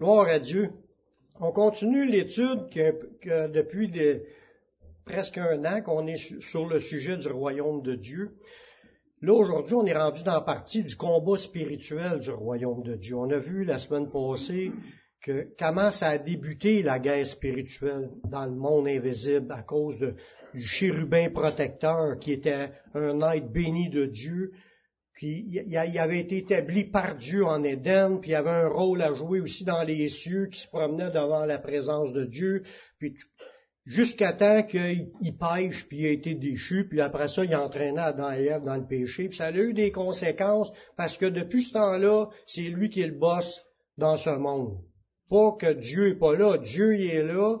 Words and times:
Gloire 0.00 0.28
à 0.28 0.38
Dieu. 0.38 0.70
On 1.40 1.52
continue 1.52 2.06
l'étude 2.06 2.70
que, 2.70 3.48
depuis 3.48 3.92
presque 5.04 5.36
un 5.36 5.62
an 5.66 5.82
qu'on 5.82 6.06
est 6.06 6.40
sur 6.40 6.66
le 6.66 6.80
sujet 6.80 7.18
du 7.18 7.28
royaume 7.28 7.82
de 7.82 7.96
Dieu. 7.96 8.30
Là, 9.20 9.34
aujourd'hui, 9.34 9.74
on 9.74 9.84
est 9.84 9.92
rendu 9.92 10.22
dans 10.22 10.32
la 10.32 10.40
partie 10.40 10.82
du 10.84 10.96
combat 10.96 11.36
spirituel 11.36 12.20
du 12.20 12.30
royaume 12.30 12.82
de 12.82 12.94
Dieu. 12.94 13.14
On 13.14 13.28
a 13.28 13.36
vu 13.36 13.62
la 13.66 13.78
semaine 13.78 14.08
passée 14.10 14.72
que 15.20 15.48
comment 15.58 15.90
ça 15.90 16.08
a 16.08 16.18
débuté 16.18 16.82
la 16.82 16.98
guerre 16.98 17.26
spirituelle 17.26 18.08
dans 18.24 18.46
le 18.46 18.56
monde 18.56 18.88
invisible 18.88 19.52
à 19.52 19.60
cause 19.60 19.98
du 19.98 20.66
chérubin 20.66 21.28
protecteur 21.28 22.18
qui 22.18 22.32
était 22.32 22.70
un 22.94 23.20
être 23.32 23.52
béni 23.52 23.90
de 23.90 24.06
Dieu, 24.06 24.52
puis 25.20 25.44
il 25.46 25.98
avait 25.98 26.20
été 26.20 26.38
établi 26.38 26.84
par 26.84 27.14
Dieu 27.14 27.44
en 27.44 27.62
Éden, 27.62 28.20
puis 28.22 28.30
il 28.30 28.34
avait 28.34 28.48
un 28.48 28.68
rôle 28.68 29.02
à 29.02 29.12
jouer 29.12 29.40
aussi 29.40 29.64
dans 29.64 29.82
les 29.82 30.08
cieux, 30.08 30.46
qui 30.46 30.62
se 30.62 30.68
promenait 30.68 31.10
devant 31.10 31.44
la 31.44 31.58
présence 31.58 32.14
de 32.14 32.24
Dieu, 32.24 32.62
puis 32.98 33.14
jusqu'à 33.84 34.32
temps 34.32 34.62
qu'il 34.62 35.10
pêche, 35.38 35.86
puis 35.90 35.98
il 35.98 36.06
a 36.06 36.10
été 36.12 36.34
déchu, 36.34 36.86
puis 36.88 37.02
après 37.02 37.28
ça, 37.28 37.44
il 37.44 37.54
entraînait 37.54 38.00
Adam 38.00 38.32
et 38.32 38.46
Ève 38.46 38.62
dans 38.62 38.78
le 38.78 38.86
péché, 38.86 39.28
puis 39.28 39.36
ça 39.36 39.48
a 39.48 39.52
eu 39.52 39.74
des 39.74 39.92
conséquences, 39.92 40.72
parce 40.96 41.18
que 41.18 41.26
depuis 41.26 41.64
ce 41.64 41.74
temps-là, 41.74 42.30
c'est 42.46 42.62
lui 42.62 42.88
qui 42.88 43.02
est 43.02 43.08
le 43.08 43.18
boss 43.18 43.60
dans 43.98 44.16
ce 44.16 44.30
monde. 44.30 44.78
Pas 45.28 45.52
que 45.60 45.74
Dieu 45.74 46.08
est 46.08 46.18
pas 46.18 46.34
là, 46.34 46.56
Dieu 46.56 46.94
il 46.94 47.10
est 47.10 47.24
là, 47.24 47.58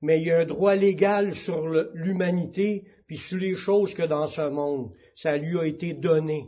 mais 0.00 0.22
il 0.22 0.30
a 0.30 0.38
un 0.38 0.44
droit 0.44 0.76
légal 0.76 1.34
sur 1.34 1.66
l'humanité, 1.92 2.84
puis 3.08 3.16
sur 3.16 3.38
les 3.38 3.56
choses 3.56 3.94
que 3.94 4.04
dans 4.04 4.28
ce 4.28 4.48
monde. 4.48 4.92
Ça 5.16 5.36
lui 5.36 5.58
a 5.58 5.64
été 5.64 5.92
donné. 5.92 6.46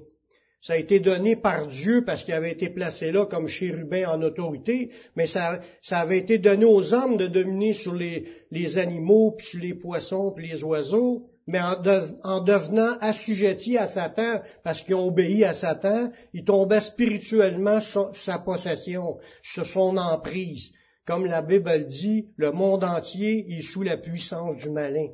Ça 0.62 0.74
a 0.74 0.76
été 0.76 1.00
donné 1.00 1.34
par 1.34 1.66
Dieu 1.66 2.04
parce 2.04 2.22
qu'il 2.22 2.34
avait 2.34 2.52
été 2.52 2.70
placé 2.70 3.10
là 3.10 3.26
comme 3.26 3.48
chérubin 3.48 4.08
en 4.08 4.22
autorité, 4.22 4.90
mais 5.16 5.26
ça, 5.26 5.60
ça 5.80 5.98
avait 5.98 6.18
été 6.18 6.38
donné 6.38 6.64
aux 6.64 6.94
hommes 6.94 7.16
de 7.16 7.26
dominer 7.26 7.72
sur 7.72 7.94
les, 7.96 8.78
animaux, 8.78 9.32
puis 9.32 9.46
sur 9.46 9.60
les 9.60 9.74
poissons, 9.74 10.30
puis 10.30 10.46
les 10.46 10.62
oiseaux, 10.62 11.26
mais 11.48 11.58
en, 11.60 11.82
en 12.22 12.40
devenant 12.40 12.96
assujettis 13.00 13.76
à 13.76 13.88
Satan, 13.88 14.40
parce 14.62 14.82
qu'ils 14.82 14.94
ont 14.94 15.08
obéi 15.08 15.44
à 15.44 15.52
Satan, 15.52 16.12
ils 16.32 16.44
tombaient 16.44 16.80
spirituellement 16.80 17.80
sur 17.80 18.14
sa 18.14 18.38
possession, 18.38 19.18
sur 19.42 19.66
son 19.66 19.96
emprise. 19.96 20.70
Comme 21.04 21.26
la 21.26 21.42
Bible 21.42 21.84
dit, 21.86 22.28
le 22.36 22.52
monde 22.52 22.84
entier 22.84 23.52
est 23.52 23.62
sous 23.62 23.82
la 23.82 23.96
puissance 23.96 24.56
du 24.58 24.70
malin. 24.70 25.08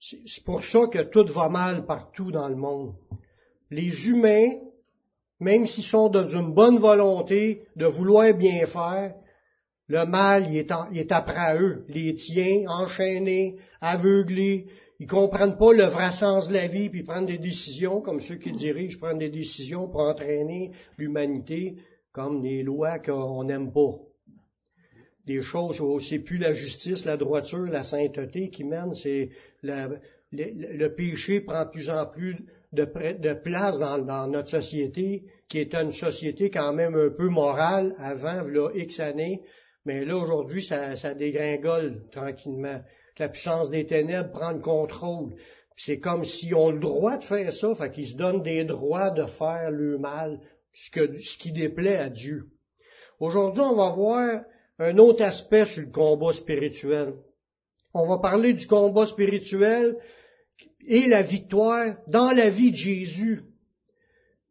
C'est 0.00 0.44
pour 0.44 0.64
ça 0.64 0.86
que 0.86 1.02
tout 1.02 1.26
va 1.30 1.50
mal 1.50 1.84
partout 1.84 2.32
dans 2.32 2.48
le 2.48 2.56
monde 2.56 2.94
les 3.70 4.08
humains, 4.08 4.52
même 5.40 5.66
s'ils 5.66 5.84
sont 5.84 6.08
dans 6.08 6.28
une 6.28 6.54
bonne 6.54 6.78
volonté 6.78 7.64
de 7.76 7.86
vouloir 7.86 8.34
bien 8.34 8.66
faire, 8.66 9.14
le 9.88 10.06
mal 10.06 10.46
il 10.50 10.56
est, 10.56 11.12
après 11.12 11.58
eux, 11.60 11.84
les 11.88 12.14
tiens, 12.14 12.64
enchaînés, 12.68 13.56
aveuglés, 13.80 14.66
ils 15.00 15.06
comprennent 15.06 15.58
pas 15.58 15.72
le 15.72 15.84
vrai 15.84 16.10
sens 16.12 16.48
de 16.48 16.54
la 16.54 16.68
vie, 16.68 16.88
puis 16.88 17.00
ils 17.00 17.04
prennent 17.04 17.26
des 17.26 17.38
décisions, 17.38 18.00
comme 18.00 18.20
ceux 18.20 18.36
qui 18.36 18.52
dirigent 18.52 18.98
prennent 18.98 19.18
des 19.18 19.30
décisions 19.30 19.88
pour 19.88 20.00
entraîner 20.00 20.70
l'humanité, 20.96 21.76
comme 22.12 22.40
des 22.40 22.62
lois 22.62 22.98
qu'on 22.98 23.44
n'aime 23.44 23.72
pas. 23.72 23.98
Des 25.26 25.42
choses 25.42 25.80
où 25.80 25.98
c'est 26.00 26.20
plus 26.20 26.38
la 26.38 26.54
justice, 26.54 27.04
la 27.04 27.16
droiture, 27.16 27.66
la 27.66 27.82
sainteté 27.82 28.50
qui 28.50 28.62
mène, 28.64 28.94
c'est 28.94 29.30
le, 29.62 29.98
le 30.32 30.88
péché 30.94 31.40
prend 31.40 31.66
plus 31.66 31.90
en 31.90 32.06
plus 32.06 32.36
de, 32.74 33.34
place 33.34 33.78
dans, 33.78 34.26
notre 34.28 34.48
société, 34.48 35.24
qui 35.48 35.58
est 35.58 35.74
une 35.74 35.92
société 35.92 36.50
quand 36.50 36.72
même 36.72 36.94
un 36.94 37.10
peu 37.10 37.28
morale 37.28 37.94
avant, 37.98 38.42
là, 38.42 38.70
X 38.74 39.00
années, 39.00 39.42
mais 39.84 40.04
là, 40.04 40.16
aujourd'hui, 40.16 40.62
ça, 40.62 41.14
dégringole 41.14 42.02
tranquillement. 42.10 42.80
La 43.18 43.28
puissance 43.28 43.70
des 43.70 43.86
ténèbres 43.86 44.30
prend 44.30 44.52
le 44.52 44.60
contrôle. 44.60 45.34
C'est 45.76 45.98
comme 45.98 46.24
si 46.24 46.54
on 46.54 46.68
a 46.68 46.72
le 46.72 46.78
droit 46.78 47.18
de 47.18 47.24
faire 47.24 47.52
ça, 47.52 47.74
fait 47.74 47.90
qu'ils 47.90 48.08
se 48.08 48.16
donnent 48.16 48.42
des 48.42 48.64
droits 48.64 49.10
de 49.10 49.26
faire 49.26 49.70
le 49.70 49.98
mal, 49.98 50.40
ce, 50.72 50.90
que, 50.90 51.16
ce 51.16 51.36
qui 51.36 51.52
déplaît 51.52 51.98
à 51.98 52.08
Dieu. 52.08 52.48
Aujourd'hui, 53.20 53.62
on 53.62 53.76
va 53.76 53.90
voir 53.90 54.40
un 54.78 54.98
autre 54.98 55.22
aspect 55.22 55.66
sur 55.66 55.82
le 55.82 55.90
combat 55.90 56.32
spirituel. 56.32 57.14
On 57.92 58.08
va 58.08 58.18
parler 58.18 58.54
du 58.54 58.66
combat 58.66 59.06
spirituel 59.06 59.96
et 60.86 61.06
la 61.06 61.22
victoire 61.22 61.96
dans 62.08 62.30
la 62.30 62.50
vie 62.50 62.70
de 62.70 62.76
Jésus. 62.76 63.42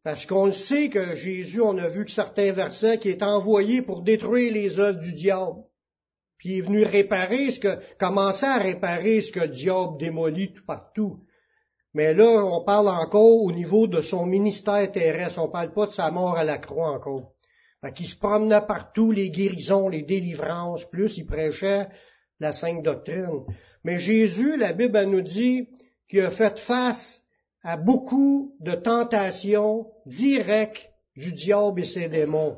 Parce 0.02 0.26
qu'on 0.26 0.46
le 0.46 0.52
sait 0.52 0.90
que 0.90 1.16
Jésus, 1.16 1.60
on 1.60 1.78
a 1.78 1.88
vu 1.88 2.04
que 2.04 2.10
certains 2.10 2.52
versets, 2.52 2.98
qui 2.98 3.08
est 3.08 3.22
envoyé 3.22 3.82
pour 3.82 4.02
détruire 4.02 4.52
les 4.52 4.78
œuvres 4.78 5.00
du 5.00 5.14
diable. 5.14 5.62
Puis 6.36 6.50
il 6.50 6.58
est 6.58 6.62
venu 6.62 6.82
réparer 6.82 7.50
ce 7.50 7.60
que, 7.60 7.78
commencer 7.98 8.44
à 8.44 8.58
réparer 8.58 9.22
ce 9.22 9.32
que 9.32 9.40
le 9.40 9.48
diable 9.48 9.96
démolit 9.98 10.52
tout 10.52 10.64
partout. 10.66 11.20
Mais 11.94 12.12
là, 12.12 12.44
on 12.44 12.64
parle 12.64 12.88
encore 12.88 13.42
au 13.44 13.52
niveau 13.52 13.86
de 13.86 14.02
son 14.02 14.26
ministère 14.26 14.90
terrestre. 14.92 15.38
On 15.38 15.48
parle 15.48 15.72
pas 15.72 15.86
de 15.86 15.92
sa 15.92 16.10
mort 16.10 16.36
à 16.36 16.44
la 16.44 16.58
croix 16.58 16.90
encore. 16.90 17.32
Fait 17.82 17.92
qu'il 17.92 18.06
se 18.06 18.16
promenait 18.16 18.66
partout, 18.66 19.12
les 19.12 19.30
guérisons, 19.30 19.88
les 19.88 20.02
délivrances, 20.02 20.84
plus 20.90 21.16
il 21.16 21.26
prêchait 21.26 21.86
la 22.40 22.52
sainte 22.52 22.82
doctrine. 22.82 23.44
Mais 23.84 24.00
Jésus, 24.00 24.56
la 24.56 24.72
Bible 24.72 25.02
nous 25.04 25.22
dit, 25.22 25.68
qui 26.14 26.20
a 26.20 26.30
fait 26.30 26.60
face 26.60 27.22
à 27.64 27.76
beaucoup 27.76 28.54
de 28.60 28.70
tentations 28.70 29.88
directes 30.06 30.88
du 31.16 31.32
diable 31.32 31.80
et 31.80 31.84
ses 31.84 32.08
démons. 32.08 32.56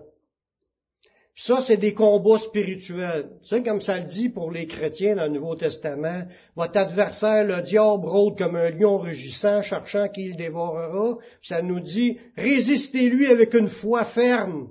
Ça, 1.35 1.63
c'est 1.63 1.79
des 1.79 1.95
combats 1.95 2.39
spirituels. 2.39 3.31
Tu 3.43 3.49
sais, 3.49 3.63
comme 3.63 3.81
ça 3.81 3.99
le 3.99 4.05
dit 4.05 4.29
pour 4.29 4.51
les 4.51 4.67
chrétiens 4.67 5.17
dans 5.17 5.25
le 5.25 5.39
Nouveau 5.39 5.55
Testament, 5.55 6.25
votre 6.55 6.77
adversaire, 6.77 7.45
le 7.45 7.63
diable, 7.63 8.07
rôde 8.07 8.37
comme 8.37 8.57
un 8.57 8.69
lion 8.69 8.99
rugissant, 8.99 9.63
cherchant 9.63 10.09
qui 10.09 10.29
le 10.29 10.35
dévorera. 10.35 11.17
Ça 11.41 11.63
nous 11.63 11.81
dit, 11.81 12.19
résistez-lui 12.37 13.27
avec 13.29 13.55
une 13.55 13.71
foi 13.71 14.05
ferme. 14.05 14.69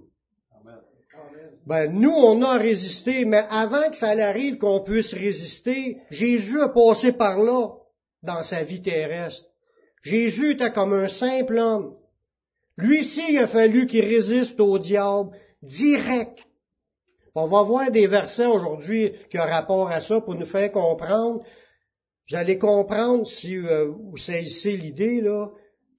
Ben, 1.66 1.92
nous, 1.92 2.14
on 2.14 2.40
a 2.44 2.60
résisté, 2.60 3.26
mais 3.26 3.46
avant 3.50 3.90
que 3.90 3.98
ça 3.98 4.10
arrive 4.10 4.60
qu'on 4.60 4.82
puisse 4.82 5.16
résister, 5.16 5.98
Jésus 6.12 6.62
a 6.62 6.70
passé 6.70 7.14
par 7.14 7.40
là 7.40 7.80
dans 8.26 8.44
sa 8.44 8.64
vie 8.64 8.82
terrestre. 8.82 9.46
Jésus 10.04 10.52
était 10.52 10.72
comme 10.72 10.94
un 10.94 11.08
simple 11.08 11.58
homme. 11.58 11.96
Lui-ci, 12.78 13.22
il 13.30 13.38
a 13.38 13.48
fallu 13.48 13.88
qu'il 13.88 14.06
résiste 14.06 14.60
au 14.60 14.78
diable 14.78 15.32
direct. 15.64 16.40
On 17.34 17.48
va 17.48 17.64
voir 17.64 17.92
des 17.92 18.08
versets 18.08 18.46
aujourd'hui 18.46 19.12
qui 19.30 19.40
ont 19.40 19.44
rapport 19.44 19.90
à 19.90 20.00
ça 20.00 20.22
pour 20.22 20.36
nous 20.36 20.46
faire 20.46 20.72
comprendre. 20.72 21.44
Vous 22.30 22.36
allez 22.36 22.58
comprendre, 22.58 23.28
si 23.28 23.58
euh, 23.58 23.86
vous 23.86 24.18
saisissez 24.18 24.78
l'idée, 24.78 25.22
là, 25.22 25.50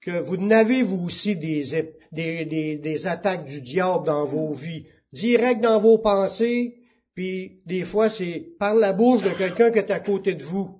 que 0.01 0.19
vous 0.19 0.37
n'avez 0.37 0.83
vous 0.83 1.05
aussi 1.05 1.35
des, 1.35 1.93
des, 2.11 2.77
des, 2.77 3.07
attaques 3.07 3.45
du 3.45 3.61
diable 3.61 4.05
dans 4.05 4.25
vos 4.25 4.53
vies, 4.53 4.85
direct 5.11 5.61
dans 5.61 5.79
vos 5.79 5.97
pensées, 5.97 6.75
puis 7.13 7.61
des 7.65 7.83
fois 7.83 8.09
c'est 8.09 8.47
par 8.59 8.73
la 8.73 8.93
bouche 8.93 9.23
de 9.23 9.31
quelqu'un 9.31 9.71
qui 9.71 9.79
est 9.79 9.91
à 9.91 9.99
côté 9.99 10.35
de 10.35 10.43
vous. 10.43 10.79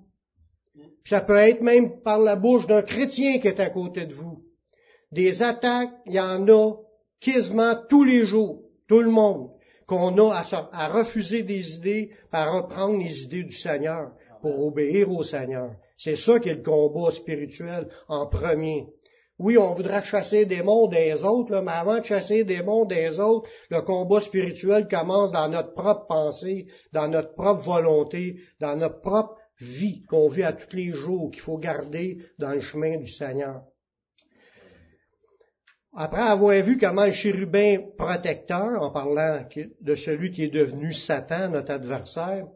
Ça 1.08 1.22
peut 1.22 1.38
être 1.38 1.62
même 1.62 2.02
par 2.02 2.18
la 2.18 2.36
bouche 2.36 2.66
d'un 2.66 2.82
chrétien 2.82 3.38
qui 3.38 3.48
est 3.48 3.60
à 3.60 3.70
côté 3.70 4.04
de 4.04 4.12
vous. 4.12 4.42
Des 5.10 5.42
attaques, 5.42 5.94
il 6.04 6.12
y 6.12 6.20
en 6.20 6.46
a 6.48 6.74
quasiment 7.18 7.74
tous 7.88 8.04
les 8.04 8.26
jours, 8.26 8.60
tout 8.86 9.00
le 9.00 9.10
monde, 9.10 9.48
qu'on 9.86 10.18
a 10.18 10.42
à, 10.70 10.88
refuser 10.88 11.44
des 11.44 11.76
idées, 11.76 12.10
à 12.30 12.50
reprendre 12.50 12.98
les 12.98 13.22
idées 13.22 13.44
du 13.44 13.56
Seigneur 13.56 14.10
pour 14.42 14.66
obéir 14.66 15.10
au 15.10 15.22
Seigneur. 15.22 15.70
C'est 15.96 16.16
ça 16.16 16.40
qui 16.40 16.50
est 16.50 16.56
le 16.56 16.62
combat 16.62 17.10
spirituel 17.10 17.88
en 18.08 18.26
premier. 18.26 18.86
Oui, 19.38 19.56
on 19.56 19.72
voudra 19.72 20.02
chasser 20.02 20.44
des 20.44 20.62
mondes 20.62 20.90
des 20.90 21.24
autres, 21.24 21.58
mais 21.62 21.72
avant 21.72 22.00
de 22.00 22.04
chasser 22.04 22.44
des 22.44 22.62
mondes 22.62 22.90
des 22.90 23.18
autres, 23.18 23.48
le 23.70 23.80
combat 23.80 24.20
spirituel 24.20 24.88
commence 24.88 25.32
dans 25.32 25.48
notre 25.48 25.72
propre 25.72 26.06
pensée, 26.06 26.66
dans 26.92 27.08
notre 27.08 27.34
propre 27.34 27.62
volonté, 27.62 28.36
dans 28.60 28.76
notre 28.76 29.00
propre 29.00 29.37
vie 29.60 30.02
qu'on 30.04 30.28
vit 30.28 30.42
à 30.42 30.52
tous 30.52 30.74
les 30.76 30.92
jours, 30.92 31.30
qu'il 31.30 31.40
faut 31.40 31.58
garder 31.58 32.18
dans 32.38 32.52
le 32.52 32.60
chemin 32.60 32.96
du 32.96 33.10
Seigneur. 33.10 33.62
Après 35.94 36.20
avoir 36.20 36.62
vu 36.62 36.78
comment 36.78 37.06
le 37.06 37.12
chérubin 37.12 37.78
protecteur, 37.96 38.82
en 38.82 38.90
parlant 38.90 39.44
de 39.80 39.94
celui 39.94 40.30
qui 40.30 40.44
est 40.44 40.54
devenu 40.54 40.92
Satan, 40.92 41.50
notre 41.50 41.72
adversaire, 41.72 42.46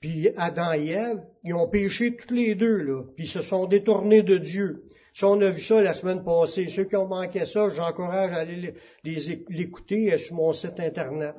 puis 0.00 0.30
Adam 0.36 0.72
et 0.72 0.88
Ève, 0.88 1.22
ils 1.44 1.54
ont 1.54 1.68
péché 1.68 2.16
tous 2.16 2.34
les 2.34 2.54
deux, 2.54 2.78
là, 2.78 3.04
puis 3.14 3.28
se 3.28 3.42
sont 3.42 3.66
détournés 3.66 4.22
de 4.22 4.38
Dieu. 4.38 4.84
Si 5.12 5.24
on 5.24 5.40
a 5.42 5.50
vu 5.50 5.60
ça 5.60 5.82
la 5.82 5.92
semaine 5.92 6.24
passée, 6.24 6.68
ceux 6.68 6.84
qui 6.84 6.96
ont 6.96 7.06
manqué 7.06 7.44
ça, 7.44 7.68
j'encourage 7.68 8.32
à 8.32 8.36
aller 8.36 8.74
l'écouter 9.04 10.16
sur 10.16 10.36
mon 10.36 10.52
site 10.52 10.80
internet. 10.80 11.34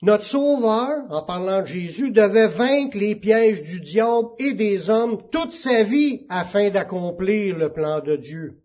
Notre 0.00 0.24
Sauveur, 0.24 1.06
en 1.10 1.22
parlant 1.22 1.62
de 1.62 1.66
Jésus, 1.66 2.12
devait 2.12 2.48
vaincre 2.48 2.96
les 2.96 3.16
pièges 3.16 3.62
du 3.62 3.80
diable 3.80 4.28
et 4.38 4.52
des 4.52 4.90
hommes 4.90 5.18
toute 5.32 5.52
sa 5.52 5.82
vie 5.82 6.24
afin 6.28 6.70
d'accomplir 6.70 7.56
le 7.56 7.72
plan 7.72 8.00
de 8.00 8.14
Dieu. 8.14 8.60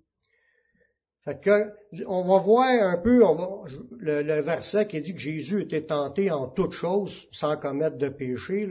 Fait 1.25 1.39
que, 1.41 1.71
on 2.05 2.21
va 2.27 2.43
voir 2.43 2.67
un 2.67 2.97
peu 2.97 3.23
le, 3.97 4.41
verset 4.41 4.87
qui 4.87 5.01
dit 5.01 5.13
que 5.13 5.19
Jésus 5.19 5.63
était 5.63 5.85
tenté 5.85 6.29
en 6.29 6.49
toutes 6.49 6.73
choses 6.73 7.27
sans 7.31 7.57
commettre 7.57 7.97
de 7.97 8.09
péché, 8.09 8.69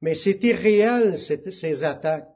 mais 0.00 0.14
c'était 0.14 0.54
réel, 0.54 1.16
ces 1.16 1.82
attaques. 1.82 2.28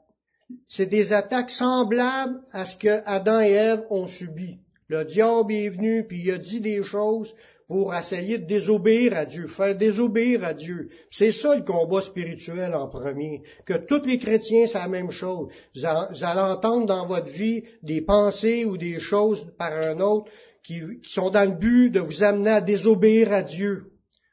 C'est 0.67 0.87
des 0.87 1.13
attaques 1.13 1.51
semblables 1.51 2.41
à 2.51 2.65
ce 2.65 2.75
que 2.75 3.01
Adam 3.05 3.39
et 3.39 3.51
Ève 3.51 3.85
ont 3.89 4.07
subi. 4.07 4.59
Le 4.87 5.05
diable 5.05 5.53
est 5.53 5.69
venu, 5.69 6.05
puis 6.05 6.21
il 6.23 6.31
a 6.31 6.37
dit 6.37 6.59
des 6.59 6.83
choses 6.83 7.33
pour 7.73 7.91
essayer 7.95 8.37
de 8.37 8.45
désobéir 8.45 9.17
à 9.17 9.25
Dieu, 9.25 9.47
faire 9.47 9.75
désobéir 9.75 10.43
à 10.43 10.53
Dieu. 10.53 10.89
C'est 11.09 11.31
ça 11.31 11.55
le 11.55 11.63
combat 11.63 12.01
spirituel 12.01 12.75
en 12.75 12.87
premier. 12.87 13.41
Que 13.65 13.73
tous 13.73 14.05
les 14.05 14.19
chrétiens, 14.19 14.67
c'est 14.67 14.77
la 14.77 14.87
même 14.87 15.09
chose. 15.09 15.47
Vous 15.75 15.83
allez 15.83 16.53
entendre 16.53 16.85
dans 16.85 17.07
votre 17.07 17.31
vie 17.31 17.63
des 17.81 18.01
pensées 18.01 18.63
ou 18.63 18.77
des 18.77 18.99
choses 18.99 19.47
par 19.57 19.73
un 19.73 19.99
autre 20.01 20.29
qui, 20.63 20.81
sont 21.01 21.31
dans 21.31 21.49
le 21.49 21.57
but 21.57 21.89
de 21.89 21.99
vous 21.99 22.21
amener 22.21 22.51
à 22.51 22.61
désobéir 22.61 23.33
à 23.33 23.41
Dieu, 23.41 23.85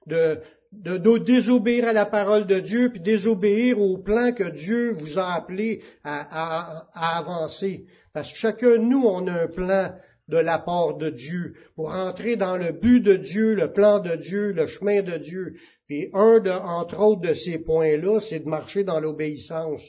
de, 0.07 0.39
désobéir 1.25 1.89
à 1.89 1.95
la 1.95 2.05
parole 2.05 2.47
de 2.47 2.61
Dieu, 2.61 2.91
puis 2.91 3.01
désobéir 3.01 3.81
au 3.81 3.97
plan 3.97 4.33
que 4.33 4.51
Dieu 4.51 4.99
vous 5.01 5.19
a 5.19 5.33
appelé 5.33 5.81
à, 6.05 6.85
à 6.93 7.19
avancer. 7.19 7.87
Parce 8.13 8.31
que 8.33 8.37
chacun 8.37 8.73
de 8.73 8.85
nous, 8.85 9.03
on 9.03 9.27
a 9.29 9.45
un 9.45 9.47
plan 9.47 9.93
de 10.31 10.39
la 10.39 10.59
part 10.59 10.97
de 10.97 11.11
Dieu, 11.11 11.55
pour 11.75 11.91
entrer 11.91 12.37
dans 12.37 12.57
le 12.57 12.73
but 12.73 13.01
de 13.01 13.17
Dieu, 13.17 13.55
le 13.55 13.73
plan 13.73 13.99
de 13.99 14.17
Dieu, 14.17 14.53
le 14.53 14.67
chemin 14.67 15.03
de 15.03 15.17
Dieu. 15.17 15.57
Puis 15.87 16.09
un, 16.15 16.39
de, 16.39 16.51
entre 16.51 16.99
autres, 17.01 17.23
de 17.23 17.35
ces 17.35 17.59
points-là, 17.59 18.21
c'est 18.21 18.41
de 18.41 18.49
marcher 18.49 18.85
dans 18.85 19.01
l'obéissance. 19.01 19.83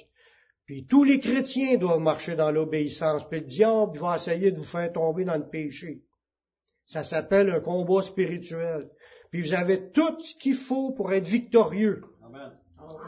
Puis 0.65 0.85
tous 0.87 1.03
les 1.03 1.19
chrétiens 1.19 1.77
doivent 1.77 1.99
marcher 1.99 2.35
dans 2.35 2.51
l'obéissance. 2.51 3.27
Puis 3.29 3.41
le 3.41 3.45
diable 3.45 3.99
va 3.99 4.15
essayer 4.15 4.51
de 4.51 4.57
vous 4.57 4.63
faire 4.63 4.91
tomber 4.91 5.25
dans 5.25 5.37
le 5.37 5.49
péché. 5.49 6.01
Ça 6.85 7.03
s'appelle 7.03 7.49
un 7.49 7.59
combat 7.59 8.01
spirituel. 8.01 8.89
Puis 9.31 9.43
vous 9.43 9.53
avez 9.53 9.91
tout 9.91 10.19
ce 10.19 10.35
qu'il 10.35 10.55
faut 10.55 10.93
pour 10.93 11.13
être 11.13 11.27
victorieux. 11.27 12.01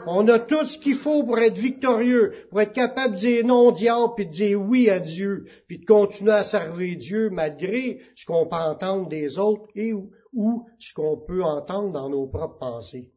On 0.06 0.26
a 0.28 0.38
tout 0.38 0.64
ce 0.64 0.78
qu'il 0.78 0.96
faut 0.96 1.24
pour 1.24 1.38
être 1.38 1.56
victorieux, 1.56 2.32
pour 2.50 2.60
être 2.60 2.72
capable 2.72 3.14
de 3.14 3.20
dire 3.20 3.46
non 3.46 3.68
au 3.68 3.72
diable, 3.72 4.12
puis 4.16 4.26
de 4.26 4.30
dire 4.30 4.60
oui 4.60 4.90
à 4.90 5.00
Dieu, 5.00 5.46
puis 5.66 5.78
de 5.78 5.84
continuer 5.84 6.32
à 6.32 6.44
servir 6.44 6.96
Dieu 6.98 7.30
malgré 7.30 8.00
ce 8.16 8.26
qu'on 8.26 8.46
peut 8.46 8.56
entendre 8.56 9.08
des 9.08 9.38
autres 9.38 9.66
et 9.74 9.92
ou, 9.92 10.10
ou 10.32 10.66
ce 10.78 10.92
qu'on 10.94 11.18
peut 11.26 11.42
entendre 11.42 11.92
dans 11.92 12.08
nos 12.08 12.26
propres 12.26 12.58
pensées. 12.58 13.10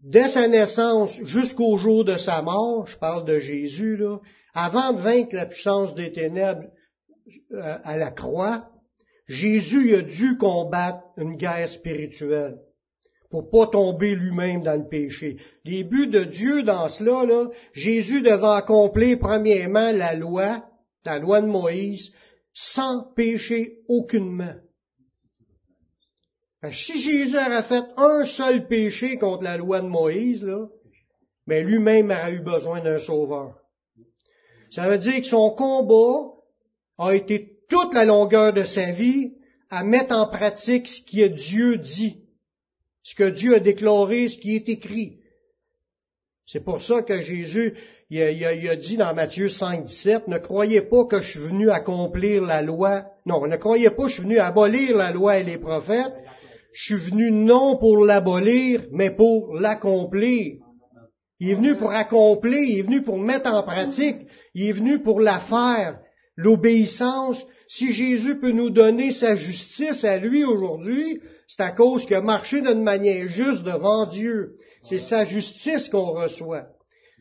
Dès 0.00 0.28
sa 0.28 0.46
naissance 0.46 1.12
jusqu'au 1.22 1.78
jour 1.78 2.04
de 2.04 2.16
sa 2.16 2.42
mort, 2.42 2.86
je 2.86 2.96
parle 2.96 3.24
de 3.24 3.38
Jésus, 3.38 3.96
là, 3.96 4.18
avant 4.54 4.92
de 4.92 5.00
vaincre 5.00 5.34
la 5.34 5.46
puissance 5.46 5.94
des 5.94 6.12
ténèbres 6.12 6.68
euh, 7.52 7.78
à 7.82 7.96
la 7.96 8.10
croix, 8.10 8.70
Jésus 9.26 9.94
a 9.96 10.02
dû 10.02 10.36
combattre 10.38 11.02
une 11.16 11.36
guerre 11.36 11.68
spirituelle 11.68 12.58
pour 13.36 13.50
pas 13.50 13.66
tomber 13.66 14.14
lui-même 14.14 14.62
dans 14.62 14.80
le 14.80 14.88
péché. 14.88 15.36
Les 15.64 15.84
buts 15.84 16.06
de 16.06 16.24
Dieu 16.24 16.62
dans 16.62 16.88
cela, 16.88 17.24
là, 17.24 17.48
Jésus 17.72 18.22
devait 18.22 18.56
accomplir 18.56 19.18
premièrement 19.18 19.92
la 19.92 20.14
loi, 20.14 20.64
la 21.04 21.18
loi 21.18 21.42
de 21.42 21.46
Moïse, 21.46 22.12
sans 22.54 23.12
pécher 23.14 23.78
aucunement. 23.88 24.54
si 26.72 27.00
Jésus 27.00 27.36
avait 27.36 27.62
fait 27.62 27.84
un 27.96 28.24
seul 28.24 28.66
péché 28.66 29.18
contre 29.18 29.44
la 29.44 29.56
loi 29.56 29.82
de 29.82 29.88
Moïse, 29.88 30.42
là, 30.42 30.66
mais 31.46 31.62
lui-même 31.62 32.10
aurait 32.10 32.34
eu 32.34 32.40
besoin 32.40 32.80
d'un 32.80 32.98
sauveur. 32.98 33.54
Ça 34.70 34.88
veut 34.88 34.98
dire 34.98 35.20
que 35.20 35.26
son 35.26 35.50
combat 35.50 36.32
a 36.98 37.14
été 37.14 37.58
toute 37.68 37.94
la 37.94 38.04
longueur 38.04 38.52
de 38.52 38.64
sa 38.64 38.92
vie 38.92 39.34
à 39.68 39.84
mettre 39.84 40.14
en 40.14 40.28
pratique 40.28 40.88
ce 40.88 41.02
que 41.02 41.28
Dieu 41.28 41.78
dit 41.78 42.25
ce 43.06 43.14
que 43.14 43.30
Dieu 43.30 43.54
a 43.54 43.60
déclaré, 43.60 44.26
ce 44.26 44.36
qui 44.36 44.56
est 44.56 44.68
écrit. 44.68 45.20
C'est 46.44 46.64
pour 46.64 46.82
ça 46.82 47.02
que 47.02 47.22
Jésus, 47.22 47.74
il 48.10 48.20
a, 48.20 48.74
dit 48.74 48.96
dans 48.96 49.14
Matthieu 49.14 49.48
5, 49.48 49.84
17, 49.84 50.26
ne 50.26 50.38
croyez 50.38 50.80
pas 50.80 51.04
que 51.04 51.22
je 51.22 51.30
suis 51.30 51.38
venu 51.38 51.70
accomplir 51.70 52.42
la 52.42 52.62
loi. 52.62 53.04
Non, 53.24 53.46
ne 53.46 53.56
croyez 53.56 53.90
pas 53.90 54.04
que 54.04 54.08
je 54.08 54.14
suis 54.14 54.22
venu 54.24 54.40
abolir 54.40 54.96
la 54.96 55.12
loi 55.12 55.38
et 55.38 55.44
les 55.44 55.58
prophètes. 55.58 56.16
Je 56.72 56.82
suis 56.82 57.10
venu 57.10 57.30
non 57.30 57.76
pour 57.76 58.04
l'abolir, 58.04 58.82
mais 58.90 59.10
pour 59.10 59.54
l'accomplir. 59.54 60.56
Il 61.38 61.50
est 61.50 61.54
venu 61.54 61.76
pour 61.76 61.92
accomplir, 61.92 62.58
il 62.58 62.78
est 62.80 62.82
venu 62.82 63.02
pour 63.02 63.18
mettre 63.18 63.48
en 63.48 63.62
pratique, 63.62 64.26
il 64.54 64.68
est 64.68 64.72
venu 64.72 65.00
pour 65.00 65.20
la 65.20 65.38
faire. 65.38 66.00
L'obéissance, 66.34 67.40
si 67.68 67.92
Jésus 67.92 68.40
peut 68.40 68.50
nous 68.50 68.70
donner 68.70 69.12
sa 69.12 69.36
justice 69.36 70.02
à 70.02 70.18
lui 70.18 70.44
aujourd'hui, 70.44 71.20
c'est 71.46 71.62
à 71.62 71.70
cause 71.70 72.06
qu'il 72.06 72.16
a 72.16 72.20
marché 72.20 72.60
d'une 72.60 72.82
manière 72.82 73.28
juste 73.28 73.62
devant 73.62 74.06
Dieu. 74.06 74.56
C'est 74.82 74.98
sa 74.98 75.24
justice 75.24 75.88
qu'on 75.88 76.12
reçoit. 76.12 76.66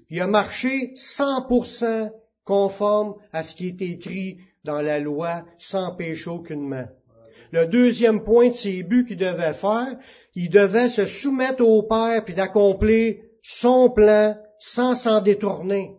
Il 0.10 0.20
a 0.22 0.28
marché 0.28 0.94
100% 0.96 2.12
conforme 2.44 3.16
à 3.34 3.44
ce 3.44 3.56
qui 3.56 3.68
est 3.68 3.82
écrit 3.82 4.38
dans 4.64 4.82
la 4.82 5.00
loi, 5.00 5.44
sans 5.58 5.96
péché 5.96 6.30
aucunement. 6.30 6.86
Le 7.52 7.68
deuxième 7.68 8.24
point 8.24 8.50
de 8.50 8.54
ses 8.54 8.84
buts 8.84 9.06
qu'il 9.06 9.18
devait 9.18 9.54
faire, 9.54 9.98
il 10.34 10.50
devait 10.50 10.90
se 10.90 11.06
soumettre 11.06 11.64
au 11.64 11.84
Père 11.84 12.24
puis 12.26 12.34
d'accomplir 12.34 13.16
son 13.42 13.90
plan 13.92 14.36
sans 14.58 14.96
s'en 14.96 15.22
détourner. 15.22 15.92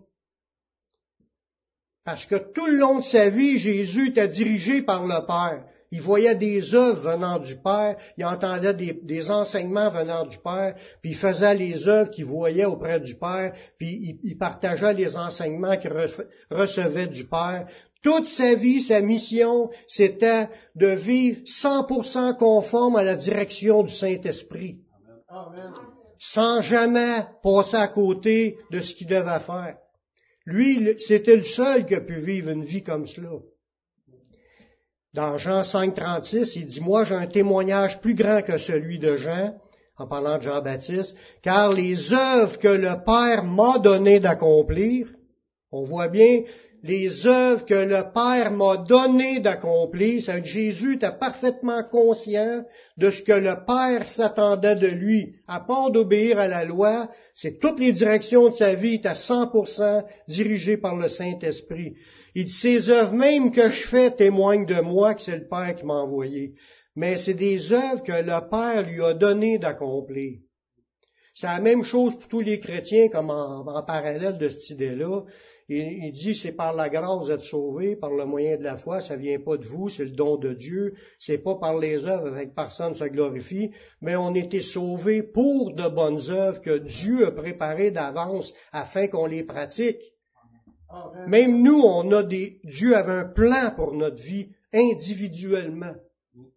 Parce 2.04 2.26
que 2.26 2.36
tout 2.36 2.66
le 2.66 2.78
long 2.78 2.98
de 2.98 3.04
sa 3.04 3.30
vie, 3.30 3.58
Jésus 3.58 4.08
était 4.08 4.28
dirigé 4.28 4.82
par 4.82 5.04
le 5.06 5.26
Père. 5.26 5.64
Il 5.92 6.00
voyait 6.00 6.34
des 6.34 6.74
œuvres 6.74 7.12
venant 7.12 7.38
du 7.38 7.56
Père, 7.56 7.96
il 8.16 8.24
entendait 8.24 8.74
des, 8.74 9.30
enseignements 9.30 9.90
venant 9.90 10.24
du 10.24 10.38
Père, 10.38 10.74
puis 11.00 11.12
il 11.12 11.16
faisait 11.16 11.54
les 11.54 11.86
œuvres 11.88 12.10
qu'il 12.10 12.24
voyait 12.24 12.64
auprès 12.64 13.00
du 13.00 13.14
Père, 13.14 13.52
puis 13.78 14.18
il, 14.22 14.36
partageait 14.36 14.94
les 14.94 15.16
enseignements 15.16 15.76
qu'il 15.76 15.92
recevait 16.50 17.06
du 17.06 17.26
Père. 17.26 17.66
Toute 18.02 18.26
sa 18.26 18.54
vie, 18.54 18.80
sa 18.80 19.00
mission, 19.00 19.70
c'était 19.88 20.48
de 20.74 20.88
vivre 20.88 21.40
100% 21.44 22.36
conforme 22.36 22.96
à 22.96 23.02
la 23.02 23.16
direction 23.16 23.82
du 23.82 23.92
Saint-Esprit. 23.92 24.78
Sans 26.18 26.62
jamais 26.62 27.26
passer 27.42 27.76
à 27.76 27.88
côté 27.88 28.58
de 28.70 28.80
ce 28.80 28.94
qu'il 28.94 29.08
devait 29.08 29.40
faire. 29.40 29.76
Lui, 30.46 30.94
c'était 30.98 31.36
le 31.36 31.42
seul 31.42 31.84
qui 31.84 31.94
a 31.94 32.00
pu 32.00 32.20
vivre 32.20 32.50
une 32.50 32.62
vie 32.62 32.82
comme 32.82 33.06
cela. 33.06 33.30
Dans 35.16 35.38
Jean 35.38 35.62
5, 35.62 35.94
36, 35.94 36.56
il 36.56 36.66
dit, 36.66 36.82
moi 36.82 37.06
j'ai 37.06 37.14
un 37.14 37.26
témoignage 37.26 38.02
plus 38.02 38.14
grand 38.14 38.42
que 38.42 38.58
celui 38.58 38.98
de 38.98 39.16
Jean, 39.16 39.54
en 39.96 40.06
parlant 40.06 40.36
de 40.36 40.42
Jean-Baptiste, 40.42 41.16
car 41.42 41.72
les 41.72 42.12
œuvres 42.12 42.58
que 42.58 42.68
le 42.68 43.02
Père 43.02 43.42
m'a 43.42 43.78
donné 43.78 44.20
d'accomplir, 44.20 45.08
on 45.72 45.84
voit 45.84 46.08
bien 46.08 46.42
les 46.82 47.26
œuvres 47.26 47.64
que 47.64 47.72
le 47.72 48.12
Père 48.12 48.52
m'a 48.52 48.76
donné 48.76 49.40
d'accomplir, 49.40 50.22
c'est 50.22 50.42
que 50.42 50.46
Jésus 50.46 50.96
était 50.96 51.16
parfaitement 51.18 51.82
conscient 51.90 52.62
de 52.98 53.10
ce 53.10 53.22
que 53.22 53.32
le 53.32 53.64
Père 53.66 54.06
s'attendait 54.06 54.76
de 54.76 54.88
lui. 54.88 55.36
À 55.48 55.60
part 55.60 55.92
d'obéir 55.92 56.38
à 56.38 56.46
la 56.46 56.66
loi, 56.66 57.08
c'est 57.32 57.58
toutes 57.58 57.80
les 57.80 57.94
directions 57.94 58.50
de 58.50 58.54
sa 58.54 58.74
vie 58.74 59.00
à 59.04 59.14
100% 59.14 60.04
dirigées 60.28 60.76
par 60.76 60.94
le 60.94 61.08
Saint-Esprit. 61.08 61.94
Il 62.38 62.44
dit, 62.44 62.52
ces 62.52 62.90
œuvres 62.90 63.14
même 63.14 63.50
que 63.50 63.70
je 63.70 63.86
fais 63.86 64.10
témoignent 64.10 64.66
de 64.66 64.82
moi 64.82 65.14
que 65.14 65.22
c'est 65.22 65.38
le 65.38 65.48
Père 65.48 65.74
qui 65.74 65.86
m'a 65.86 65.94
envoyé. 65.94 66.52
Mais 66.94 67.16
c'est 67.16 67.32
des 67.32 67.72
œuvres 67.72 68.02
que 68.02 68.12
le 68.12 68.50
Père 68.50 68.86
lui 68.86 69.02
a 69.02 69.14
donné 69.14 69.56
d'accomplir. 69.56 70.40
C'est 71.34 71.46
la 71.46 71.62
même 71.62 71.82
chose 71.82 72.14
pour 72.14 72.28
tous 72.28 72.42
les 72.42 72.60
chrétiens, 72.60 73.08
comme 73.08 73.30
en, 73.30 73.82
parallèle 73.84 74.36
de 74.36 74.50
cette 74.50 74.68
idée-là. 74.68 75.22
Il, 75.70 76.12
dit, 76.12 76.34
c'est 76.34 76.52
par 76.52 76.74
la 76.74 76.90
grâce 76.90 77.28
d'être 77.28 77.42
sauvé, 77.42 77.96
par 77.96 78.10
le 78.10 78.26
moyen 78.26 78.58
de 78.58 78.64
la 78.64 78.76
foi, 78.76 79.00
ça 79.00 79.16
vient 79.16 79.40
pas 79.40 79.56
de 79.56 79.64
vous, 79.64 79.88
c'est 79.88 80.04
le 80.04 80.10
don 80.10 80.36
de 80.36 80.52
Dieu, 80.52 80.92
c'est 81.18 81.38
pas 81.38 81.54
par 81.54 81.78
les 81.78 82.04
œuvres 82.04 82.26
avec 82.26 82.54
personne 82.54 82.94
se 82.94 83.04
glorifie, 83.04 83.70
mais 84.02 84.14
on 84.14 84.34
était 84.34 84.60
sauvés 84.60 85.22
pour 85.22 85.72
de 85.72 85.88
bonnes 85.88 86.20
œuvres 86.28 86.60
que 86.60 86.76
Dieu 86.76 87.28
a 87.28 87.30
préparées 87.30 87.92
d'avance 87.92 88.52
afin 88.72 89.08
qu'on 89.08 89.24
les 89.24 89.42
pratique. 89.42 90.02
Même 91.26 91.62
nous, 91.62 91.80
on 91.80 92.10
a 92.12 92.22
des, 92.22 92.60
Dieu 92.64 92.96
avait 92.96 93.12
un 93.12 93.24
plan 93.24 93.72
pour 93.74 93.92
notre 93.92 94.22
vie 94.22 94.48
individuellement. 94.72 95.94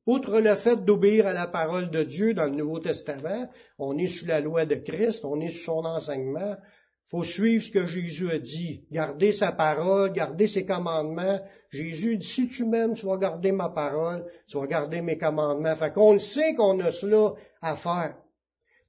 Outre 0.05 0.39
le 0.39 0.55
fait 0.55 0.83
d'obéir 0.83 1.25
à 1.25 1.33
la 1.33 1.47
parole 1.47 1.89
de 1.89 2.03
Dieu 2.03 2.33
dans 2.33 2.45
le 2.45 2.55
Nouveau 2.55 2.79
Testament, 2.79 3.49
on 3.77 3.97
est 3.97 4.07
sous 4.07 4.25
la 4.25 4.41
loi 4.41 4.65
de 4.65 4.75
Christ, 4.75 5.23
on 5.23 5.39
est 5.39 5.49
sous 5.49 5.65
son 5.65 5.85
enseignement. 5.85 6.57
faut 7.05 7.23
suivre 7.23 7.63
ce 7.63 7.71
que 7.71 7.87
Jésus 7.87 8.29
a 8.29 8.39
dit, 8.39 8.83
garder 8.91 9.31
sa 9.31 9.51
parole, 9.51 10.11
garder 10.11 10.47
ses 10.47 10.65
commandements. 10.65 11.39
Jésus 11.71 12.17
dit, 12.17 12.27
si 12.27 12.47
tu 12.49 12.65
m'aimes, 12.65 12.93
tu 12.93 13.05
vas 13.05 13.17
garder 13.17 13.51
ma 13.51 13.69
parole, 13.69 14.25
tu 14.47 14.57
vas 14.57 14.67
garder 14.67 15.01
mes 15.01 15.17
commandements. 15.17 15.75
Fait 15.75 15.93
qu'on 15.93 16.13
le 16.13 16.19
sait 16.19 16.53
qu'on 16.55 16.79
a 16.81 16.91
cela 16.91 17.33
à 17.61 17.77
faire. 17.77 18.15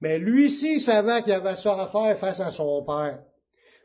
Mais 0.01 0.19
lui-ci 0.19 0.81
savait 0.81 1.23
qu'il 1.23 1.33
avait 1.33 1.57
ça 1.57 1.81
à 1.81 1.87
faire 1.89 2.19
face 2.19 2.41
à 2.41 2.51
son 2.51 2.83
Père. 2.85 3.21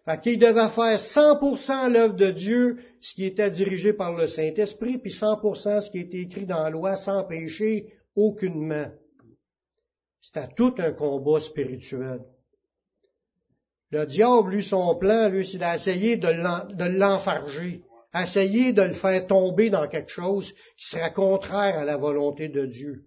Fait 0.05 0.21
qu'il 0.21 0.37
devait 0.37 0.69
faire 0.69 0.99
100% 0.99 1.91
l'œuvre 1.91 2.13
de 2.13 2.29
Dieu, 2.29 2.77
ce 3.01 3.15
qui 3.15 3.25
était 3.25 3.49
dirigé 3.49 3.91
par 3.91 4.13
le 4.13 4.27
Saint-Esprit, 4.27 4.99
puis 4.99 5.11
100% 5.11 5.81
ce 5.81 5.89
qui 5.89 5.99
était 5.99 6.19
écrit 6.19 6.45
dans 6.45 6.63
la 6.63 6.69
loi, 6.69 6.95
sans 6.95 7.23
péché 7.23 7.91
aucunement. 8.15 8.87
C'était 10.21 10.47
tout 10.55 10.75
un 10.77 10.91
combat 10.91 11.39
spirituel. 11.39 12.21
Le 13.91 14.05
diable, 14.05 14.51
lui, 14.51 14.63
son 14.63 14.95
plan, 14.95 15.29
lui, 15.29 15.45
c'est 15.45 15.57
d'essayer 15.57 16.17
de 16.17 16.87
l'enfarger, 16.97 17.83
essayer 18.13 18.73
de 18.73 18.81
le 18.83 18.93
faire 18.93 19.25
tomber 19.25 19.69
dans 19.69 19.87
quelque 19.87 20.11
chose 20.11 20.53
qui 20.77 20.87
sera 20.87 21.09
contraire 21.09 21.79
à 21.79 21.85
la 21.85 21.97
volonté 21.97 22.47
de 22.47 22.65
Dieu. 22.65 23.05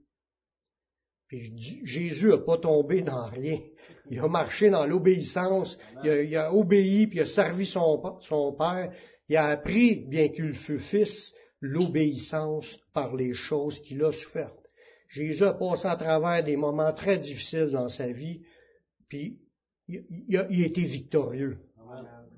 Puis 1.28 1.52
Jésus 1.84 2.28
n'a 2.28 2.38
pas 2.38 2.56
tombé 2.56 3.02
dans 3.02 3.26
rien. 3.26 3.58
Il 4.10 4.20
a 4.20 4.28
marché 4.28 4.70
dans 4.70 4.86
l'obéissance, 4.86 5.78
il, 6.04 6.36
a, 6.36 6.52
obéi, 6.52 7.06
puis 7.06 7.18
il 7.18 7.22
a 7.22 7.26
servi 7.26 7.66
son, 7.66 8.18
son 8.20 8.52
Père. 8.52 8.92
Il 9.28 9.36
a 9.36 9.46
appris, 9.46 10.06
bien 10.06 10.28
qu'il 10.28 10.54
fût 10.54 10.80
fils, 10.80 11.34
l'obéissance 11.60 12.78
par 12.94 13.14
les 13.14 13.32
choses 13.32 13.80
qu'il 13.80 14.02
a 14.02 14.12
souffertes. 14.12 14.54
Jésus 15.08 15.44
a 15.44 15.54
passé 15.54 15.86
à 15.86 15.96
travers 15.96 16.44
des 16.44 16.56
moments 16.56 16.92
très 16.92 17.18
difficiles 17.18 17.70
dans 17.70 17.88
sa 17.88 18.08
vie, 18.08 18.40
puis 19.08 19.38
il, 19.88 20.36
a, 20.36 20.46
été 20.50 20.84
victorieux. 20.84 21.58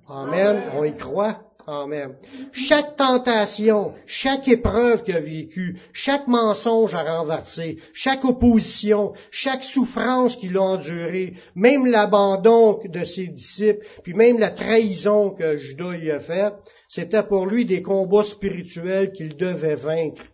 Amen. 0.09 0.71
On 0.75 0.85
y 0.85 0.97
croit. 0.97 1.50
Amen. 1.73 2.17
Chaque 2.51 2.97
tentation, 2.97 3.95
chaque 4.05 4.49
épreuve 4.49 5.05
qu'il 5.05 5.15
a 5.15 5.21
vécue, 5.21 5.79
chaque 5.93 6.27
mensonge 6.27 6.97
à 6.97 7.19
renverser, 7.19 7.79
chaque 7.93 8.25
opposition, 8.25 9.13
chaque 9.31 9.63
souffrance 9.63 10.35
qu'il 10.35 10.57
a 10.57 10.63
endurée, 10.63 11.35
même 11.55 11.87
l'abandon 11.87 12.81
de 12.85 13.05
ses 13.05 13.29
disciples, 13.29 13.87
puis 14.03 14.15
même 14.15 14.41
la 14.41 14.51
trahison 14.51 15.31
que 15.31 15.59
Judas 15.59 15.97
y 15.97 16.11
a 16.11 16.19
faite, 16.19 16.55
c'était 16.89 17.23
pour 17.23 17.47
lui 17.47 17.65
des 17.67 17.83
combats 17.83 18.25
spirituels 18.25 19.13
qu'il 19.13 19.37
devait 19.37 19.77
vaincre. 19.77 20.25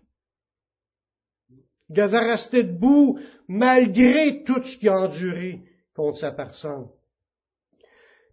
Il 1.91 1.97
devait 1.97 2.31
rester 2.31 2.63
debout 2.63 3.19
malgré 3.47 4.43
tout 4.45 4.63
ce 4.63 4.79
qu'il 4.79 4.89
a 4.89 5.01
enduré 5.01 5.61
contre 5.95 6.17
sa 6.17 6.33
personne. 6.33 6.87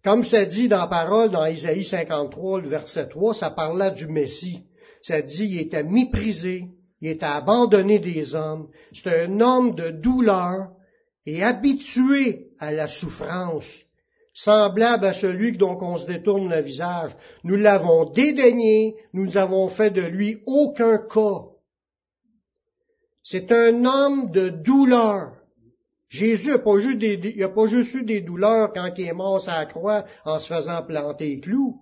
Comme 0.03 0.25
ça 0.25 0.45
dit 0.45 0.67
dans 0.67 0.79
la 0.79 0.88
parole, 0.88 1.29
dans 1.29 1.45
Isaïe 1.45 1.86
53, 1.86 2.62
le 2.62 2.67
verset 2.67 3.07
3, 3.07 3.33
ça 3.33 3.51
parlait 3.51 3.91
du 3.91 4.07
Messie. 4.07 4.63
Ça 5.01 5.22
dit, 5.22 5.45
il 5.45 5.60
était 5.60 5.83
méprisé, 5.83 6.67
il 7.00 7.10
était 7.10 7.25
abandonné 7.25 8.00
des 8.00 8.36
hommes. 8.36 8.67
C'était 8.91 9.22
un 9.24 9.39
homme 9.39 9.75
de 9.75 9.91
douleur 9.91 10.72
et 11.25 11.41
habitué 11.41 12.48
à 12.60 12.72
la 12.72 12.88
souffrance, 12.88 13.67
semblable 14.33 15.05
à 15.05 15.13
celui 15.13 15.57
dont 15.57 15.77
on 15.81 15.98
se 15.98 16.07
détourne 16.07 16.50
le 16.50 16.62
visage. 16.62 17.12
Nous 17.45 17.55
l'avons 17.55 18.10
dédaigné, 18.12 18.95
nous 19.13 19.38
avons 19.38 19.69
fait 19.69 19.91
de 19.91 20.01
lui 20.01 20.41
aucun 20.48 20.98
cas. 20.98 21.45
C'est 23.24 23.53
un 23.53 23.86
homme 23.86 24.31
de 24.31 24.50
douleur. 24.50 25.31
Jésus 26.13 26.50
n'a 26.50 26.60
pas, 26.60 26.77
juste 26.77 27.00
des, 27.00 27.17
pas 27.55 27.65
juste 27.65 27.96
eu 27.96 28.03
des 28.03 28.22
douleurs 28.22 28.72
quand 28.72 28.88
il 29.00 29.08
est 29.08 29.13
mort 29.13 29.43
à 29.50 29.62
la 29.62 29.65
croix 29.65 30.05
en 30.25 30.38
se 30.38 30.53
faisant 30.53 30.84
planter 30.84 31.29
les 31.29 31.39
clous. 31.39 31.79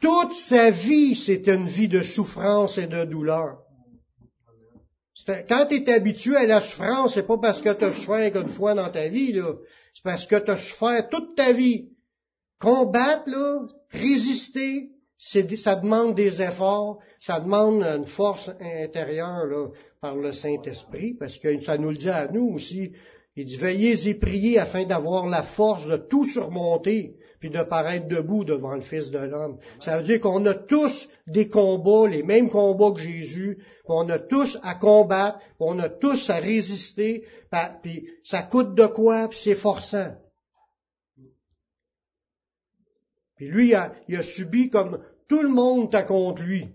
Toute 0.00 0.30
sa 0.32 0.70
vie, 0.70 1.16
c'est 1.16 1.48
une 1.48 1.66
vie 1.66 1.88
de 1.88 2.02
souffrance 2.02 2.78
et 2.78 2.86
de 2.86 3.04
douleur. 3.04 3.58
Quand 5.48 5.66
tu 5.68 5.74
es 5.74 5.90
habitué 5.90 6.36
à 6.36 6.46
la 6.46 6.60
souffrance, 6.60 7.14
c'est 7.14 7.26
pas 7.26 7.38
parce 7.38 7.60
que 7.60 7.72
tu 7.72 7.84
as 7.84 7.90
souffert 7.90 8.30
qu'une 8.30 8.48
fois 8.48 8.74
dans 8.74 8.90
ta 8.90 9.08
vie, 9.08 9.32
là. 9.32 9.54
C'est 9.92 10.04
parce 10.04 10.24
que 10.24 10.36
tu 10.36 10.50
as 10.52 10.58
souffert 10.58 11.08
toute 11.08 11.34
ta 11.34 11.52
vie. 11.52 11.88
Combattre, 12.60 13.28
là, 13.28 13.66
résister, 13.90 14.90
ça 15.18 15.74
demande 15.74 16.14
des 16.14 16.40
efforts, 16.40 17.00
ça 17.18 17.40
demande 17.40 17.82
une 17.82 18.06
force 18.06 18.52
intérieure 18.60 19.46
là, 19.46 19.66
par 20.00 20.14
le 20.14 20.32
Saint-Esprit, 20.32 21.14
parce 21.14 21.38
que 21.38 21.60
ça 21.60 21.76
nous 21.76 21.90
le 21.90 21.96
dit 21.96 22.08
à 22.08 22.28
nous 22.28 22.52
aussi. 22.54 22.92
Il 23.36 23.46
dit, 23.46 23.56
veillez 23.56 24.08
et 24.08 24.14
priez 24.14 24.58
afin 24.58 24.84
d'avoir 24.84 25.26
la 25.26 25.42
force 25.42 25.86
de 25.86 25.96
tout 25.96 26.24
surmonter, 26.24 27.16
puis 27.40 27.50
de 27.50 27.62
paraître 27.62 28.06
debout 28.06 28.44
devant 28.44 28.74
le 28.74 28.82
Fils 28.82 29.10
de 29.10 29.18
l'homme. 29.18 29.58
Ça 29.80 29.96
veut 29.96 30.04
dire 30.04 30.20
qu'on 30.20 30.44
a 30.46 30.54
tous 30.54 31.08
des 31.26 31.48
combats, 31.48 32.08
les 32.08 32.22
mêmes 32.22 32.50
combats 32.50 32.92
que 32.92 33.00
Jésus, 33.00 33.58
on 33.86 34.08
a 34.10 34.18
tous 34.18 34.58
à 34.62 34.74
combattre, 34.74 35.38
on 35.58 35.78
a 35.78 35.88
tous 35.88 36.28
à 36.30 36.36
résister, 36.36 37.24
puis 37.82 38.06
ça 38.22 38.42
coûte 38.42 38.74
de 38.74 38.86
quoi, 38.86 39.28
puis 39.28 39.38
c'est 39.42 39.56
forçant. 39.56 40.14
Puis 43.36 43.48
lui, 43.48 43.68
il 43.68 43.74
a, 43.74 43.92
il 44.08 44.16
a 44.16 44.22
subi 44.22 44.68
comme 44.68 45.02
tout 45.28 45.42
le 45.42 45.48
monde 45.48 45.92
est 45.94 46.04
contre 46.04 46.42
lui. 46.42 46.68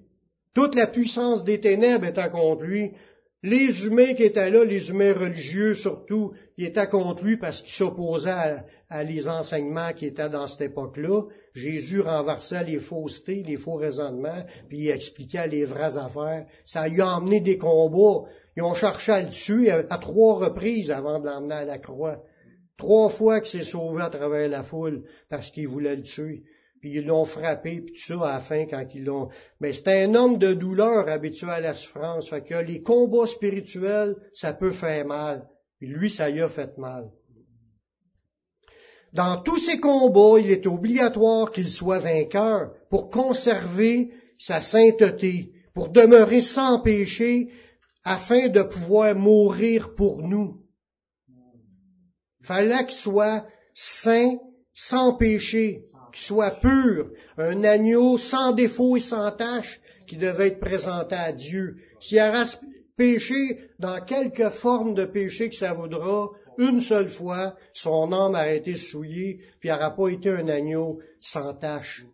Toute 0.54 0.74
la 0.74 0.88
puissance 0.88 1.44
des 1.44 1.62
ténèbres 1.62 2.06
est 2.06 2.32
contre 2.32 2.64
lui. 2.64 2.92
Les 3.44 3.86
humains 3.86 4.16
qui 4.16 4.24
étaient 4.24 4.50
là, 4.50 4.66
les 4.66 4.90
humains 4.90 5.14
religieux 5.14 5.76
surtout, 5.76 6.34
ils 6.58 6.66
étaient 6.66 6.88
contre 6.88 7.24
lui 7.24 7.38
parce 7.38 7.62
qu'ils 7.62 7.74
s'opposaient 7.74 8.64
à, 8.90 9.04
les 9.04 9.28
enseignements 9.28 9.94
qui 9.94 10.08
étaient 10.08 10.30
dans 10.30 10.48
cette 10.48 10.62
époque-là. 10.62 11.22
Jésus 11.54 12.02
renversait 12.02 12.64
les 12.64 12.80
faussetés, 12.80 13.44
les 13.46 13.58
faux 13.58 13.76
raisonnements, 13.76 14.44
puis 14.70 14.80
il 14.80 14.90
expliquait 14.90 15.48
les 15.48 15.66
vraies 15.66 15.98
affaires. 15.98 16.48
Ça 16.66 16.88
lui 16.88 17.00
a 17.00 17.16
emmené 17.16 17.40
des 17.40 17.60
combats. 17.60 18.28
Ils 18.56 18.64
ont 18.64 18.74
cherché 18.74 19.12
à 19.12 19.22
le 19.22 19.30
tuer 19.30 19.70
à, 19.70 19.84
trois 19.84 20.40
reprises 20.40 20.90
avant 20.90 21.20
de 21.20 21.28
l'emmener 21.28 21.54
à 21.54 21.66
la 21.66 21.78
croix. 21.78 22.24
Trois 22.76 23.10
fois 23.10 23.42
qu'il 23.42 23.60
s'est 23.60 23.70
sauvé 23.70 24.02
à 24.02 24.10
travers 24.10 24.50
la 24.50 24.64
foule 24.64 25.04
parce 25.30 25.52
qu'ils 25.52 25.68
voulaient 25.68 25.96
le 25.96 26.02
tuer 26.02 26.44
puis 26.80 26.96
ils 26.96 27.06
l'ont 27.06 27.26
frappé, 27.26 27.82
puis 27.82 27.94
tout 27.94 28.20
ça 28.20 28.36
à 28.36 28.42
quand 28.66 28.86
ils 28.94 29.04
l'ont. 29.04 29.30
Mais 29.60 29.74
c'est 29.74 30.04
un 30.04 30.14
homme 30.16 30.38
de 30.38 30.54
douleur 30.54 31.08
habitué 31.08 31.50
à 31.50 31.60
la 31.60 31.74
souffrance. 31.74 32.30
Fait 32.30 32.44
que 32.44 32.56
les 32.56 32.82
combats 32.82 33.28
spirituels, 33.28 34.16
ça 34.34 34.54
peut 34.54 34.72
faire 34.72 35.06
mal. 35.06 35.48
Puis 35.80 35.88
lui, 35.88 36.10
ça 36.10 36.30
y 36.30 36.42
a 36.42 36.50
fait 36.50 36.78
mal. 36.78 37.10
Dans 39.14 39.42
tous 39.42 39.58
ces 39.58 39.80
combats, 39.80 40.40
il 40.40 40.52
est 40.52 40.68
obligatoire 40.68 41.52
qu'il 41.52 41.68
soit 41.68 42.00
vainqueur 42.00 42.74
pour 42.90 43.10
conserver 43.10 44.12
sa 44.38 44.62
sainteté, 44.62 45.52
pour 45.74 45.90
demeurer 45.90 46.42
sans 46.42 46.82
péché, 46.82 47.50
afin 48.04 48.50
de 48.50 48.62
pouvoir 48.62 49.16
mourir 49.16 49.96
pour 49.96 50.22
nous. 50.22 50.62
Fallait 52.44 52.86
qu'il 52.86 52.98
soit 52.98 53.46
saint, 53.74 54.36
sans 54.74 55.18
péché, 55.18 55.82
soit 56.18 56.60
pur, 56.60 57.12
un 57.38 57.64
agneau 57.64 58.18
sans 58.18 58.54
défaut 58.54 58.98
et 58.98 59.02
sans 59.02 59.32
tache 59.32 59.80
qui 60.08 60.18
devait 60.18 60.48
être 60.48 60.60
présenté 60.60 61.16
à 61.16 61.32
Dieu. 61.32 61.78
S'il 62.00 62.18
y 62.18 62.22
aura 62.22 62.46
péché 62.96 63.70
dans 63.80 64.04
quelque 64.04 64.50
forme 64.50 64.94
de 64.94 65.06
péché 65.06 65.50
que 65.50 65.56
ça 65.56 65.74
voudra, 65.74 66.30
une 66.58 66.82
seule 66.82 67.10
fois, 67.10 67.56
son 67.74 68.12
âme 68.12 68.36
a 68.36 68.52
été 68.52 68.74
souillée, 68.74 69.42
puis 69.60 69.70
il 69.70 69.72
n'aura 69.72 69.96
pas 69.96 70.10
été 70.10 70.30
un 70.30 70.48
agneau 70.48 71.00
sans 71.20 71.54
tache. 71.54 72.06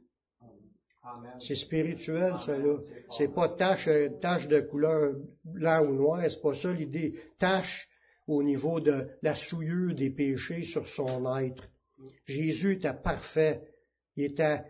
C'est 1.40 1.56
spirituel, 1.56 2.34
ça 2.40 2.58
là. 2.58 2.78
C'est 3.10 3.34
pas 3.34 3.50
tache, 3.50 3.90
tache 4.22 4.48
de 4.48 4.62
couleur 4.62 5.14
blanc 5.44 5.86
ou 5.86 5.94
noir, 5.94 6.22
c'est 6.28 6.42
pas 6.42 6.54
ça 6.54 6.72
l'idée. 6.72 7.14
Tache 7.40 7.88
au 8.28 8.42
niveau 8.42 8.80
de 8.80 9.08
la 9.22 9.36
souillure 9.36 9.94
des 9.94 10.10
péchés 10.10 10.64
sur 10.64 10.88
son 10.88 11.38
être. 11.38 11.64
Jésus 12.26 12.74
était 12.74 12.94
parfait. 12.94 13.62
Il 14.16 14.26
était, 14.26 14.62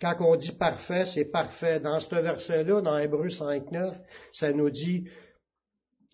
quand 0.00 0.16
on 0.20 0.36
dit 0.36 0.52
parfait, 0.52 1.06
c'est 1.06 1.26
parfait. 1.26 1.80
Dans 1.80 2.00
ce 2.00 2.14
verset-là, 2.14 2.80
dans 2.80 2.98
Hébreu 2.98 3.28
5.9, 3.28 3.94
ça 4.32 4.52
nous 4.52 4.70
dit, 4.70 5.04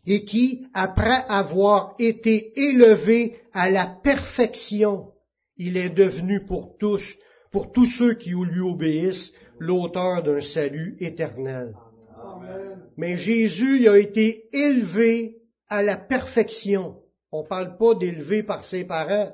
et 0.07 0.25
qui, 0.25 0.67
après 0.73 1.25
avoir 1.29 1.95
été 1.99 2.53
élevé 2.59 3.41
à 3.53 3.71
la 3.71 3.87
perfection, 3.87 5.13
il 5.57 5.77
est 5.77 5.91
devenu 5.91 6.45
pour 6.45 6.77
tous, 6.79 7.17
pour 7.51 7.73
tous 7.73 7.87
ceux 7.87 8.15
qui 8.15 8.31
lui 8.31 8.61
obéissent, 8.61 9.33
l'auteur 9.59 10.23
d'un 10.23 10.41
salut 10.41 10.97
éternel. 11.01 11.75
Mais 12.97 13.19
Jésus 13.19 13.89
a 13.89 13.99
été 13.99 14.49
élevé 14.53 15.37
à 15.69 15.83
la 15.83 15.97
perfection. 15.97 16.97
On 17.33 17.43
ne 17.43 17.49
parle 17.49 17.77
pas 17.77 17.95
d'élevé 17.95 18.43
par 18.43 18.65
ses 18.65 18.85
parents. 18.85 19.33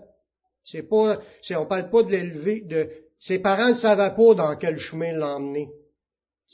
C'est 0.67 0.83
pas, 0.83 1.21
on 1.53 1.67
parle 1.67 1.91
pas 1.91 2.03
de 2.03 2.11
l'élever, 2.11 2.61
de, 2.63 2.91
ses 3.21 3.39
parents 3.39 3.69
ne 3.69 3.75
savaient 3.75 4.15
pas 4.17 4.35
dans 4.35 4.57
quel 4.57 4.79
chemin 4.79 5.13
l'emmener. 5.13 5.71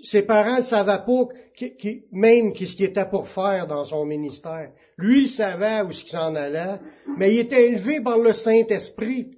Ses 0.04 0.23
parents 0.23 0.59
ne 0.59 0.62
savaient 0.62 1.04
pas 1.07 1.28
qui, 1.57 2.04
même 2.12 2.54
ce 2.54 2.76
qu'il 2.76 2.85
était 2.85 3.09
pour 3.09 3.26
faire 3.28 3.66
dans 3.66 3.87
son 3.87 4.04
ministère. 4.04 4.71
Lui, 4.99 5.23
il 5.23 5.28
savait 5.28 5.81
où 5.81 5.92
ce 5.92 6.02
qu'il 6.02 6.12
s'en 6.12 6.35
allait, 6.35 6.78
mais 7.16 7.33
il 7.35 7.40
était 7.40 7.71
élevé 7.71 8.02
par 8.02 8.19
le 8.19 8.35
Saint-Esprit. 8.35 9.31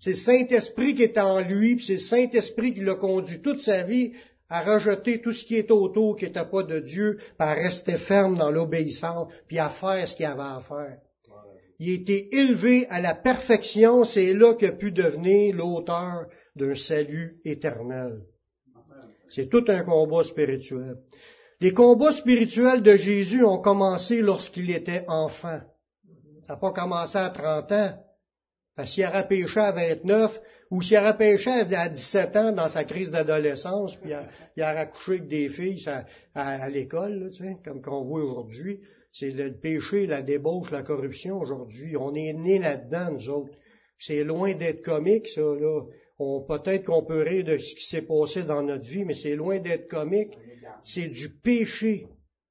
C'est 0.00 0.10
le 0.10 0.16
Saint-Esprit 0.16 0.96
qui 0.96 1.04
était 1.04 1.20
en 1.20 1.40
lui, 1.40 1.76
puis 1.76 1.84
c'est 1.84 1.92
le 1.94 1.98
Saint-Esprit 2.00 2.74
qui 2.74 2.80
l'a 2.80 2.96
conduit 2.96 3.40
toute 3.40 3.60
sa 3.60 3.84
vie 3.84 4.14
à 4.48 4.62
rejeter 4.62 5.20
tout 5.20 5.32
ce 5.32 5.44
qui 5.44 5.54
est 5.54 5.70
autour, 5.70 6.16
qui 6.16 6.24
n'était 6.24 6.44
pas 6.44 6.64
de 6.64 6.80
Dieu, 6.80 7.18
puis 7.18 7.34
à 7.38 7.54
rester 7.54 7.98
ferme 7.98 8.36
dans 8.36 8.50
l'obéissance, 8.50 9.32
puis 9.46 9.60
à 9.60 9.68
faire 9.68 10.08
ce 10.08 10.16
qu'il 10.16 10.26
avait 10.26 10.42
à 10.42 10.60
faire 10.60 10.98
il 11.78 11.90
a 11.90 11.94
été 11.94 12.34
élevé 12.36 12.86
à 12.88 13.00
la 13.00 13.14
perfection, 13.14 14.04
c'est 14.04 14.34
là 14.34 14.54
qu'il 14.54 14.68
a 14.68 14.72
pu 14.72 14.90
devenir 14.90 15.54
l'auteur 15.54 16.26
d'un 16.56 16.74
salut 16.74 17.40
éternel. 17.44 18.22
C'est 19.28 19.48
tout 19.48 19.64
un 19.68 19.84
combat 19.84 20.24
spirituel. 20.24 20.96
Les 21.60 21.72
combats 21.72 22.12
spirituels 22.12 22.82
de 22.82 22.96
Jésus 22.96 23.44
ont 23.44 23.58
commencé 23.58 24.22
lorsqu'il 24.22 24.70
était 24.70 25.04
enfant. 25.08 25.60
Ça 26.46 26.54
n'a 26.54 26.56
pas 26.56 26.72
commencé 26.72 27.18
à 27.18 27.30
30 27.30 27.72
ans. 27.72 28.04
Parce 28.74 28.92
qu'il 28.92 29.04
aurait 29.04 29.26
péché 29.26 29.58
à 29.58 29.72
29, 29.72 30.40
ou 30.70 30.82
s'il 30.82 30.98
aurait 30.98 31.16
péché 31.16 31.50
à 31.50 31.88
17 31.88 32.36
ans 32.36 32.52
dans 32.52 32.68
sa 32.68 32.84
crise 32.84 33.10
d'adolescence, 33.10 33.96
puis 33.96 34.12
il 34.56 34.62
aurait 34.62 34.88
couché 34.88 35.12
avec 35.12 35.28
des 35.28 35.48
filles 35.48 35.84
à, 36.34 36.68
l'école, 36.68 37.30
tu 37.32 37.44
sais, 37.44 37.56
comme 37.64 37.82
qu'on 37.82 38.02
voit 38.02 38.24
aujourd'hui. 38.24 38.80
C'est 39.12 39.30
le 39.30 39.58
péché, 39.58 40.06
la 40.06 40.22
débauche, 40.22 40.70
la 40.70 40.82
corruption 40.82 41.40
aujourd'hui. 41.40 41.96
On 41.96 42.14
est 42.14 42.32
nés 42.32 42.58
là-dedans, 42.58 43.12
nous 43.12 43.30
autres. 43.30 43.54
C'est 43.98 44.22
loin 44.22 44.54
d'être 44.54 44.82
comique, 44.82 45.28
ça, 45.28 45.40
là. 45.40 45.82
On, 46.20 46.42
peut-être 46.42 46.84
qu'on 46.84 47.04
peut 47.04 47.22
rire 47.22 47.44
de 47.44 47.58
ce 47.58 47.74
qui 47.76 47.86
s'est 47.86 48.02
passé 48.02 48.42
dans 48.42 48.62
notre 48.62 48.86
vie, 48.86 49.04
mais 49.04 49.14
c'est 49.14 49.36
loin 49.36 49.60
d'être 49.60 49.88
comique. 49.88 50.36
C'est 50.82 51.08
du 51.08 51.30
péché. 51.30 52.06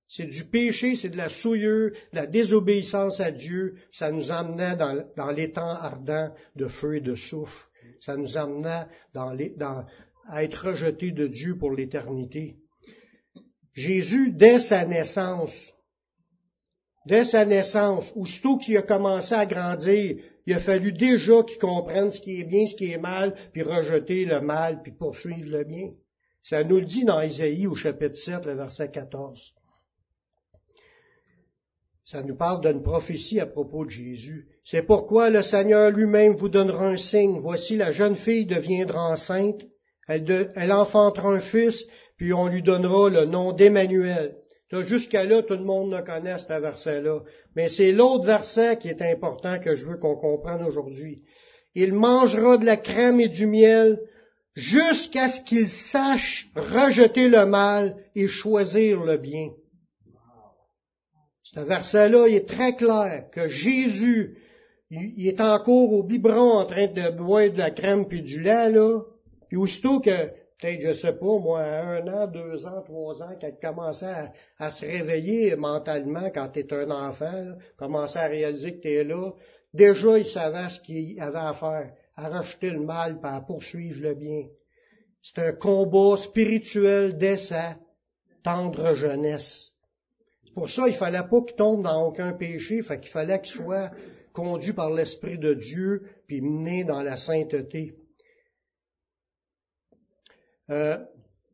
C'est 0.07 0.25
du 0.25 0.45
péché, 0.45 0.95
c'est 0.95 1.09
de 1.09 1.17
la 1.17 1.27
souillure, 1.27 1.91
de 1.91 2.15
la 2.15 2.27
désobéissance 2.27 3.19
à 3.19 3.31
Dieu. 3.31 3.75
Ça 3.91 4.09
nous 4.09 4.31
amenait 4.31 4.77
dans, 4.77 5.05
dans 5.17 5.31
l'étang 5.31 5.67
ardent 5.67 6.33
de 6.55 6.67
feu 6.67 6.95
et 6.95 7.01
de 7.01 7.15
souffle. 7.15 7.67
Ça 7.99 8.15
nous 8.15 8.37
amenait 8.37 8.85
dans 9.13 9.35
dans, 9.57 9.85
à 10.27 10.43
être 10.43 10.69
rejeté 10.69 11.11
de 11.11 11.27
Dieu 11.27 11.57
pour 11.57 11.71
l'éternité. 11.71 12.55
Jésus, 13.73 14.31
dès 14.31 14.59
sa 14.59 14.85
naissance, 14.85 15.73
dès 17.07 17.25
sa 17.25 17.45
naissance, 17.45 18.11
aussitôt 18.15 18.57
qu'il 18.57 18.77
a 18.77 18.81
commencé 18.81 19.33
à 19.33 19.45
grandir, 19.45 20.17
il 20.45 20.53
a 20.53 20.59
fallu 20.59 20.91
déjà 20.91 21.43
qu'il 21.43 21.57
comprenne 21.57 22.11
ce 22.11 22.21
qui 22.21 22.39
est 22.39 22.43
bien, 22.43 22.65
ce 22.65 22.75
qui 22.75 22.91
est 22.91 22.99
mal, 22.99 23.33
puis 23.51 23.63
rejeter 23.63 24.25
le 24.25 24.41
mal, 24.41 24.81
puis 24.81 24.91
poursuivre 24.91 25.49
le 25.49 25.63
bien. 25.63 25.89
Ça 26.43 26.63
nous 26.63 26.77
le 26.77 26.85
dit 26.85 27.03
dans 27.03 27.21
Isaïe 27.21 27.67
au 27.67 27.75
chapitre 27.75 28.15
7, 28.15 28.45
le 28.45 28.53
verset 28.53 28.89
14. 28.89 29.53
Ça 32.05 32.23
nous 32.23 32.37
parle 32.37 32.61
d'une 32.61 32.81
prophétie 32.81 33.41
à 33.41 33.45
propos 33.45 33.83
de 33.83 33.89
Jésus. 33.89 34.47
C'est 34.63 34.83
pourquoi 34.83 35.29
le 35.29 35.41
Seigneur 35.41 35.91
lui-même 35.91 36.37
vous 36.37 36.47
donnera 36.47 36.87
un 36.87 36.95
signe. 36.95 37.39
Voici 37.41 37.75
la 37.75 37.91
jeune 37.91 38.15
fille 38.15 38.45
deviendra 38.45 39.11
enceinte, 39.11 39.65
elle, 40.07 40.53
elle 40.55 40.71
enfantera 40.71 41.33
un 41.33 41.41
fils, 41.41 41.83
puis 42.15 42.31
on 42.31 42.47
lui 42.47 42.63
donnera 42.63 43.09
le 43.09 43.25
nom 43.25 43.51
d'Emmanuel. 43.51 44.36
Jusqu'à 44.71 45.23
là, 45.23 45.41
tout 45.43 45.53
le 45.53 45.63
monde 45.63 45.93
le 45.93 46.01
connaît, 46.01 46.37
ce 46.37 46.47
verset-là. 46.47 47.21
Mais 47.55 47.69
c'est 47.69 47.91
l'autre 47.91 48.25
verset 48.25 48.77
qui 48.77 48.89
est 48.89 49.01
important 49.01 49.59
que 49.59 49.75
je 49.75 49.85
veux 49.85 49.97
qu'on 49.97 50.17
comprenne 50.17 50.63
aujourd'hui. 50.63 51.23
Il 51.73 51.93
mangera 51.93 52.57
de 52.57 52.65
la 52.65 52.77
crème 52.77 53.19
et 53.21 53.29
du 53.29 53.45
miel 53.45 53.99
jusqu'à 54.55 55.29
ce 55.29 55.41
qu'il 55.41 55.67
sache 55.67 56.49
rejeter 56.55 57.29
le 57.29 57.45
mal 57.45 57.95
et 58.15 58.27
choisir 58.27 59.01
le 59.03 59.17
bien. 59.17 59.51
Ce 61.43 61.61
verset-là, 61.61 62.27
il 62.27 62.35
est 62.35 62.49
très 62.49 62.75
clair 62.75 63.29
que 63.31 63.47
Jésus, 63.47 64.37
il 64.89 65.27
est 65.27 65.39
encore 65.39 65.93
au 65.93 66.03
biberon 66.03 66.57
en 66.57 66.65
train 66.65 66.87
de 66.87 67.09
boire 67.15 67.49
de 67.49 67.57
la 67.57 67.71
crème 67.71 68.05
puis 68.07 68.21
du 68.21 68.41
lait, 68.41 68.69
là. 68.69 68.99
Puis 69.47 69.57
aussitôt 69.57 70.01
que, 70.01 70.31
peut-être, 70.59 70.81
je 70.81 70.93
sais 70.93 71.13
pas, 71.13 71.39
moi, 71.39 71.61
un 71.61 72.07
an, 72.07 72.27
deux 72.27 72.65
ans, 72.65 72.81
trois 72.83 73.21
ans, 73.21 73.35
qu'elle 73.39 73.57
commençait 73.59 74.31
à, 74.57 74.69
se 74.69 74.85
réveiller 74.85 75.55
mentalement 75.55 76.29
quand 76.33 76.49
tu 76.49 76.59
es 76.59 76.73
un 76.73 76.91
enfant, 76.91 77.55
commençait 77.77 78.19
à 78.19 78.27
réaliser 78.27 78.77
que 78.77 78.81
tu 78.81 78.93
es 78.93 79.03
là, 79.03 79.31
déjà 79.73 80.17
il 80.17 80.25
savait 80.25 80.69
ce 80.69 80.79
qu'il 80.79 81.19
avait 81.19 81.37
à 81.37 81.53
faire, 81.53 81.93
à 82.15 82.29
racheter 82.29 82.69
le 82.69 82.81
mal, 82.81 83.19
puis 83.19 83.31
à 83.31 83.41
poursuivre 83.41 84.01
le 84.01 84.13
bien. 84.15 84.43
C'est 85.21 85.39
un 85.39 85.53
combat 85.53 86.17
spirituel 86.17 87.17
dès 87.17 87.37
sa 87.37 87.75
tendre 88.43 88.95
jeunesse 88.95 89.73
pour 90.57 90.71
ça, 90.71 90.87
il 90.87 90.95
fallait 90.95 91.19
pas 91.29 91.41
qu'il 91.41 91.55
tombe 91.55 91.83
dans 91.83 92.07
aucun 92.07 92.33
péché, 92.33 92.81
fait 92.81 92.99
qu'il 92.99 93.11
fallait 93.11 93.39
qu'il 93.39 93.57
soit 93.57 93.91
conduit 94.33 94.73
par 94.73 94.89
l'Esprit 94.89 95.37
de 95.37 95.53
Dieu, 95.53 96.01
puis 96.25 96.41
mené 96.41 96.83
dans 96.83 97.03
la 97.03 97.15
sainteté. 97.15 97.93
Euh, 100.69 100.97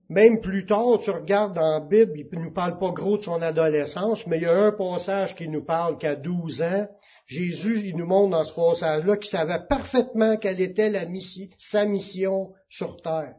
même 0.09 0.41
plus 0.41 0.65
tard, 0.65 0.99
tu 0.99 1.09
regardes 1.09 1.55
dans 1.55 1.79
la 1.79 1.79
Bible, 1.79 2.13
il 2.15 2.39
ne 2.39 2.45
nous 2.45 2.53
parle 2.53 2.77
pas 2.77 2.91
gros 2.91 3.17
de 3.17 3.23
son 3.23 3.41
adolescence, 3.41 4.27
mais 4.27 4.37
il 4.37 4.43
y 4.43 4.47
a 4.47 4.53
un 4.53 4.71
passage 4.71 5.35
qui 5.35 5.47
nous 5.47 5.63
parle 5.63 5.97
qu'à 5.97 6.15
12 6.15 6.61
ans, 6.61 6.87
Jésus, 7.25 7.81
il 7.85 7.95
nous 7.95 8.05
montre 8.05 8.31
dans 8.31 8.43
ce 8.43 8.53
passage-là 8.53 9.17
qu'il 9.17 9.29
savait 9.29 9.65
parfaitement 9.69 10.37
quelle 10.37 10.59
était 10.59 10.89
la 10.89 11.05
mission, 11.05 11.47
sa 11.57 11.85
mission 11.85 12.51
sur 12.67 13.01
terre. 13.01 13.35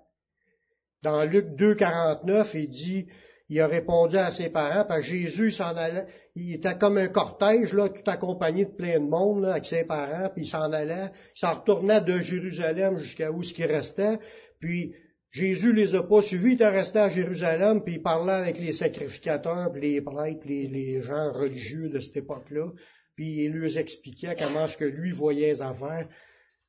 Dans 1.03 1.23
Luc 1.25 1.55
2, 1.57 1.75
49, 1.75 2.55
il 2.55 2.69
dit, 2.71 3.07
il 3.51 3.61
a 3.61 3.67
répondu 3.67 4.17
à 4.17 4.31
ses 4.31 4.49
parents, 4.49 4.87
parce 4.89 5.03
que 5.03 5.07
Jésus 5.07 5.51
s'en 5.51 5.77
allait, 5.77 6.07
il 6.35 6.55
était 6.55 6.79
comme 6.79 6.97
un 6.97 7.09
cortège, 7.09 7.75
là, 7.75 7.91
tout 7.91 8.11
accompagné 8.11 8.65
de 8.65 8.71
plein 8.71 8.99
de 9.01 9.07
monde, 9.07 9.43
là, 9.43 9.53
avec 9.53 9.67
ses 9.67 9.85
parents, 9.85 10.31
puis 10.35 10.45
il 10.45 10.49
s'en 10.49 10.73
allait, 10.73 11.11
il 11.37 11.39
s'en 11.39 11.61
retournait 11.61 12.01
de 12.01 12.17
Jérusalem 12.17 12.97
jusqu'à 12.97 13.31
où 13.31 13.43
ce 13.43 13.53
qui 13.53 13.65
restait, 13.65 14.19
puis 14.61 14.95
Jésus 15.35 15.73
les 15.73 15.97
a 15.97 16.03
pas 16.05 16.23
suivis, 16.23 16.51
il 16.51 16.53
était 16.53 16.69
resté 16.69 17.01
à 17.01 17.09
Jérusalem, 17.09 17.83
puis 17.83 17.95
il 17.95 18.03
parlait 18.03 18.35
avec 18.35 18.57
les 18.61 18.71
sacrificateurs, 18.71 19.73
puis 19.73 19.81
les 19.81 20.01
prêtres, 20.01 20.47
les, 20.47 20.69
les 20.69 21.03
gens 21.03 21.33
religieux 21.33 21.89
de 21.89 21.99
cette 21.99 22.19
époque-là, 22.19 22.71
puis 23.17 23.43
il 23.43 23.53
leur 23.53 23.77
expliquait 23.77 24.37
comment 24.39 24.67
est-ce 24.67 24.77
que 24.77 24.85
lui 24.85 25.11
voyait 25.11 25.49
les 25.49 25.61
affaires. 25.61 26.07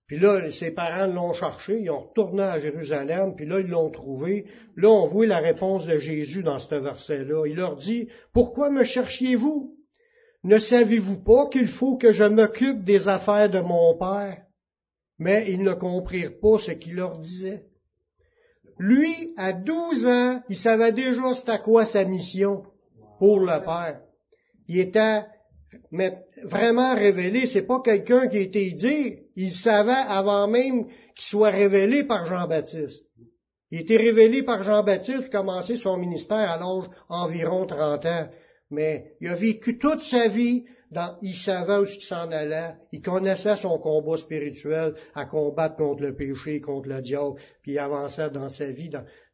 Puis 0.08 0.18
là, 0.18 0.50
ses 0.50 0.72
parents 0.72 1.06
l'ont 1.06 1.34
cherché, 1.34 1.80
ils 1.80 1.92
ont 1.92 2.08
retourné 2.08 2.42
à 2.42 2.58
Jérusalem, 2.58 3.36
puis 3.36 3.46
là, 3.46 3.60
ils 3.60 3.68
l'ont 3.68 3.92
trouvé. 3.92 4.48
Là, 4.76 4.90
on 4.90 5.06
voit 5.06 5.28
la 5.28 5.42
réponse 5.42 5.86
de 5.86 6.00
Jésus 6.00 6.42
dans 6.42 6.58
ce 6.58 6.74
verset-là. 6.74 7.46
Il 7.46 7.58
leur 7.58 7.76
dit, 7.76 8.08
Pourquoi 8.34 8.72
me 8.72 8.84
cherchiez-vous? 8.84 9.76
Ne 10.44 10.58
savez-vous 10.58 11.24
pas 11.24 11.50
qu'il 11.50 11.68
faut 11.68 11.98
que 11.98 12.12
je 12.12 12.24
m'occupe 12.24 12.84
des 12.84 13.08
affaires 13.08 13.52
de 13.52 13.60
mon 13.60 13.96
Père? 13.96 14.42
Mais 15.20 15.52
ils 15.52 15.62
ne 15.62 15.74
comprirent 15.74 16.40
pas 16.40 16.58
ce 16.58 16.72
qu'il 16.72 16.96
leur 16.96 17.20
disait. 17.20 17.66
Lui, 18.78 19.34
à 19.38 19.54
douze 19.54 20.06
ans, 20.06 20.42
il 20.50 20.58
savait 20.58 20.92
déjà 20.92 21.34
c'était 21.34 21.60
quoi 21.60 21.86
sa 21.86 22.04
mission 22.06 22.64
pour 23.20 23.40
le 23.40 23.64
Père. 23.64 24.02
Il 24.68 24.80
était 24.80 25.22
vraiment 26.44 26.96
révélé, 26.96 27.46
c'est 27.48 27.66
pas 27.66 27.82
quelqu'un 27.82 28.28
qui 28.28 28.38
a 28.38 28.42
été 28.42 28.72
dit, 28.72 29.18
il 29.36 29.52
savait 29.52 29.92
avant 29.92 30.48
même 30.48 30.86
qu'il 30.88 31.26
soit 31.26 31.50
révélé 31.50 32.04
par 32.04 32.26
Jean-Baptiste. 32.26 33.06
Il 33.72 33.82
était 33.82 33.98
révélé 33.98 34.44
par 34.44 34.64
Jean-Baptiste, 34.64 35.32
commencé 35.32 35.76
son 35.76 35.98
ministère 35.98 36.50
à 36.50 36.58
l'âge 36.58 36.90
environ 37.10 37.66
30 37.66 38.06
ans. 38.06 38.28
Mais 38.70 39.16
il 39.22 39.28
a 39.30 39.36
vécu 39.36 39.78
toute 39.78 40.02
sa 40.02 40.28
vie, 40.28 40.66
il 41.22 41.36
savait 41.36 41.78
où 41.78 41.86
il 41.86 42.02
s'en 42.02 42.32
allait, 42.32 42.76
il 42.92 43.02
connaissait 43.02 43.56
son 43.56 43.78
combat 43.80 44.18
spirituel 44.18 44.94
à 45.14 45.26
combattre 45.26 45.76
contre 45.76 46.04
le 46.04 46.16
péché, 46.16 46.62
contre 46.62 46.90
le 46.90 47.02
diable, 47.02 47.36
puis 47.62 47.74
il 47.74 47.80
avançait 47.80 48.30
dans 48.30 48.50
sa 48.50 48.72
vie 48.72 48.90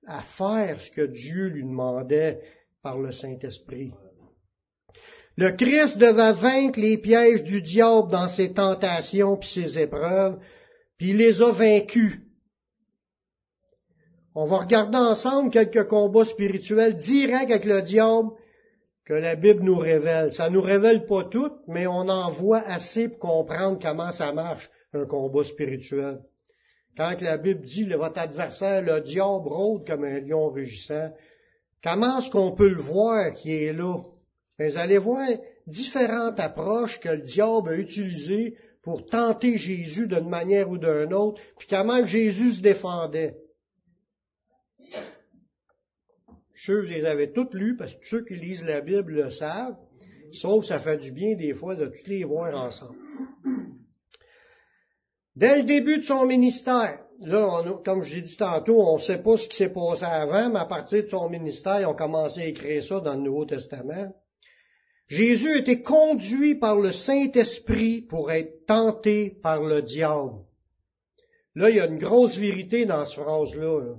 à 0.07 0.21
faire 0.21 0.79
ce 0.79 0.91
que 0.91 1.05
Dieu 1.05 1.47
lui 1.47 1.63
demandait 1.63 2.41
par 2.81 2.97
le 2.97 3.11
Saint-Esprit. 3.11 3.91
Le 5.37 5.51
Christ 5.51 5.97
devait 5.97 6.33
vaincre 6.33 6.79
les 6.79 6.97
pièges 6.97 7.43
du 7.43 7.61
diable 7.61 8.11
dans 8.11 8.27
ses 8.27 8.53
tentations 8.53 9.37
puis 9.37 9.49
ses 9.49 9.79
épreuves, 9.79 10.39
puis 10.97 11.09
il 11.09 11.17
les 11.17 11.41
a 11.41 11.51
vaincus. 11.51 12.19
On 14.33 14.45
va 14.45 14.59
regarder 14.59 14.97
ensemble 14.97 15.49
quelques 15.49 15.87
combats 15.87 16.25
spirituels 16.25 16.97
directs 16.97 17.51
avec 17.51 17.65
le 17.65 17.81
diable 17.81 18.29
que 19.05 19.13
la 19.13 19.35
Bible 19.35 19.63
nous 19.63 19.77
révèle. 19.77 20.31
Ça 20.31 20.49
nous 20.49 20.61
révèle 20.61 21.05
pas 21.05 21.23
tout, 21.23 21.51
mais 21.67 21.87
on 21.87 22.07
en 22.07 22.31
voit 22.31 22.61
assez 22.61 23.09
pour 23.09 23.19
comprendre 23.19 23.79
comment 23.81 24.11
ça 24.11 24.31
marche, 24.33 24.69
un 24.93 25.05
combat 25.05 25.43
spirituel. 25.43 26.19
Quand 26.97 27.21
la 27.21 27.37
Bible 27.37 27.61
dit, 27.61 27.85
votre 27.85 28.19
adversaire, 28.19 28.81
le 28.81 29.01
diable 29.01 29.47
rôde 29.47 29.87
comme 29.87 30.03
un 30.03 30.19
lion 30.19 30.49
rugissant, 30.49 31.11
comment 31.83 32.19
est-ce 32.19 32.29
qu'on 32.29 32.51
peut 32.51 32.69
le 32.69 32.81
voir 32.81 33.33
qui 33.33 33.51
est 33.51 33.73
là? 33.73 33.97
vous 34.59 34.77
allez 34.77 34.99
voir 34.99 35.27
différentes 35.65 36.39
approches 36.39 36.99
que 36.99 37.09
le 37.09 37.21
diable 37.21 37.69
a 37.69 37.77
utilisées 37.77 38.55
pour 38.83 39.05
tenter 39.07 39.57
Jésus 39.57 40.07
d'une 40.07 40.29
manière 40.29 40.69
ou 40.69 40.77
d'une 40.77 41.13
autre, 41.13 41.41
puis 41.57 41.67
comment 41.67 42.05
Jésus 42.05 42.53
se 42.53 42.61
défendait. 42.61 43.35
Je 46.63 46.73
les 46.73 47.05
avais 47.05 47.31
toutes 47.31 47.55
lues, 47.55 47.75
parce 47.75 47.95
que 47.95 48.05
ceux 48.05 48.23
qui 48.23 48.35
lisent 48.35 48.63
la 48.63 48.81
Bible 48.81 49.13
le 49.13 49.29
savent, 49.31 49.77
sauf 50.31 50.63
ça 50.65 50.79
fait 50.79 50.97
du 50.97 51.11
bien 51.11 51.35
des 51.35 51.55
fois 51.55 51.75
de 51.75 51.87
toutes 51.87 52.07
les 52.07 52.23
voir 52.23 52.53
ensemble. 52.55 52.99
Dès 55.35 55.57
le 55.57 55.63
début 55.63 55.97
de 55.97 56.03
son 56.03 56.27
ministère, 56.27 56.99
là, 57.23 57.63
comme 57.83 58.03
je 58.03 58.15
l'ai 58.15 58.21
dit 58.21 58.37
tantôt, 58.37 58.79
on 58.79 58.97
ne 58.97 59.01
sait 59.01 59.23
pas 59.23 59.37
ce 59.37 59.47
qui 59.47 59.57
s'est 59.57 59.73
passé 59.73 60.03
avant, 60.03 60.51
mais 60.51 60.59
à 60.59 60.65
partir 60.65 61.03
de 61.03 61.07
son 61.07 61.29
ministère, 61.29 61.89
on 61.89 61.95
commencé 61.95 62.41
à 62.41 62.45
écrire 62.45 62.83
ça 62.83 62.99
dans 62.99 63.15
le 63.15 63.21
Nouveau 63.21 63.45
Testament. 63.45 64.13
Jésus 65.07 65.57
était 65.57 65.81
conduit 65.81 66.55
par 66.55 66.75
le 66.75 66.91
Saint-Esprit 66.91 68.01
pour 68.01 68.31
être 68.31 68.67
tenté 68.67 69.31
par 69.41 69.63
le 69.63 69.81
diable. 69.81 70.33
Là, 71.55 71.71
il 71.71 71.77
y 71.77 71.79
a 71.79 71.87
une 71.87 71.97
grosse 71.97 72.37
vérité 72.37 72.85
dans 72.85 73.03
cette 73.03 73.23
phrase-là. 73.23 73.81
Là. 73.81 73.95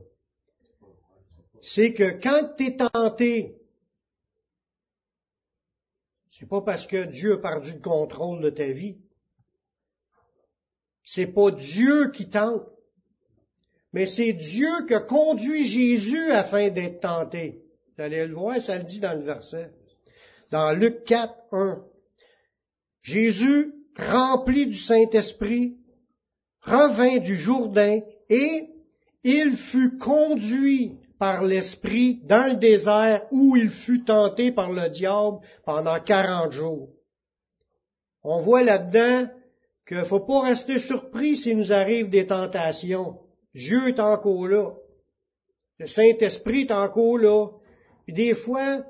C'est 1.62 1.94
que 1.94 2.20
quand 2.20 2.56
tu 2.56 2.66
es 2.66 2.76
tenté, 2.76 3.54
c'est 6.26 6.48
pas 6.48 6.60
parce 6.60 6.86
que 6.88 7.04
Dieu 7.04 7.34
a 7.34 7.38
perdu 7.38 7.74
le 7.74 7.78
contrôle 7.78 8.40
de 8.40 8.50
ta 8.50 8.72
vie. 8.72 8.98
C'est 11.04 11.28
pas 11.28 11.52
Dieu 11.52 12.10
qui 12.10 12.28
tente, 12.28 12.66
mais 13.92 14.06
c'est 14.06 14.32
Dieu 14.32 14.70
qui 14.88 14.94
conduit 15.06 15.64
Jésus 15.64 16.32
afin 16.32 16.70
d'être 16.70 17.00
tenté. 17.00 17.62
Vous 17.96 18.02
allez 18.02 18.26
le 18.26 18.34
voir, 18.34 18.60
ça 18.60 18.78
le 18.78 18.84
dit 18.84 18.98
dans 18.98 19.16
le 19.16 19.24
verset. 19.24 19.70
Dans 20.50 20.72
Luc 20.72 21.04
4, 21.04 21.32
1. 21.52 21.84
Jésus, 23.02 23.72
rempli 23.96 24.66
du 24.66 24.78
Saint-Esprit, 24.78 25.76
revint 26.62 27.18
du 27.18 27.36
Jourdain 27.36 28.00
et 28.28 28.68
il 29.22 29.56
fut 29.56 29.96
conduit 29.98 31.01
par 31.22 31.44
l'Esprit 31.44 32.20
dans 32.24 32.50
le 32.50 32.56
désert 32.56 33.28
où 33.30 33.54
il 33.54 33.70
fut 33.70 34.02
tenté 34.02 34.50
par 34.50 34.72
le 34.72 34.88
diable 34.88 35.38
pendant 35.64 36.00
quarante 36.00 36.50
jours. 36.50 36.88
On 38.24 38.40
voit 38.40 38.64
là-dedans 38.64 39.30
qu'il 39.86 39.98
ne 39.98 40.02
faut 40.02 40.26
pas 40.26 40.40
rester 40.40 40.80
surpris 40.80 41.36
s'il 41.36 41.58
nous 41.58 41.72
arrive 41.72 42.08
des 42.08 42.26
tentations. 42.26 43.20
Dieu 43.54 43.86
est 43.86 44.00
encore 44.00 44.48
là. 44.48 44.72
Le 45.78 45.86
Saint-Esprit 45.86 46.62
est 46.62 46.72
encore 46.72 47.18
là. 47.18 47.46
des 48.08 48.34
fois, 48.34 48.82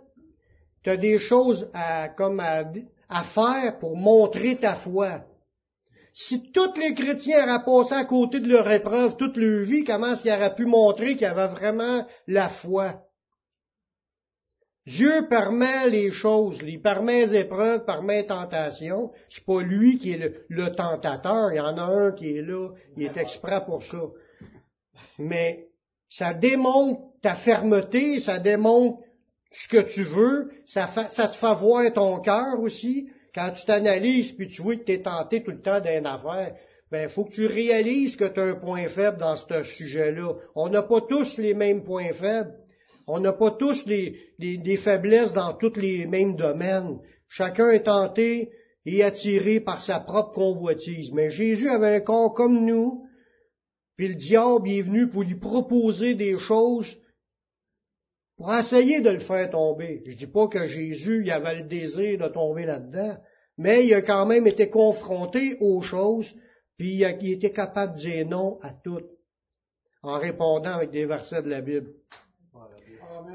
tu 0.85 0.89
as 0.89 0.97
des 0.97 1.19
choses 1.19 1.69
à, 1.75 2.09
comme 2.09 2.41
à, 2.41 2.65
à 3.11 3.25
faire 3.25 3.79
pour 3.79 3.95
montrer 3.95 4.57
ta 4.57 4.77
foi. 4.77 5.21
Si 6.15 6.53
tous 6.53 6.75
les 6.77 6.95
chrétiens 6.95 7.45
auraient 7.45 7.65
passé 7.65 7.95
à 7.95 8.05
côté 8.05 8.41
de 8.41 8.49
leur 8.49 8.71
épreuve 8.71 9.17
toute 9.17 9.37
leur 9.37 9.65
vie, 9.65 9.85
comment 9.85 10.13
est-ce 10.13 10.23
qu'ils 10.23 10.33
auraient 10.33 10.55
pu 10.55 10.67
montrer 10.67 11.17
qu'ils 11.17 11.27
avaient 11.27 11.53
vraiment 11.55 12.07
la 12.27 12.49
foi? 12.49 13.03
Dieu 14.87 15.29
permet 15.29 15.89
les 15.89 16.11
choses, 16.11 16.59
il 16.67 16.83
permet 16.83 17.27
les 17.27 17.37
épreuves, 17.37 17.85
permet 17.85 18.23
les 18.23 18.27
tentations. 18.27 19.13
C'est 19.29 19.45
pas 19.45 19.63
lui 19.63 19.97
qui 19.99 20.13
est 20.13 20.45
le, 20.49 20.75
tentateur, 20.75 21.53
il 21.53 21.57
y 21.57 21.61
en 21.61 21.79
a 21.79 21.85
un 21.85 22.13
qui 22.13 22.37
est 22.37 22.43
là, 22.43 22.71
il 22.97 23.05
est 23.05 23.17
exprès 23.17 23.65
pour 23.65 23.83
ça. 23.83 24.03
Mais 25.19 25.69
ça 26.09 26.35
démontre 26.35 27.01
ta 27.23 27.37
fermeté, 27.37 28.19
ça 28.19 28.41
démontre 28.41 28.99
ce 29.53 29.69
que 29.69 29.83
tu 29.83 30.03
veux, 30.03 30.51
ça, 30.67 30.91
ça 31.11 31.29
te 31.29 31.37
fait 31.37 31.55
voir 31.55 31.91
ton 31.93 32.21
cœur 32.21 32.59
aussi. 32.59 33.09
Quand 33.35 33.51
tu 33.53 33.65
t'analyses 33.65 34.33
puis 34.33 34.49
tu 34.49 34.63
vois 34.63 34.77
que 34.77 34.85
tu 34.85 34.93
es 34.93 35.03
tenté 35.03 35.43
tout 35.43 35.53
le 35.53 35.63
temps 35.63 35.81
d'une 35.81 36.07
affaire, 36.07 36.55
ben 36.91 37.09
faut 37.09 37.25
que 37.25 37.33
tu 37.33 37.47
réalises 37.47 38.17
que 38.17 38.27
tu 38.27 38.39
as 38.39 38.45
un 38.45 38.55
point 38.57 38.89
faible 38.89 39.19
dans 39.19 39.37
ce 39.37 39.65
sujet-là. 39.65 40.35
On 40.55 40.69
n'a 40.69 40.83
pas 40.83 41.01
tous 41.01 41.39
les 41.39 41.55
mêmes 41.55 41.85
points 41.85 42.13
faibles. 42.13 42.55
On 43.07 43.19
n'a 43.19 43.33
pas 43.33 43.51
tous 43.53 43.85
des 43.87 44.77
faiblesses 44.83 45.33
dans 45.33 45.55
tous 45.55 45.77
les 45.77 46.07
mêmes 46.07 46.37
domaines. 46.37 46.99
Chacun 47.29 47.71
est 47.71 47.85
tenté 47.85 48.51
et 48.85 49.03
attiré 49.03 49.61
par 49.61 49.81
sa 49.81 50.01
propre 50.01 50.33
convoitise. 50.33 51.11
Mais 51.13 51.31
Jésus 51.31 51.69
avait 51.69 51.97
un 51.97 52.01
corps 52.01 52.35
comme 52.35 52.65
nous, 52.67 53.05
puis 53.97 54.09
le 54.09 54.15
diable 54.15 54.69
est 54.69 54.83
venu 54.83 55.09
pour 55.09 55.23
lui 55.23 55.37
proposer 55.37 56.15
des 56.15 56.39
choses 56.39 56.97
pour 58.37 58.55
essayer 58.55 59.01
de 59.01 59.11
le 59.11 59.21
faire 59.21 59.51
tomber. 59.51 60.03
Je 60.07 60.17
dis 60.17 60.27
pas 60.27 60.49
que 60.49 60.67
Jésus, 60.67 61.23
il 61.25 61.31
avait 61.31 61.61
le 61.61 61.69
désir 61.69 62.19
de 62.19 62.29
tomber 62.29 62.65
là-dedans, 62.65 63.17
mais 63.59 63.87
il 63.87 63.95
a 63.95 64.03
quand 64.03 64.27
même 64.27 64.47
été 64.47 64.71
confronté 64.71 65.57
aux 65.61 65.83
choses, 65.83 66.35
puis 66.77 66.95
il, 66.95 67.05
a, 67.05 67.11
était 67.11 67.51
capable 67.51 67.95
de 67.95 67.99
dire 67.99 68.27
non 68.27 68.59
à 68.63 68.73
tout, 68.73 69.03
en 70.03 70.19
répondant 70.19 70.73
avec 70.73 70.91
des 70.91 71.07
versets 71.07 71.43
de 71.43 71.51
la 71.51 71.61
Bible. 71.61 71.93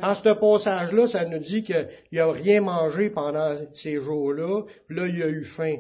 Dans 0.02 0.14
ce 0.14 0.34
passage-là, 0.34 1.08
ça 1.08 1.26
nous 1.26 1.40
dit 1.40 1.64
qu'il 1.64 1.88
n'a 2.12 2.32
rien 2.32 2.62
mangé 2.62 3.10
pendant 3.10 3.56
ces 3.74 4.02
jours-là, 4.02 4.64
puis 4.88 4.98
là, 4.98 5.08
il 5.08 5.24
a 5.24 5.28
eu 5.28 5.44
faim. 5.44 5.78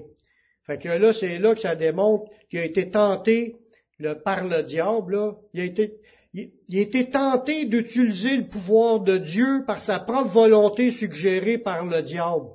Fait 0.66 0.78
que 0.78 0.90
là, 0.90 1.14
c'est 1.14 1.40
là 1.40 1.56
que 1.56 1.62
ça 1.62 1.76
démontre 1.76 2.30
qu'il 2.50 2.60
a 2.60 2.66
été 2.66 2.90
tenté 2.90 3.56
par 4.24 4.46
le 4.46 4.64
diable. 4.64 5.16
Là. 5.16 5.34
Il 5.54 5.62
a 5.62 5.64
été, 5.64 6.00
il, 6.38 6.78
était 6.78 7.10
tenté 7.10 7.66
d'utiliser 7.66 8.38
le 8.38 8.48
pouvoir 8.48 9.00
de 9.00 9.18
Dieu 9.18 9.64
par 9.66 9.82
sa 9.82 10.00
propre 10.00 10.30
volonté 10.30 10.92
suggérée 10.92 11.58
par 11.58 11.86
le 11.86 12.02
diable. 12.02 12.50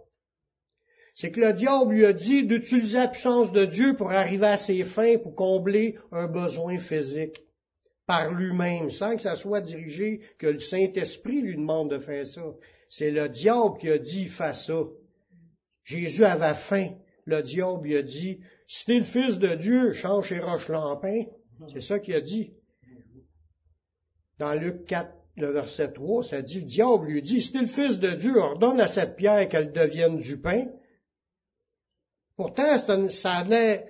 C'est 1.14 1.30
que 1.30 1.40
le 1.40 1.52
diable 1.52 1.94
lui 1.94 2.06
a 2.06 2.12
dit 2.12 2.44
d'utiliser 2.44 2.98
la 2.98 3.08
puissance 3.08 3.52
de 3.52 3.64
Dieu 3.64 3.94
pour 3.96 4.10
arriver 4.12 4.46
à 4.46 4.56
ses 4.56 4.84
fins, 4.84 5.18
pour 5.18 5.34
combler 5.34 5.96
un 6.10 6.26
besoin 6.26 6.78
physique 6.78 7.42
par 8.06 8.32
lui-même, 8.32 8.88
sans 8.90 9.16
que 9.16 9.22
ça 9.22 9.36
soit 9.36 9.60
dirigé, 9.60 10.20
que 10.38 10.46
le 10.46 10.58
Saint-Esprit 10.58 11.42
lui 11.42 11.56
demande 11.56 11.90
de 11.90 11.98
faire 11.98 12.26
ça. 12.26 12.54
C'est 12.88 13.10
le 13.10 13.28
diable 13.28 13.78
qui 13.78 13.90
a 13.90 13.98
dit, 13.98 14.26
fais 14.26 14.54
ça. 14.54 14.84
Jésus 15.84 16.24
avait 16.24 16.54
faim. 16.54 16.90
Le 17.24 17.42
diable 17.42 17.84
lui 17.84 17.96
a 17.96 18.02
dit, 18.02 18.40
si 18.66 18.84
t'es 18.86 18.98
le 18.98 19.04
Fils 19.04 19.38
de 19.38 19.54
Dieu, 19.54 19.92
change 19.92 20.32
roches 20.40 20.68
lampins. 20.68 21.24
C'est 21.72 21.80
ça 21.80 21.98
qu'il 21.98 22.14
a 22.14 22.20
dit. 22.20 22.52
Dans 24.38 24.54
Luc 24.54 24.86
4, 24.86 25.10
le 25.36 25.52
verset 25.52 25.92
3, 25.92 26.22
ça 26.24 26.42
dit, 26.42 26.60
le 26.60 26.66
diable 26.66 27.06
lui 27.06 27.22
dit, 27.22 27.40
si 27.40 27.56
le 27.56 27.66
fils 27.66 27.98
de 27.98 28.10
Dieu, 28.10 28.36
ordonne 28.36 28.80
à 28.80 28.88
cette 28.88 29.16
pierre 29.16 29.48
qu'elle 29.48 29.72
devienne 29.72 30.18
du 30.18 30.38
pain. 30.38 30.66
Pourtant, 32.36 32.76
ça 33.08 33.32
a 33.32 33.44
l'air, 33.44 33.84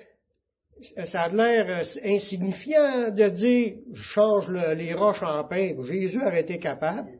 ça 1.04 1.22
a 1.22 1.28
l'air 1.28 1.66
euh, 1.68 2.00
insignifiant 2.04 3.10
de 3.10 3.28
dire, 3.28 3.74
je 3.92 4.02
change 4.02 4.50
les 4.50 4.94
roches 4.94 5.22
en 5.22 5.44
pain. 5.44 5.74
Jésus 5.84 6.20
aurait 6.20 6.42
été 6.42 6.58
capable. 6.58 7.10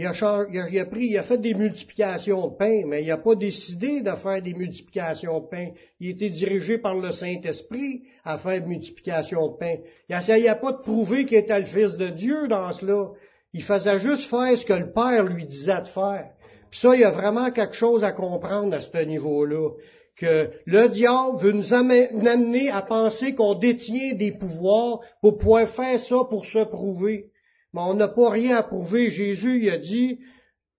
Il 0.00 0.06
a, 0.06 0.86
pris, 0.86 1.06
il 1.06 1.18
a 1.18 1.24
fait 1.24 1.38
des 1.38 1.54
multiplications 1.54 2.46
de 2.46 2.54
pain, 2.54 2.84
mais 2.86 3.02
il 3.02 3.08
n'a 3.08 3.16
pas 3.16 3.34
décidé 3.34 4.00
de 4.00 4.12
faire 4.12 4.40
des 4.40 4.54
multiplications 4.54 5.40
de 5.40 5.46
pain. 5.46 5.70
Il 5.98 6.10
était 6.10 6.28
dirigé 6.28 6.78
par 6.78 6.94
le 6.94 7.10
Saint-Esprit 7.10 8.04
à 8.24 8.38
faire 8.38 8.60
des 8.60 8.68
multiplications 8.68 9.48
de 9.48 9.56
pain. 9.56 9.74
Il 10.08 10.14
n'essayait 10.14 10.54
pas 10.54 10.70
de 10.70 10.82
prouver 10.82 11.24
qu'il 11.24 11.38
était 11.38 11.58
le 11.58 11.64
Fils 11.64 11.96
de 11.96 12.06
Dieu 12.10 12.46
dans 12.46 12.72
cela. 12.72 13.08
Il 13.52 13.64
faisait 13.64 13.98
juste 13.98 14.30
faire 14.30 14.56
ce 14.56 14.64
que 14.64 14.72
le 14.72 14.92
Père 14.92 15.24
lui 15.24 15.44
disait 15.44 15.82
de 15.82 15.88
faire. 15.88 16.30
Puis 16.70 16.78
ça, 16.78 16.94
il 16.94 17.00
y 17.00 17.04
a 17.04 17.10
vraiment 17.10 17.50
quelque 17.50 17.74
chose 17.74 18.04
à 18.04 18.12
comprendre 18.12 18.76
à 18.76 18.80
ce 18.80 19.04
niveau-là. 19.04 19.70
Que 20.14 20.48
le 20.64 20.86
diable 20.90 21.38
veut 21.38 21.50
nous 21.50 21.74
amener 21.74 22.70
à 22.70 22.82
penser 22.82 23.34
qu'on 23.34 23.54
détient 23.54 24.14
des 24.14 24.30
pouvoirs 24.30 25.00
pour 25.22 25.38
pouvoir 25.38 25.68
faire 25.68 25.98
ça 25.98 26.18
pour 26.30 26.46
se 26.46 26.62
prouver. 26.62 27.32
Mais 27.72 27.80
on 27.82 27.94
n'a 27.94 28.08
pas 28.08 28.30
rien 28.30 28.56
à 28.56 28.62
prouver. 28.62 29.10
Jésus 29.10 29.62
il 29.62 29.70
a 29.70 29.78
dit 29.78 30.20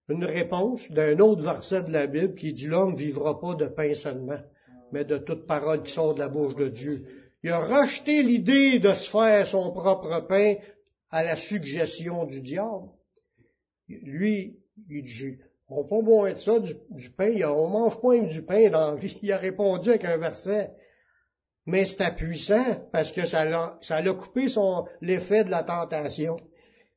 une 0.10 0.26
réponse 0.26 0.90
d'un 0.92 1.20
autre 1.20 1.44
verset 1.44 1.84
de 1.84 1.92
la 1.92 2.08
Bible 2.08 2.34
qui 2.34 2.52
dit 2.52 2.68
l'homme 2.68 2.96
vivra 2.96 3.40
pas 3.40 3.54
de 3.54 3.68
pain 3.68 3.94
seulement, 3.94 4.40
mais 4.92 5.06
de 5.06 5.18
toute 5.18 5.46
parole 5.46 5.84
qui 5.84 5.92
sort 5.94 6.16
de 6.16 6.20
la 6.20 6.28
bouche 6.28 6.56
de 6.56 6.68
Dieu. 6.68 7.06
Il 7.44 7.52
a 7.52 7.60
rejeté 7.60 8.24
l'idée 8.24 8.80
de 8.80 8.94
se 8.94 9.10
faire 9.10 9.48
son 9.48 9.72
propre 9.72 10.28
pain 10.28 10.56
à 11.12 11.24
la 11.24 11.36
suggestion 11.36 12.26
du 12.26 12.42
diable. 12.42 12.90
Lui, 13.88 14.58
il 14.90 15.04
dit, 15.04 15.38
on 15.68 15.84
peut 15.84 16.06
pas 16.06 16.30
être 16.32 16.40
ça, 16.40 16.60
du, 16.60 17.10
pain, 17.12 17.32
on 17.48 17.68
mange 17.68 18.02
pas 18.02 18.18
du 18.18 18.42
pain 18.42 18.70
dans 18.70 18.92
la 18.92 18.96
vie. 18.96 19.18
Il 19.22 19.32
a 19.32 19.38
répondu 19.38 19.90
avec 19.90 20.06
un 20.06 20.18
verset. 20.18 20.72
Mais 21.66 21.86
c'était 21.86 22.16
puissant 22.16 22.88
parce 22.92 23.12
que 23.12 23.26
ça 23.26 23.46
l'a, 23.46 23.78
ça 23.82 24.02
l'a 24.02 24.14
coupé 24.14 24.48
son, 24.48 24.86
l'effet 25.02 25.44
de 25.44 25.52
la 25.52 25.64
tentation. 25.64 26.38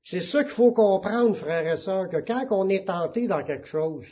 C'est 0.05 0.21
ça 0.21 0.43
qu'il 0.43 0.53
faut 0.53 0.73
comprendre, 0.73 1.37
frères 1.37 1.67
et 1.67 1.77
sœurs, 1.77 2.09
que 2.09 2.19
quand 2.19 2.47
on 2.51 2.69
est 2.69 2.87
tenté 2.87 3.27
dans 3.27 3.45
quelque 3.45 3.69
chose, 3.69 4.05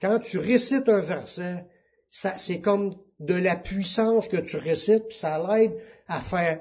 quand 0.00 0.18
tu 0.18 0.38
récites 0.38 0.88
un 0.88 1.00
verset, 1.00 1.64
c'est 2.10 2.60
comme 2.60 2.94
de 3.18 3.34
la 3.34 3.56
puissance 3.56 4.28
que 4.28 4.36
tu 4.36 4.56
récites, 4.56 5.08
puis 5.08 5.16
ça 5.16 5.38
l'aide 5.38 5.72
à 6.06 6.20
faire 6.20 6.60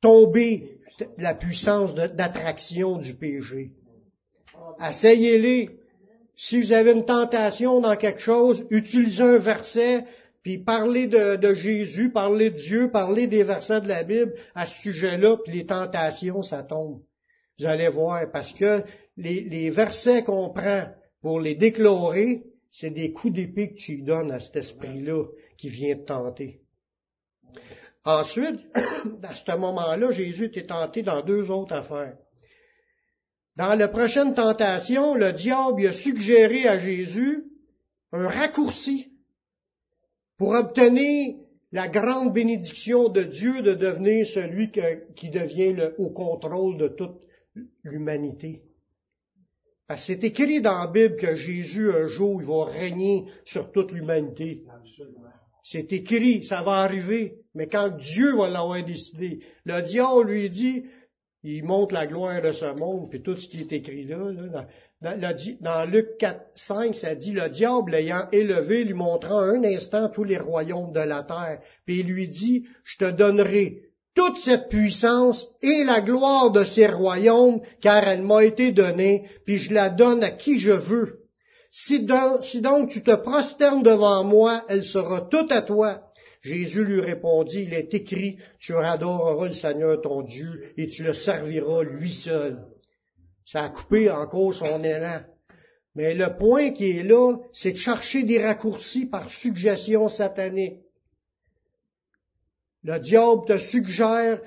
tomber 0.00 0.80
la 1.18 1.34
puissance 1.34 1.94
d'attraction 1.94 2.96
du 2.96 3.14
péché. 3.14 3.72
Asseyez-les. 4.78 5.70
Si 6.34 6.60
vous 6.60 6.72
avez 6.72 6.92
une 6.92 7.06
tentation 7.06 7.80
dans 7.80 7.96
quelque 7.96 8.20
chose, 8.20 8.66
utilisez 8.70 9.22
un 9.22 9.38
verset, 9.38 10.04
puis 10.42 10.58
parlez 10.58 11.06
de, 11.06 11.36
de, 11.36 11.54
Jésus, 11.54 12.10
parlez 12.10 12.50
de 12.50 12.56
Dieu, 12.56 12.90
parlez 12.90 13.26
des 13.26 13.42
versets 13.42 13.80
de 13.80 13.88
la 13.88 14.02
Bible 14.02 14.34
à 14.54 14.66
ce 14.66 14.82
sujet-là, 14.82 15.38
puis 15.38 15.54
les 15.54 15.66
tentations, 15.66 16.42
ça 16.42 16.62
tombe. 16.62 17.00
Vous 17.58 17.66
allez 17.66 17.88
voir, 17.88 18.30
parce 18.30 18.52
que 18.52 18.82
les, 19.16 19.70
versets 19.70 20.22
qu'on 20.22 20.50
prend 20.50 20.84
pour 21.22 21.40
les 21.40 21.54
déclarer, 21.54 22.42
c'est 22.70 22.90
des 22.90 23.12
coups 23.12 23.34
d'épée 23.34 23.70
que 23.70 23.78
tu 23.78 24.02
donnes 24.02 24.30
à 24.30 24.40
cet 24.40 24.56
esprit-là 24.56 25.24
qui 25.56 25.68
vient 25.68 25.96
te 25.96 26.04
tenter. 26.04 26.60
Ensuite, 28.04 28.60
à 29.22 29.34
ce 29.34 29.56
moment-là, 29.56 30.10
Jésus 30.10 30.46
était 30.46 30.66
tenté 30.66 31.02
dans 31.02 31.22
deux 31.22 31.50
autres 31.50 31.74
affaires. 31.74 32.16
Dans 33.56 33.74
la 33.74 33.88
prochaine 33.88 34.34
tentation, 34.34 35.14
le 35.14 35.32
diable 35.32 35.86
a 35.86 35.92
suggéré 35.94 36.68
à 36.68 36.78
Jésus 36.78 37.44
un 38.12 38.28
raccourci 38.28 39.12
pour 40.36 40.50
obtenir 40.50 41.36
la 41.72 41.88
grande 41.88 42.34
bénédiction 42.34 43.08
de 43.08 43.22
Dieu 43.22 43.62
de 43.62 43.72
devenir 43.72 44.26
celui 44.26 44.70
qui 44.70 45.30
devient 45.30 45.90
au 45.96 46.10
contrôle 46.10 46.76
de 46.76 46.88
toute 46.88 47.25
l'humanité. 47.82 48.62
Parce 49.86 50.00
que 50.00 50.14
c'est 50.14 50.24
écrit 50.24 50.60
dans 50.60 50.80
la 50.80 50.88
Bible 50.88 51.16
que 51.16 51.36
Jésus, 51.36 51.92
un 51.92 52.08
jour, 52.08 52.40
il 52.42 52.46
va 52.46 52.64
régner 52.64 53.26
sur 53.44 53.70
toute 53.70 53.92
l'humanité. 53.92 54.64
C'est 55.62 55.92
écrit, 55.92 56.44
ça 56.44 56.62
va 56.62 56.78
arriver. 56.78 57.38
Mais 57.54 57.68
quand 57.68 57.96
Dieu 57.96 58.36
va 58.36 58.48
l'avoir 58.48 58.84
décidé, 58.84 59.40
le 59.64 59.82
diable 59.82 60.30
lui 60.30 60.50
dit, 60.50 60.84
il 61.44 61.64
montre 61.64 61.94
la 61.94 62.06
gloire 62.06 62.42
de 62.42 62.50
ce 62.50 62.74
monde, 62.76 63.08
puis 63.10 63.22
tout 63.22 63.36
ce 63.36 63.48
qui 63.48 63.60
est 63.60 63.72
écrit 63.72 64.04
là, 64.04 64.18
dans, 65.00 65.20
dans, 65.60 65.90
Luc 65.90 66.16
4, 66.18 66.40
5, 66.54 66.96
ça 66.96 67.14
dit, 67.14 67.32
le 67.32 67.48
diable 67.48 67.94
ayant 67.94 68.28
élevé, 68.32 68.84
lui 68.84 68.94
montrant 68.94 69.38
un 69.38 69.62
instant 69.62 70.08
tous 70.08 70.24
les 70.24 70.38
royaumes 70.38 70.92
de 70.92 71.00
la 71.00 71.22
terre, 71.22 71.60
puis 71.84 72.00
il 72.00 72.06
lui 72.06 72.26
dit, 72.26 72.66
je 72.82 72.98
te 72.98 73.10
donnerai 73.10 73.85
toute 74.16 74.38
cette 74.38 74.68
puissance 74.70 75.46
et 75.62 75.84
la 75.84 76.00
gloire 76.00 76.50
de 76.50 76.64
ces 76.64 76.86
royaumes, 76.86 77.60
car 77.82 78.02
elle 78.08 78.22
m'a 78.22 78.44
été 78.44 78.72
donnée, 78.72 79.28
puis 79.44 79.58
je 79.58 79.74
la 79.74 79.90
donne 79.90 80.24
à 80.24 80.30
qui 80.30 80.58
je 80.58 80.72
veux. 80.72 81.20
Si 81.70 82.00
donc, 82.00 82.88
tu 82.88 83.02
te 83.02 83.14
prosternes 83.14 83.82
devant 83.82 84.24
moi, 84.24 84.64
elle 84.68 84.82
sera 84.82 85.20
toute 85.20 85.52
à 85.52 85.60
toi. 85.60 86.00
Jésus 86.40 86.84
lui 86.84 87.00
répondit, 87.00 87.64
il 87.64 87.74
est 87.74 87.92
écrit, 87.92 88.38
tu 88.58 88.74
adoreras 88.74 89.48
le 89.48 89.52
Seigneur 89.52 90.00
ton 90.00 90.22
Dieu 90.22 90.72
et 90.78 90.86
tu 90.86 91.02
le 91.02 91.12
serviras 91.12 91.82
lui 91.82 92.10
seul. 92.10 92.64
Ça 93.44 93.64
a 93.64 93.68
coupé 93.68 94.10
encore 94.10 94.54
son 94.54 94.82
élan. 94.82 95.20
Mais 95.94 96.14
le 96.14 96.36
point 96.36 96.70
qui 96.70 96.98
est 96.98 97.02
là, 97.02 97.36
c'est 97.52 97.72
de 97.72 97.76
chercher 97.76 98.22
des 98.22 98.42
raccourcis 98.42 99.06
par 99.06 99.30
suggestion 99.30 100.08
satanique. 100.08 100.85
Le 102.86 103.00
diable 103.00 103.42
te 103.48 103.58
suggère 103.58 104.40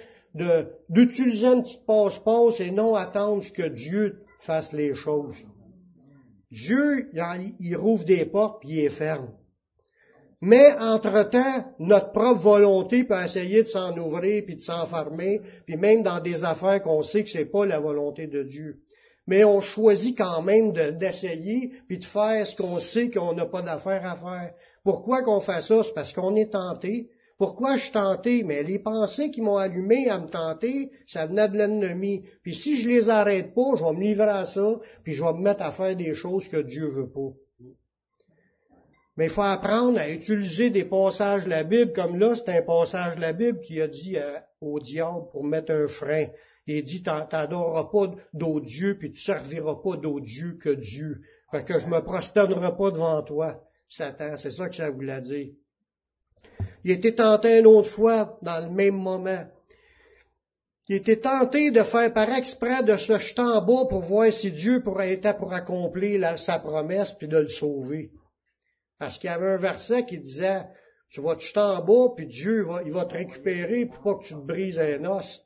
d'utiliser 0.87 1.45
un 1.45 1.61
petit 1.61 1.77
passe-passe 1.85 2.61
et 2.61 2.71
non 2.71 2.95
attendre 2.95 3.43
que 3.51 3.67
Dieu 3.67 4.21
fasse 4.39 4.71
les 4.71 4.93
choses. 4.93 5.35
Dieu, 6.49 7.09
il, 7.59 7.75
rouvre 7.75 8.05
des 8.05 8.23
portes 8.25 8.61
puis 8.61 8.69
il 8.69 8.75
les 8.83 8.89
ferme. 8.91 9.27
Mais 10.39 10.71
entre-temps, 10.79 11.65
notre 11.79 12.13
propre 12.13 12.39
volonté 12.39 13.03
peut 13.03 13.21
essayer 13.21 13.63
de 13.63 13.67
s'en 13.67 13.97
ouvrir 13.97 14.45
puis 14.45 14.55
de 14.55 14.61
s'enfermer, 14.61 15.41
puis 15.65 15.75
même 15.75 16.01
dans 16.01 16.21
des 16.21 16.45
affaires 16.45 16.81
qu'on 16.81 17.01
sait 17.01 17.25
que 17.25 17.29
c'est 17.29 17.51
pas 17.51 17.65
la 17.65 17.81
volonté 17.81 18.27
de 18.27 18.43
Dieu. 18.43 18.77
Mais 19.27 19.43
on 19.43 19.59
choisit 19.59 20.17
quand 20.17 20.41
même 20.43 20.71
d'essayer 20.71 21.73
puis 21.89 21.97
de 21.97 22.05
faire 22.05 22.47
ce 22.47 22.55
qu'on 22.55 22.79
sait 22.79 23.11
qu'on 23.11 23.33
n'a 23.33 23.47
pas 23.47 23.63
d'affaires 23.63 24.05
à 24.05 24.15
faire. 24.15 24.53
Pourquoi 24.85 25.23
qu'on 25.23 25.41
fait 25.41 25.59
ça? 25.59 25.83
C'est 25.83 25.93
parce 25.93 26.13
qu'on 26.13 26.37
est 26.37 26.53
tenté, 26.53 27.09
pourquoi 27.39 27.77
je 27.77 27.89
tenté? 27.93 28.43
Mais 28.43 28.63
les 28.63 28.79
pensées 28.79 29.31
qui 29.31 29.41
m'ont 29.41 29.55
allumé 29.55 30.09
à 30.09 30.19
me 30.19 30.27
tenter, 30.27 30.91
ça 31.07 31.25
venait 31.25 31.47
de 31.47 31.57
l'ennemi. 31.57 32.25
Puis 32.43 32.53
si 32.53 32.77
je 32.77 32.89
les 32.89 33.09
arrête 33.09 33.55
pas, 33.55 33.77
je 33.77 33.83
vais 33.83 33.93
me 33.93 34.01
livrer 34.01 34.29
à 34.29 34.45
ça, 34.45 34.77
puis 35.05 35.13
je 35.13 35.23
vais 35.23 35.31
me 35.31 35.39
mettre 35.39 35.63
à 35.63 35.71
faire 35.71 35.95
des 35.95 36.13
choses 36.13 36.49
que 36.49 36.57
Dieu 36.57 36.87
veut 36.87 37.09
pas. 37.09 37.31
Mais 39.15 39.27
il 39.27 39.31
faut 39.31 39.41
apprendre 39.41 39.97
à 39.99 40.09
utiliser 40.09 40.69
des 40.69 40.83
passages 40.83 41.45
de 41.45 41.49
la 41.49 41.63
Bible, 41.63 41.93
comme 41.93 42.19
là, 42.19 42.35
c'est 42.35 42.49
un 42.49 42.61
passage 42.61 43.15
de 43.15 43.21
la 43.21 43.31
Bible 43.31 43.61
qui 43.61 43.81
a 43.81 43.87
dit 43.87 44.17
euh, 44.17 44.37
au 44.59 44.81
diable 44.81 45.29
pour 45.31 45.45
mettre 45.45 45.71
un 45.71 45.87
frein. 45.87 46.27
Il 46.67 46.83
dit, 46.83 47.03
t'adoreras 47.03 47.85
pas 47.85 48.15
d'autre 48.33 48.65
Dieu, 48.65 48.97
puis 48.99 49.11
tu 49.11 49.21
serviras 49.21 49.75
pas 49.75 49.95
d'autre 49.95 50.25
Dieu 50.25 50.57
que 50.61 50.69
Dieu. 50.69 51.21
Fait 51.51 51.63
que 51.63 51.79
je 51.79 51.87
me 51.87 52.01
prosternerai 52.01 52.75
pas 52.75 52.91
devant 52.91 53.21
toi, 53.23 53.63
Satan. 53.87 54.35
C'est 54.35 54.51
ça 54.51 54.67
que 54.67 54.75
ça 54.75 54.91
voulait 54.91 55.21
dire. 55.21 55.53
Il 56.83 56.91
était 56.91 57.15
tenté 57.15 57.59
une 57.59 57.67
autre 57.67 57.89
fois 57.89 58.37
dans 58.41 58.59
le 58.59 58.69
même 58.69 58.95
moment. 58.95 59.45
Il 60.87 60.95
était 60.95 61.19
tenté 61.19 61.69
de 61.69 61.83
faire 61.83 62.11
par 62.13 62.33
exprès 62.33 62.83
de 62.83 62.97
se 62.97 63.19
jeter 63.19 63.41
en 63.41 63.61
bas 63.61 63.85
pour 63.87 63.99
voir 63.99 64.31
si 64.33 64.51
Dieu 64.51 64.81
pourrait 64.81 65.13
être 65.13 65.37
pour 65.37 65.53
accomplir 65.53 66.39
sa 66.39 66.57
promesse 66.57 67.11
puis 67.11 67.27
de 67.27 67.37
le 67.37 67.47
sauver. 67.47 68.09
Parce 68.97 69.19
qu'il 69.19 69.29
y 69.29 69.33
avait 69.33 69.51
un 69.51 69.57
verset 69.57 70.05
qui 70.05 70.17
disait, 70.17 70.63
tu 71.09 71.21
vas 71.21 71.35
te 71.35 71.41
jeter 71.41 71.59
en 71.59 71.83
bas 71.83 72.13
puis 72.15 72.25
Dieu 72.25 72.63
va, 72.63 73.05
te 73.05 73.13
récupérer 73.13 73.85
pour 73.85 74.01
pas 74.01 74.15
que 74.15 74.23
tu 74.25 74.33
te 74.33 74.45
brises 74.45 74.79
un 74.79 75.05
os. 75.05 75.43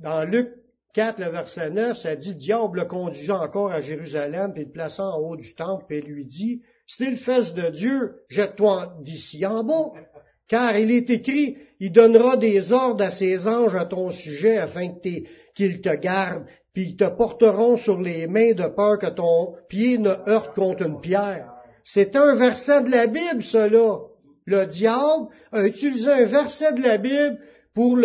Dans 0.00 0.24
Luc 0.24 0.48
4, 0.94 1.20
le 1.20 1.30
verset 1.30 1.70
9, 1.70 1.96
ça 1.96 2.16
dit, 2.16 2.34
diable 2.34 2.80
le 2.80 2.84
conduisait 2.86 3.30
encore 3.30 3.70
à 3.70 3.80
Jérusalem 3.80 4.52
puis 4.52 4.64
le 4.64 4.72
plaçant 4.72 5.14
en 5.14 5.18
haut 5.18 5.36
du 5.36 5.54
temple 5.54 5.86
et 5.94 6.00
lui 6.00 6.26
dit, 6.26 6.62
si 6.96 7.06
le 7.06 7.16
fils 7.16 7.54
de 7.54 7.70
Dieu, 7.70 8.14
jette-toi 8.28 8.94
d'ici 9.02 9.46
en 9.46 9.62
bas. 9.62 9.92
Car 10.48 10.76
il 10.76 10.90
est 10.90 11.08
écrit, 11.08 11.56
il 11.78 11.92
donnera 11.92 12.36
des 12.36 12.72
ordres 12.72 13.04
à 13.04 13.10
ses 13.10 13.46
anges 13.46 13.76
à 13.76 13.84
ton 13.84 14.10
sujet 14.10 14.58
afin 14.58 14.88
qu'ils 15.54 15.80
te 15.80 15.94
gardent, 15.94 16.46
puis 16.72 16.88
ils 16.90 16.96
te 16.96 17.08
porteront 17.08 17.76
sur 17.76 18.00
les 18.00 18.26
mains 18.26 18.54
de 18.54 18.66
peur 18.66 18.98
que 18.98 19.06
ton 19.06 19.54
pied 19.68 19.98
ne 19.98 20.10
heurte 20.28 20.56
contre 20.56 20.84
une 20.84 21.00
pierre. 21.00 21.48
C'est 21.84 22.16
un 22.16 22.34
verset 22.34 22.82
de 22.82 22.90
la 22.90 23.06
Bible, 23.06 23.42
cela. 23.42 23.98
Le 24.46 24.66
diable 24.66 25.28
a 25.52 25.64
utilisé 25.64 26.10
un 26.10 26.26
verset 26.26 26.72
de 26.72 26.82
la 26.82 26.98
Bible 26.98 27.38
pour, 27.72 27.98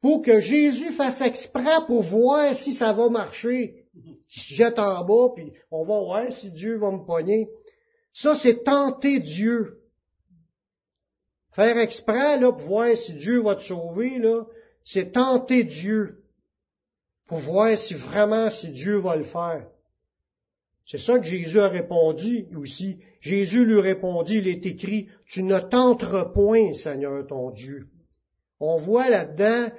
pour 0.00 0.22
que 0.22 0.40
Jésus 0.40 0.92
fasse 0.92 1.20
exprès 1.22 1.84
pour 1.88 2.02
voir 2.02 2.54
si 2.54 2.72
ça 2.72 2.92
va 2.92 3.08
marcher. 3.08 3.86
Il 3.96 4.40
se 4.40 4.54
jette 4.54 4.78
en 4.78 5.04
bas, 5.04 5.32
puis 5.34 5.52
on 5.72 5.82
va 5.82 5.98
voir 5.98 6.30
si 6.30 6.52
Dieu 6.52 6.78
va 6.78 6.92
me 6.92 7.04
pogner. 7.04 7.48
Ça, 8.20 8.34
c'est 8.34 8.64
tenter 8.64 9.20
Dieu. 9.20 9.78
Faire 11.52 11.78
exprès, 11.78 12.40
là, 12.40 12.50
pour 12.50 12.66
voir 12.66 12.96
si 12.96 13.14
Dieu 13.14 13.40
va 13.40 13.54
te 13.54 13.62
sauver, 13.62 14.18
là, 14.18 14.44
c'est 14.82 15.12
tenter 15.12 15.62
Dieu. 15.62 16.24
Pour 17.28 17.38
voir 17.38 17.78
si 17.78 17.94
vraiment, 17.94 18.50
si 18.50 18.70
Dieu 18.70 18.96
va 18.96 19.14
le 19.14 19.22
faire. 19.22 19.68
C'est 20.84 20.98
ça 20.98 21.20
que 21.20 21.26
Jésus 21.26 21.60
a 21.60 21.68
répondu 21.68 22.48
aussi. 22.56 22.98
Jésus 23.20 23.64
lui 23.64 23.80
répondit, 23.80 24.38
il 24.38 24.48
est 24.48 24.66
écrit, 24.66 25.06
tu 25.26 25.44
ne 25.44 25.60
tenteras 25.60 26.24
point, 26.24 26.72
Seigneur 26.72 27.24
ton 27.24 27.52
Dieu. 27.52 27.86
On 28.58 28.78
voit 28.78 29.10
là-dedans, 29.10 29.72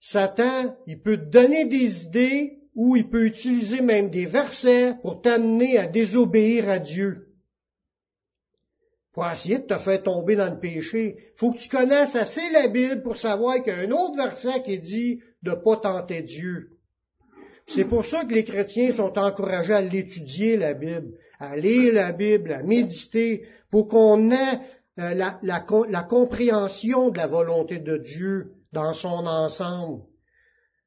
Satan, 0.00 0.74
il 0.86 1.02
peut 1.02 1.18
te 1.18 1.30
donner 1.30 1.66
des 1.66 2.04
idées 2.04 2.60
ou 2.74 2.96
il 2.96 3.10
peut 3.10 3.26
utiliser 3.26 3.82
même 3.82 4.08
des 4.08 4.24
versets 4.24 4.94
pour 5.02 5.20
t'amener 5.20 5.76
à 5.76 5.86
désobéir 5.86 6.70
à 6.70 6.78
Dieu 6.78 7.28
pour 9.12 9.26
essayer 9.26 9.58
de 9.58 9.66
te 9.66 9.78
faire 9.78 10.02
tomber 10.02 10.36
dans 10.36 10.50
le 10.50 10.58
péché. 10.58 11.16
faut 11.36 11.52
que 11.52 11.58
tu 11.58 11.68
connaisses 11.68 12.16
assez 12.16 12.50
la 12.50 12.68
Bible 12.68 13.02
pour 13.02 13.16
savoir 13.16 13.62
qu'il 13.62 13.72
y 13.72 13.76
a 13.76 13.80
un 13.80 13.90
autre 13.90 14.16
verset 14.16 14.62
qui 14.62 14.78
dit 14.78 15.20
de 15.42 15.52
pas 15.52 15.76
tenter 15.76 16.22
Dieu. 16.22 16.70
C'est 17.66 17.84
pour 17.84 18.04
ça 18.04 18.24
que 18.24 18.34
les 18.34 18.44
chrétiens 18.44 18.92
sont 18.92 19.18
encouragés 19.18 19.74
à 19.74 19.80
l'étudier, 19.80 20.56
la 20.56 20.74
Bible, 20.74 21.12
à 21.38 21.56
lire 21.56 21.94
la 21.94 22.12
Bible, 22.12 22.52
à 22.52 22.62
méditer, 22.62 23.46
pour 23.70 23.88
qu'on 23.88 24.30
ait 24.30 24.60
euh, 24.98 25.14
la, 25.14 25.38
la 25.42 26.02
compréhension 26.02 27.10
de 27.10 27.18
la 27.18 27.26
volonté 27.26 27.78
de 27.78 27.98
Dieu 27.98 28.52
dans 28.72 28.94
son 28.94 29.26
ensemble. 29.26 30.02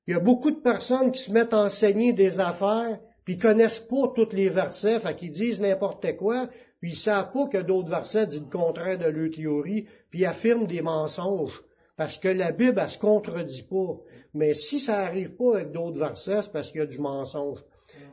Il 0.07 0.13
y 0.13 0.17
a 0.17 0.19
beaucoup 0.19 0.51
de 0.51 0.61
personnes 0.61 1.11
qui 1.11 1.21
se 1.21 1.31
mettent 1.31 1.53
à 1.53 1.65
enseigner 1.65 2.13
des 2.13 2.39
affaires, 2.39 2.99
puis 3.23 3.37
connaissent 3.37 3.79
pas 3.79 4.11
tous 4.15 4.35
les 4.35 4.49
versets, 4.49 4.99
fait 4.99 5.15
qu'ils 5.15 5.31
disent 5.31 5.59
n'importe 5.59 6.15
quoi, 6.17 6.47
puis 6.85 6.93
ils 6.93 6.97
savent 6.97 7.31
pas 7.31 7.47
que 7.47 7.57
d'autres 7.57 7.89
versets 7.89 8.27
disent 8.27 8.41
le 8.41 8.45
contraire 8.45 8.99
de 8.99 9.07
leur 9.07 9.31
théorie, 9.31 9.87
puis 10.11 10.23
affirment 10.23 10.67
des 10.67 10.83
mensonges, 10.83 11.63
parce 11.97 12.19
que 12.19 12.27
la 12.27 12.51
Bible, 12.51 12.79
elle 12.79 12.87
se 12.87 12.99
contredit 12.99 13.63
pas. 13.63 13.97
Mais 14.35 14.53
si 14.53 14.79
ça 14.79 14.99
arrive 14.99 15.35
pas 15.35 15.55
avec 15.55 15.71
d'autres 15.71 15.97
versets, 15.97 16.43
c'est 16.43 16.51
parce 16.51 16.69
qu'il 16.69 16.81
y 16.81 16.83
a 16.83 16.85
du 16.85 16.99
mensonge. 16.99 17.57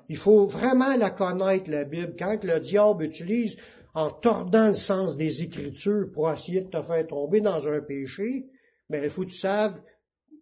Il 0.08 0.16
faut 0.16 0.46
vraiment 0.46 0.96
la 0.96 1.10
connaître, 1.10 1.70
la 1.70 1.84
Bible. 1.84 2.14
Quand 2.18 2.42
le 2.42 2.60
diable 2.60 3.04
utilise 3.04 3.58
en 3.92 4.08
tordant 4.08 4.68
le 4.68 4.72
sens 4.72 5.18
des 5.18 5.42
Écritures 5.42 6.10
pour 6.10 6.32
essayer 6.32 6.62
de 6.62 6.70
te 6.70 6.80
faire 6.80 7.06
tomber 7.06 7.42
dans 7.42 7.68
un 7.68 7.82
péché, 7.82 8.46
ben, 8.88 9.04
il 9.04 9.10
faut 9.10 9.24
que 9.24 9.32
tu 9.32 9.36
saves 9.36 9.82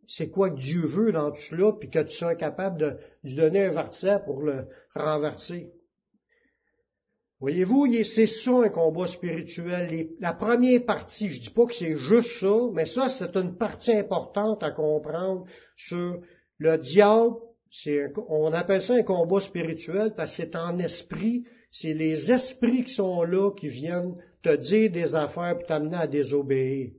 c'est 0.06 0.30
quoi 0.30 0.50
que 0.50 0.60
Dieu 0.60 0.86
veut 0.86 1.10
dans 1.10 1.32
tout 1.32 1.42
cela, 1.42 1.72
puis 1.72 1.90
que 1.90 1.98
tu 1.98 2.14
sois 2.14 2.36
capable 2.36 2.78
de 2.78 2.96
lui 3.24 3.34
donner 3.34 3.64
un 3.64 3.72
verset 3.72 4.20
pour 4.24 4.42
le 4.42 4.68
renverser. 4.94 5.72
Voyez-vous, 7.40 7.90
c'est 8.04 8.26
ça 8.26 8.50
un 8.50 8.68
combat 8.68 9.06
spirituel. 9.06 10.08
la 10.20 10.34
première 10.34 10.84
partie, 10.84 11.30
je 11.30 11.40
dis 11.40 11.50
pas 11.50 11.64
que 11.64 11.74
c'est 11.74 11.96
juste 11.96 12.38
ça, 12.38 12.68
mais 12.74 12.84
ça, 12.84 13.08
c'est 13.08 13.34
une 13.34 13.56
partie 13.56 13.92
importante 13.92 14.62
à 14.62 14.70
comprendre 14.70 15.46
sur 15.74 16.20
le 16.58 16.76
diable. 16.76 17.36
on 18.28 18.52
appelle 18.52 18.82
ça 18.82 18.94
un 18.94 19.02
combat 19.02 19.40
spirituel 19.40 20.12
parce 20.14 20.36
que 20.36 20.42
c'est 20.42 20.54
en 20.54 20.78
esprit, 20.78 21.44
c'est 21.70 21.94
les 21.94 22.30
esprits 22.30 22.84
qui 22.84 22.92
sont 22.92 23.22
là 23.22 23.50
qui 23.52 23.68
viennent 23.68 24.16
te 24.42 24.54
dire 24.54 24.90
des 24.90 25.14
affaires 25.14 25.56
pour 25.56 25.66
t'amener 25.66 25.96
à 25.96 26.06
désobéir. 26.06 26.90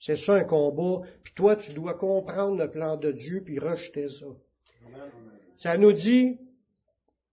C'est 0.00 0.16
ça 0.16 0.34
un 0.34 0.44
combat. 0.44 1.06
Puis 1.22 1.34
toi, 1.34 1.54
tu 1.54 1.72
dois 1.74 1.94
comprendre 1.94 2.56
le 2.56 2.68
plan 2.68 2.96
de 2.96 3.12
Dieu 3.12 3.42
puis 3.44 3.60
rejeter 3.60 4.08
ça. 4.08 4.26
Ça 5.56 5.76
nous 5.76 5.92
dit, 5.92 6.38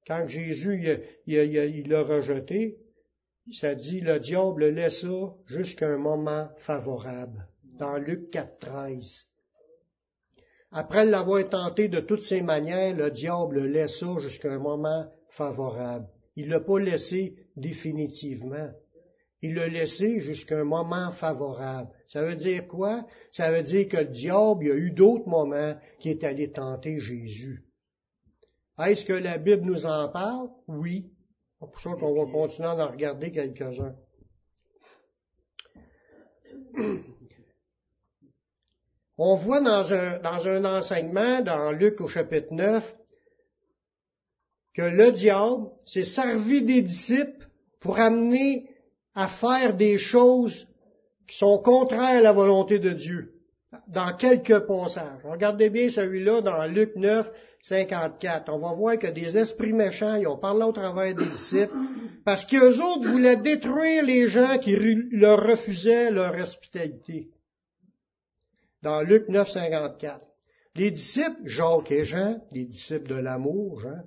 quand 0.08 0.26
Jésus 0.28 0.82
il, 1.28 1.90
l'a 1.90 2.02
rejeté, 2.02 2.78
ça 3.52 3.76
dit, 3.76 4.00
le 4.00 4.20
diable 4.20 4.62
le 4.62 4.72
laissa 4.72 5.34
jusqu'à 5.46 5.90
un 5.90 5.98
moment 5.98 6.48
favorable, 6.58 7.48
dans 7.78 7.98
Luc 7.98 8.32
4, 8.32 8.60
13. 8.60 9.28
Après 10.72 11.06
l'avoir 11.06 11.48
tenté 11.50 11.90
de 11.90 12.00
toutes 12.00 12.22
ses 12.22 12.42
manières, 12.42 12.96
le 12.96 13.12
diable 13.12 13.62
le 13.62 13.68
laissa 13.68 14.20
jusqu'à 14.22 14.54
un 14.54 14.60
moment 14.60 15.06
favorable. 15.30 16.08
Il 16.38 16.50
l'a 16.50 16.60
pas 16.62 16.80
laissé 16.80 17.36
définitivement. 17.58 18.72
Il 19.42 19.56
l'a 19.56 19.68
laissé 19.68 20.20
jusqu'à 20.20 20.60
un 20.60 20.64
moment 20.64 21.12
favorable. 21.12 21.90
Ça 22.08 22.24
veut 22.24 22.36
dire 22.36 22.68
quoi? 22.68 23.06
Ça 23.32 23.52
veut 23.52 23.64
dire 23.64 23.88
que 23.88 23.98
le 23.98 24.06
diable, 24.06 24.64
il 24.64 24.68
y 24.68 24.72
a 24.72 24.76
eu 24.76 24.92
d'autres 24.92 25.28
moments 25.28 25.76
qui 26.00 26.10
est 26.10 26.24
allé 26.24 26.52
tenter 26.52 27.00
Jésus. 27.00 27.67
Est-ce 28.80 29.06
que 29.06 29.14
la 29.14 29.38
Bible 29.40 29.66
nous 29.66 29.86
en 29.86 30.10
parle? 30.10 30.50
Oui. 30.68 31.12
C'est 31.60 31.66
pour 31.72 31.80
ça 31.80 31.96
qu'on 32.00 32.14
va 32.14 32.32
continuer 32.32 32.68
à 32.68 32.76
en 32.76 32.92
regarder 32.92 33.32
quelques-uns. 33.32 33.96
On 39.18 39.36
voit 39.38 39.62
dans 39.62 39.92
un, 39.92 40.20
dans 40.20 40.48
un 40.48 40.64
enseignement, 40.78 41.42
dans 41.42 41.72
Luc 41.72 42.00
au 42.02 42.08
chapitre 42.08 42.54
9, 42.54 42.96
que 44.76 44.84
le 44.84 45.12
diable 45.12 45.72
s'est 45.84 46.04
servi 46.04 46.62
des 46.62 46.84
disciples 46.84 47.50
pour 47.80 47.98
amener 47.98 48.70
à 49.16 49.28
faire 49.28 49.76
des 49.76 49.98
choses 49.98 50.68
qui 51.28 51.36
sont 51.36 51.58
contraires 51.58 52.20
à 52.20 52.22
la 52.22 52.32
volonté 52.32 52.78
de 52.78 52.92
Dieu. 52.92 53.37
Dans 53.88 54.16
quelques 54.16 54.60
passages. 54.60 55.22
Regardez 55.24 55.70
bien 55.70 55.90
celui-là 55.90 56.42
dans 56.42 56.66
Luc 56.66 56.96
9, 56.96 57.30
54. 57.62 58.52
On 58.54 58.60
va 58.60 58.74
voir 58.74 58.98
que 58.98 59.08
des 59.08 59.38
esprits 59.38 59.74
méchants, 59.74 60.16
ils 60.16 60.28
ont 60.28 60.38
parlé 60.38 60.64
au 60.64 60.72
travers 60.72 61.16
des 61.16 61.26
disciples, 61.26 61.76
parce 62.26 62.46
qu'eux 62.46 62.80
autres 62.82 63.08
voulaient 63.08 63.38
détruire 63.38 64.04
les 64.04 64.28
gens 64.28 64.58
qui 64.60 64.76
leur 65.12 65.44
refusaient 65.44 66.12
leur 66.12 66.34
hospitalité. 66.34 67.30
Dans 68.84 69.02
Luc 69.02 69.28
9, 69.28 69.50
54. 69.50 70.26
Les 70.76 70.92
disciples, 70.92 71.42
Jacques 71.46 71.92
et 71.92 72.04
Jean, 72.04 72.40
les 72.52 72.66
disciples 72.66 73.10
de 73.10 73.16
l'amour, 73.16 73.80
Jean, 73.80 74.04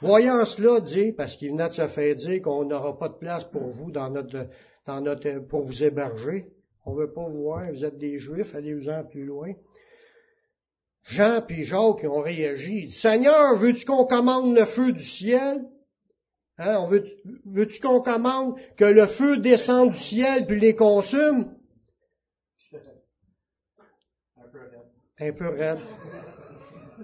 Voyant 0.00 0.44
cela, 0.44 0.80
dit, 0.80 1.12
parce 1.12 1.36
qu'il 1.36 1.50
venait 1.50 1.68
de 1.68 1.74
se 1.74 1.86
faire 1.88 2.14
dire 2.14 2.40
qu'on 2.42 2.64
n'aura 2.64 2.98
pas 2.98 3.08
de 3.08 3.18
place 3.18 3.44
pour 3.44 3.68
vous 3.68 3.90
dans 3.90 4.10
notre, 4.10 4.48
dans 4.86 5.00
notre, 5.00 5.40
pour 5.40 5.62
vous 5.62 5.82
héberger. 5.82 6.46
On 6.88 6.94
veut 6.94 7.12
pas 7.12 7.28
vous 7.28 7.42
voir, 7.42 7.70
vous 7.70 7.84
êtes 7.84 7.98
des 7.98 8.18
Juifs, 8.18 8.54
allez-vous-en 8.54 9.04
plus 9.04 9.26
loin. 9.26 9.52
Jean 11.02 11.42
puis 11.46 11.64
Jacques 11.64 12.04
ont 12.04 12.22
réagi. 12.22 12.88
Seigneur, 12.88 13.56
veux-tu 13.56 13.84
qu'on 13.84 14.06
commande 14.06 14.56
le 14.56 14.64
feu 14.64 14.92
du 14.92 15.04
ciel? 15.04 15.66
Hein, 16.56 16.86
veut, 16.86 17.04
veux-tu 17.44 17.80
qu'on 17.80 18.00
commande 18.00 18.58
que 18.78 18.86
le 18.86 19.06
feu 19.06 19.36
descende 19.36 19.90
du 19.90 19.98
ciel 19.98 20.46
puis 20.46 20.58
les 20.58 20.74
consume? 20.74 21.54
Un 24.38 24.48
peu 24.50 24.58
raide. 24.58 24.80
Un 25.18 25.32
peu 25.32 25.48
raide. 25.48 25.78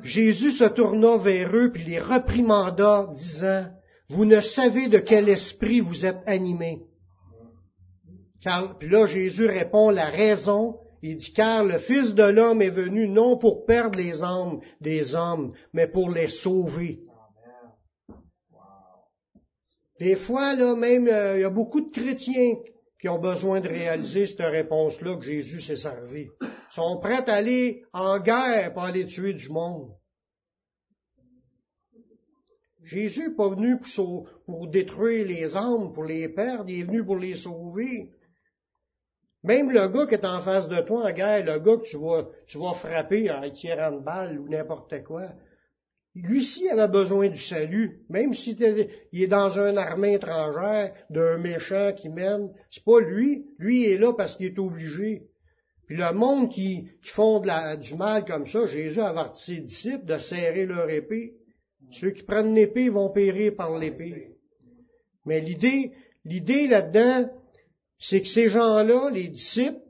Jésus 0.02 0.52
se 0.52 0.64
tourna 0.64 1.18
vers 1.18 1.54
eux 1.54 1.70
puis 1.70 1.84
les 1.84 2.00
reprimanda, 2.00 3.10
disant, 3.12 3.66
Vous 4.08 4.24
ne 4.24 4.40
savez 4.40 4.88
de 4.88 4.98
quel 4.98 5.28
esprit 5.28 5.80
vous 5.80 6.06
êtes 6.06 6.22
animés. 6.24 6.86
Car, 8.44 8.78
puis 8.78 8.90
là, 8.90 9.06
Jésus 9.06 9.46
répond 9.46 9.88
la 9.88 10.10
raison. 10.10 10.78
Il 11.02 11.16
dit, 11.16 11.32
car 11.32 11.64
le 11.64 11.78
Fils 11.78 12.14
de 12.14 12.24
l'homme 12.24 12.60
est 12.62 12.70
venu 12.70 13.08
non 13.08 13.38
pour 13.38 13.64
perdre 13.64 13.98
les 13.98 14.22
âmes 14.22 14.60
des 14.80 15.14
hommes, 15.14 15.52
mais 15.72 15.88
pour 15.88 16.10
les 16.10 16.28
sauver. 16.28 17.00
Des 19.98 20.16
fois, 20.16 20.54
là, 20.56 20.74
même, 20.76 21.08
euh, 21.08 21.38
il 21.38 21.40
y 21.42 21.44
a 21.44 21.50
beaucoup 21.50 21.80
de 21.80 21.90
chrétiens 21.90 22.56
qui 23.00 23.08
ont 23.08 23.18
besoin 23.18 23.60
de 23.60 23.68
réaliser 23.68 24.26
cette 24.26 24.40
réponse-là 24.40 25.16
que 25.16 25.24
Jésus 25.24 25.60
s'est 25.60 25.76
servi. 25.76 26.26
Ils 26.42 26.48
sont 26.70 26.98
prêts 27.00 27.22
à 27.30 27.34
aller 27.34 27.84
en 27.92 28.18
guerre 28.18 28.72
pour 28.72 28.82
aller 28.82 29.06
tuer 29.06 29.34
du 29.34 29.48
monde. 29.50 29.90
Jésus 32.82 33.28
n'est 33.28 33.34
pas 33.34 33.48
venu 33.48 33.78
pour, 33.78 34.28
pour, 34.46 34.68
détruire 34.68 35.26
les 35.26 35.56
âmes, 35.56 35.92
pour 35.92 36.04
les 36.04 36.28
perdre, 36.28 36.68
il 36.68 36.80
est 36.80 36.84
venu 36.84 37.04
pour 37.04 37.16
les 37.16 37.34
sauver. 37.34 38.10
Même 39.44 39.70
le 39.70 39.88
gars 39.88 40.06
qui 40.06 40.14
est 40.14 40.24
en 40.24 40.40
face 40.40 40.68
de 40.68 40.80
toi 40.80 41.04
en 41.04 41.12
guerre, 41.12 41.44
le 41.44 41.60
gars 41.60 41.76
que 41.76 41.86
tu 42.46 42.58
vas, 42.58 42.74
frapper 42.74 43.30
en 43.30 43.48
tirant 43.50 43.92
de 43.92 44.00
balle 44.00 44.40
ou 44.40 44.48
n'importe 44.48 45.04
quoi, 45.04 45.28
lui 46.14 46.38
aussi 46.38 46.66
avait 46.70 46.88
besoin 46.88 47.28
du 47.28 47.38
salut, 47.38 48.00
même 48.08 48.32
s'il 48.32 48.62
est 48.62 49.26
dans 49.26 49.50
une 49.50 49.76
armée 49.76 50.14
étrangère 50.14 50.94
d'un 51.10 51.36
méchant 51.38 51.92
qui 51.94 52.08
mène. 52.08 52.52
C'est 52.70 52.84
pas 52.84 53.00
lui. 53.00 53.44
Lui 53.58 53.82
il 53.82 53.92
est 53.92 53.98
là 53.98 54.14
parce 54.14 54.36
qu'il 54.36 54.46
est 54.46 54.58
obligé. 54.58 55.24
Puis 55.86 55.96
le 55.96 56.12
monde 56.12 56.50
qui, 56.50 56.88
qui 57.02 57.10
font 57.10 57.40
du 57.40 57.94
mal 57.96 58.24
comme 58.24 58.46
ça, 58.46 58.66
Jésus 58.66 59.00
a 59.00 59.08
averti 59.08 59.56
ses 59.56 59.60
disciples 59.60 60.06
de 60.06 60.18
serrer 60.18 60.64
leur 60.64 60.88
épée. 60.88 61.34
Ceux 61.90 62.12
qui 62.12 62.22
prennent 62.22 62.54
l'épée 62.54 62.88
vont 62.88 63.10
périr 63.10 63.54
par 63.56 63.76
l'épée. 63.76 64.30
Mais 65.26 65.40
l'idée, 65.40 65.92
l'idée 66.24 66.66
là-dedans, 66.66 67.28
c'est 68.06 68.20
que 68.20 68.28
ces 68.28 68.50
gens-là, 68.50 69.10
les 69.10 69.28
disciples, 69.28 69.80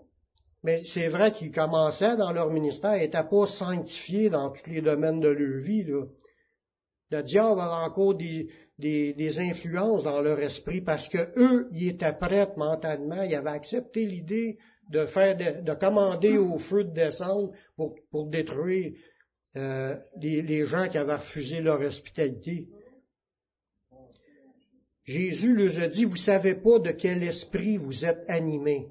mais 0.63 0.85
c'est 0.85 1.09
vrai 1.09 1.33
qu'ils 1.33 1.51
commençaient 1.51 2.17
dans 2.17 2.31
leur 2.31 2.51
ministère, 2.51 2.93
n'étaient 2.93 3.29
pas 3.29 3.47
sanctifiés 3.47 4.31
dans 4.31 4.51
tous 4.51 4.71
les 4.71 4.81
domaines 4.81 5.21
de 5.21 5.29
leur 5.29 5.61
vie. 5.61 5.83
Le 5.83 7.23
diable 7.23 7.61
avait 7.61 7.91
encore 7.91 8.15
des, 8.15 8.49
des, 8.79 9.39
influences 9.41 10.05
dans 10.05 10.23
leur 10.23 10.39
esprit 10.39 10.81
parce 10.81 11.09
que 11.09 11.19
eux, 11.37 11.69
ils 11.73 11.89
étaient 11.89 12.17
prêts 12.19 12.49
mentalement, 12.57 13.23
ils 13.23 13.35
avaient 13.35 13.51
accepté 13.51 14.07
l'idée 14.07 14.59
de 14.91 15.07
faire, 15.07 15.37
de, 15.37 15.75
commander 15.75 16.39
au 16.39 16.59
feu 16.59 16.85
de 16.85 16.93
descendre 16.93 17.51
pour, 17.77 17.97
pour 18.11 18.29
détruire 18.29 18.93
euh, 19.57 19.97
les, 20.21 20.41
les, 20.41 20.67
gens 20.67 20.89
qui 20.89 20.99
avaient 20.99 21.17
refusé 21.17 21.61
leur 21.61 21.81
hospitalité. 21.81 22.69
Jésus 25.05 25.55
leur 25.55 25.79
a 25.81 25.89
dit, 25.89 26.05
vous 26.05 26.17
savez 26.17 26.55
pas 26.55 26.79
de 26.79 26.91
quel 26.91 27.23
esprit 27.23 27.77
vous 27.77 28.05
êtes 28.05 28.25
animés. 28.29 28.89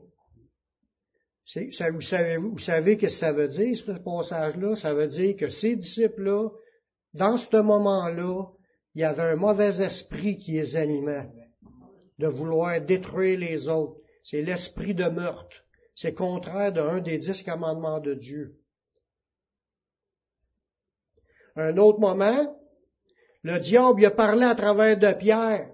Ça, 1.45 1.91
vous, 1.91 2.01
savez, 2.01 2.37
vous 2.37 2.57
savez 2.57 2.97
que 2.97 3.09
ça 3.09 3.33
veut 3.33 3.47
dire, 3.47 3.75
ce 3.75 3.91
passage-là? 3.91 4.75
Ça 4.75 4.93
veut 4.93 5.07
dire 5.07 5.35
que 5.35 5.49
ces 5.49 5.75
disciples-là, 5.75 6.49
dans 7.13 7.37
ce 7.37 7.61
moment-là, 7.61 8.45
il 8.95 9.01
y 9.01 9.03
avait 9.03 9.23
un 9.23 9.35
mauvais 9.35 9.81
esprit 9.81 10.37
qui 10.37 10.53
les 10.53 10.75
animait, 10.75 11.29
de 12.19 12.27
vouloir 12.27 12.79
détruire 12.79 13.39
les 13.39 13.67
autres. 13.67 13.99
C'est 14.23 14.41
l'esprit 14.41 14.93
de 14.93 15.05
meurtre. 15.05 15.65
C'est 15.95 16.13
contraire 16.13 16.71
d'un 16.71 17.01
des 17.01 17.17
dix 17.17 17.43
commandements 17.43 17.99
de 17.99 18.13
Dieu. 18.13 18.55
Un 21.55 21.77
autre 21.77 21.99
moment, 21.99 22.57
le 23.43 23.59
diable 23.59 24.05
a 24.05 24.11
parlé 24.11 24.43
à 24.43 24.55
travers 24.55 24.97
de 24.97 25.11
Pierre. 25.13 25.72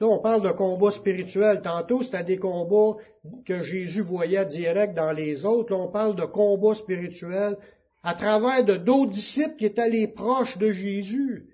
Là, 0.00 0.06
on 0.06 0.18
parle 0.18 0.42
de 0.42 0.50
combat 0.50 0.90
spirituel. 0.90 1.60
Tantôt, 1.60 2.02
c'était 2.02 2.24
des 2.24 2.38
combats 2.38 2.98
que 3.44 3.62
Jésus 3.62 4.00
voyait 4.00 4.46
direct 4.46 4.94
dans 4.94 5.12
les 5.12 5.44
autres. 5.44 5.72
Là, 5.72 5.78
on 5.78 5.92
parle 5.92 6.16
de 6.16 6.24
combat 6.24 6.74
spirituel 6.74 7.56
à 8.02 8.14
travers 8.14 8.64
de 8.64 8.76
d'autres 8.76 9.12
disciples 9.12 9.56
qui 9.56 9.66
étaient 9.66 9.90
les 9.90 10.08
proches 10.08 10.56
de 10.56 10.72
Jésus. 10.72 11.50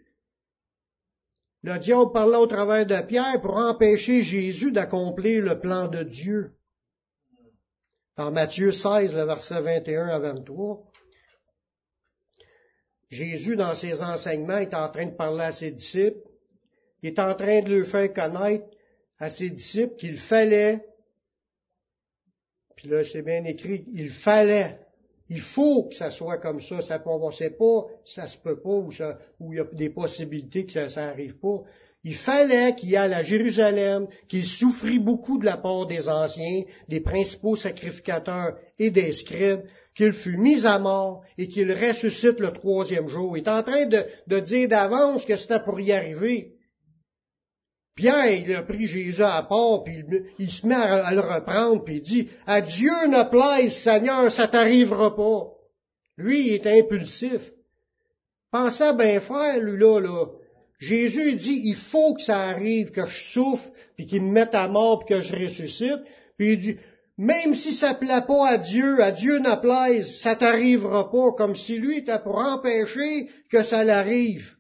Le 1.65 1.77
diable 1.79 2.13
parlait 2.13 2.37
au 2.37 2.47
travers 2.47 2.87
de 2.87 3.01
Pierre 3.03 3.41
pour 3.43 3.57
empêcher 3.57 4.23
Jésus 4.23 4.71
d'accomplir 4.71 5.43
le 5.43 5.59
plan 5.59 5.89
de 5.89 6.05
Dieu. 6.05 6.53
Dans 8.17 8.31
Matthieu 8.31 8.71
16, 8.71 9.13
le 9.13 9.25
verset 9.25 9.61
21 9.61 10.07
à 10.07 10.19
23, 10.21 10.85
Jésus, 13.11 13.57
dans 13.57 13.75
ses 13.75 14.01
enseignements, 14.03 14.59
est 14.59 14.75
en 14.75 14.89
train 14.89 15.07
de 15.07 15.17
parler 15.17 15.45
à 15.45 15.53
ses 15.53 15.73
disciples. 15.73 16.21
Il 17.07 17.11
est 17.11 17.21
en 17.21 17.37
train 17.37 17.63
de 17.63 17.73
leur 17.73 17.87
faire 17.87 18.13
connaître 18.13 18.65
à 19.21 19.31
ses 19.31 19.51
disciples 19.51 19.95
qu'il 19.95 20.19
fallait, 20.19 20.85
puis 22.75 22.89
là 22.89 23.05
c'est 23.05 23.23
bien 23.23 23.45
écrit, 23.45 23.85
il 23.95 24.11
fallait, 24.11 24.81
il 25.29 25.41
faut 25.41 25.85
que 25.85 25.95
ça 25.95 26.11
soit 26.11 26.39
comme 26.39 26.61
ça, 26.61 26.81
ça 26.81 26.99
ne 26.99 27.31
sait 27.31 27.51
pas, 27.51 27.87
ça 28.05 28.27
se 28.27 28.37
peut 28.39 28.61
pas, 28.61 28.71
ou, 28.71 28.91
ça, 28.91 29.21
ou 29.39 29.53
il 29.53 29.59
y 29.59 29.61
a 29.61 29.65
des 29.73 29.91
possibilités 29.91 30.67
que 30.67 30.73
ça, 30.73 30.89
ça 30.89 31.05
arrive 31.05 31.39
pas. 31.39 31.63
Il 32.03 32.17
fallait 32.17 32.75
qu'il 32.75 32.91
y 32.91 32.97
aille 32.97 33.15
à 33.15 33.23
Jérusalem, 33.23 34.09
qu'il 34.27 34.45
souffrit 34.45 34.99
beaucoup 34.99 35.39
de 35.39 35.45
la 35.45 35.59
part 35.59 35.87
des 35.87 36.09
anciens, 36.09 36.65
des 36.89 37.01
principaux 37.01 37.55
sacrificateurs 37.55 38.57
et 38.81 38.91
des 38.91 39.13
scribes, 39.13 39.63
qu'il 39.95 40.13
fut 40.13 40.39
mis 40.39 40.67
à 40.67 40.81
mort 40.81 41.23
et 41.39 41.47
qu'il 41.47 41.73
ressuscite 41.73 42.41
le 42.41 42.53
troisième 42.53 43.07
jour. 43.07 43.37
Il 43.37 43.45
est 43.45 43.49
en 43.49 43.63
train 43.63 43.87
de, 43.87 44.05
de 44.27 44.41
dire 44.41 44.69
d'avance 44.69 45.25
que 45.25 45.37
c'était 45.37 45.63
pour 45.63 45.79
y 45.79 45.93
arriver. 45.93 46.56
Pierre, 47.97 48.27
il 48.27 48.55
a 48.55 48.63
pris 48.63 48.87
Jésus 48.87 49.23
à 49.23 49.43
part, 49.43 49.83
puis 49.83 50.05
il, 50.39 50.51
se 50.51 50.67
met 50.67 50.75
à, 50.75 51.15
le 51.15 51.21
reprendre, 51.21 51.83
puis 51.83 51.97
il 51.97 52.03
dit, 52.03 52.29
à 52.47 52.61
Dieu 52.61 52.93
ne 53.09 53.23
plaise, 53.25 53.73
Seigneur, 53.73 54.31
ça 54.31 54.49
t'arrivera 54.49 55.17
pas. 55.17 55.45
Lui, 56.19 56.49
il 56.49 56.53
est 56.53 56.67
impulsif. 56.67 57.53
Pensez 58.53 58.85
à 58.85 58.93
bien 58.93 59.19
faire, 59.21 59.59
lui, 59.61 59.79
là. 59.79 60.27
Jésus 60.79 61.35
dit, 61.37 61.63
il 61.65 61.75
faut 61.75 62.13
que 62.13 62.21
ça 62.21 62.39
arrive, 62.39 62.91
que 62.91 63.07
je 63.07 63.33
souffre, 63.33 63.71
puis 63.97 64.05
qu'il 64.05 64.23
me 64.23 64.31
mette 64.31 64.55
à 64.55 64.69
mort, 64.69 64.99
puis 64.99 65.15
que 65.15 65.23
je 65.23 65.35
ressuscite. 65.35 66.03
Puis 66.37 66.53
il 66.53 66.59
dit, 66.59 66.77
même 67.17 67.55
si 67.55 67.73
ça 67.73 67.95
plaît 67.95 68.25
pas 68.29 68.47
à 68.47 68.59
Dieu, 68.59 69.03
à 69.03 69.11
Dieu 69.11 69.39
n'a 69.39 69.57
plaise, 69.57 70.19
ça 70.19 70.37
t'arrivera 70.37 71.11
pas, 71.11 71.33
comme 71.33 71.55
si 71.55 71.79
lui 71.79 71.99
était 71.99 72.19
pour 72.19 72.37
empêcher 72.37 73.31
que 73.51 73.63
ça 73.63 73.85
l'arrive. 73.85 74.56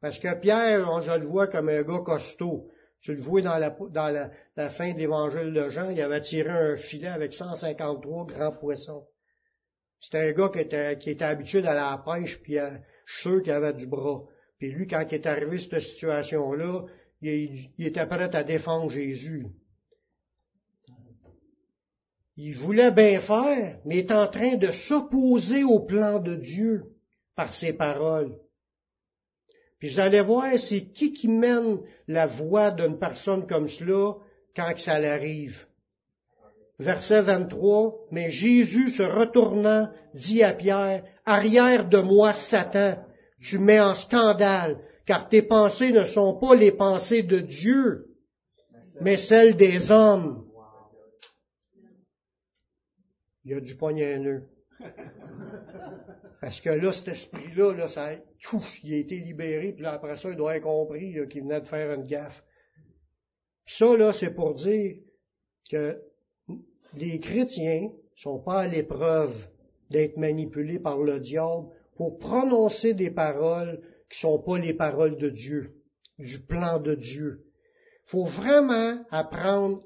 Parce 0.00 0.18
que 0.18 0.38
Pierre, 0.40 1.02
je 1.02 1.18
le 1.18 1.26
vois 1.26 1.46
comme 1.46 1.68
un 1.68 1.82
gars 1.82 2.00
costaud. 2.04 2.70
Tu 3.00 3.14
le 3.14 3.20
vois 3.20 3.42
dans 3.42 3.58
la, 4.56 4.70
fin 4.70 4.92
de 4.92 4.98
l'évangile 4.98 5.52
de 5.52 5.70
Jean, 5.70 5.90
il 5.90 6.00
avait 6.00 6.20
tiré 6.20 6.48
un 6.48 6.76
filet 6.76 7.08
avec 7.08 7.34
153 7.34 8.26
grands 8.26 8.52
poissons. 8.52 9.06
C'était 10.00 10.30
un 10.30 10.32
gars 10.32 10.50
qui 10.50 10.60
était, 10.60 11.22
habitué 11.24 11.66
à 11.66 11.74
la 11.74 12.02
pêche, 12.04 12.40
puis 12.42 12.58
euh, 12.58 12.70
je 13.04 13.12
suis 13.12 13.22
sûr 13.22 13.42
qu'il 13.42 13.52
avait 13.52 13.72
du 13.74 13.86
bras. 13.86 14.22
Puis 14.58 14.70
lui, 14.70 14.86
quand 14.86 15.04
il 15.10 15.14
est 15.14 15.26
arrivé 15.26 15.58
cette 15.58 15.80
situation-là, 15.80 16.84
il, 17.20 17.70
il 17.78 17.86
était 17.86 18.06
prêt 18.06 18.34
à 18.34 18.44
défendre 18.44 18.90
Jésus. 18.90 19.46
Il 22.36 22.54
voulait 22.54 22.90
bien 22.90 23.20
faire, 23.20 23.78
mais 23.84 23.98
est 23.98 24.12
en 24.12 24.28
train 24.28 24.56
de 24.56 24.70
s'opposer 24.70 25.64
au 25.64 25.80
plan 25.80 26.18
de 26.18 26.34
Dieu 26.34 26.84
par 27.34 27.52
ses 27.52 27.72
paroles. 27.72 28.38
Puis 29.78 30.00
allez 30.00 30.22
voir, 30.22 30.58
c'est 30.58 30.86
qui 30.92 31.12
qui 31.12 31.28
mène 31.28 31.78
la 32.08 32.26
voix 32.26 32.70
d'une 32.70 32.98
personne 32.98 33.46
comme 33.46 33.68
cela 33.68 34.14
quand 34.54 34.76
ça 34.78 34.98
l'arrive. 34.98 35.66
Verset 36.78 37.22
23, 37.22 38.08
mais 38.10 38.30
Jésus 38.30 38.88
se 38.90 39.02
retournant 39.02 39.90
dit 40.14 40.42
à 40.42 40.52
Pierre, 40.52 41.04
arrière 41.24 41.88
de 41.88 41.98
moi 41.98 42.32
Satan, 42.32 43.02
tu 43.40 43.58
mets 43.58 43.80
en 43.80 43.94
scandale, 43.94 44.78
car 45.06 45.28
tes 45.28 45.42
pensées 45.42 45.92
ne 45.92 46.04
sont 46.04 46.38
pas 46.38 46.54
les 46.54 46.72
pensées 46.72 47.22
de 47.22 47.38
Dieu, 47.38 48.08
mais 49.00 49.16
celles 49.16 49.56
des 49.56 49.90
hommes. 49.90 50.44
Il 53.44 53.52
y 53.52 53.54
a 53.54 53.60
du 53.60 53.76
poignet. 53.76 54.20
Parce 56.46 56.60
que 56.60 56.70
là, 56.70 56.92
cet 56.92 57.08
esprit-là, 57.08 57.72
là, 57.72 57.88
ça, 57.88 58.12
il 58.84 58.94
a 58.94 58.98
été 58.98 59.18
libéré, 59.18 59.72
puis 59.72 59.82
là, 59.82 59.94
après 59.94 60.16
ça, 60.16 60.30
il 60.30 60.36
doit 60.36 60.52
avoir 60.52 60.86
compris 60.86 61.12
qu'il 61.28 61.42
venait 61.42 61.60
de 61.60 61.66
faire 61.66 61.92
une 61.92 62.06
gaffe. 62.06 62.40
Ça, 63.66 63.96
là, 63.96 64.12
c'est 64.12 64.30
pour 64.30 64.54
dire 64.54 64.94
que 65.68 66.00
les 66.94 67.18
chrétiens 67.18 67.90
sont 68.14 68.38
pas 68.38 68.60
à 68.60 68.68
l'épreuve 68.68 69.34
d'être 69.90 70.18
manipulés 70.18 70.78
par 70.78 71.02
le 71.02 71.18
diable 71.18 71.66
pour 71.96 72.16
prononcer 72.16 72.94
des 72.94 73.10
paroles 73.10 73.80
qui 74.08 74.20
sont 74.20 74.40
pas 74.40 74.60
les 74.60 74.74
paroles 74.74 75.16
de 75.16 75.30
Dieu, 75.30 75.74
du 76.20 76.38
plan 76.38 76.78
de 76.78 76.94
Dieu. 76.94 77.44
Faut 78.04 78.26
vraiment 78.26 79.04
apprendre 79.10 79.82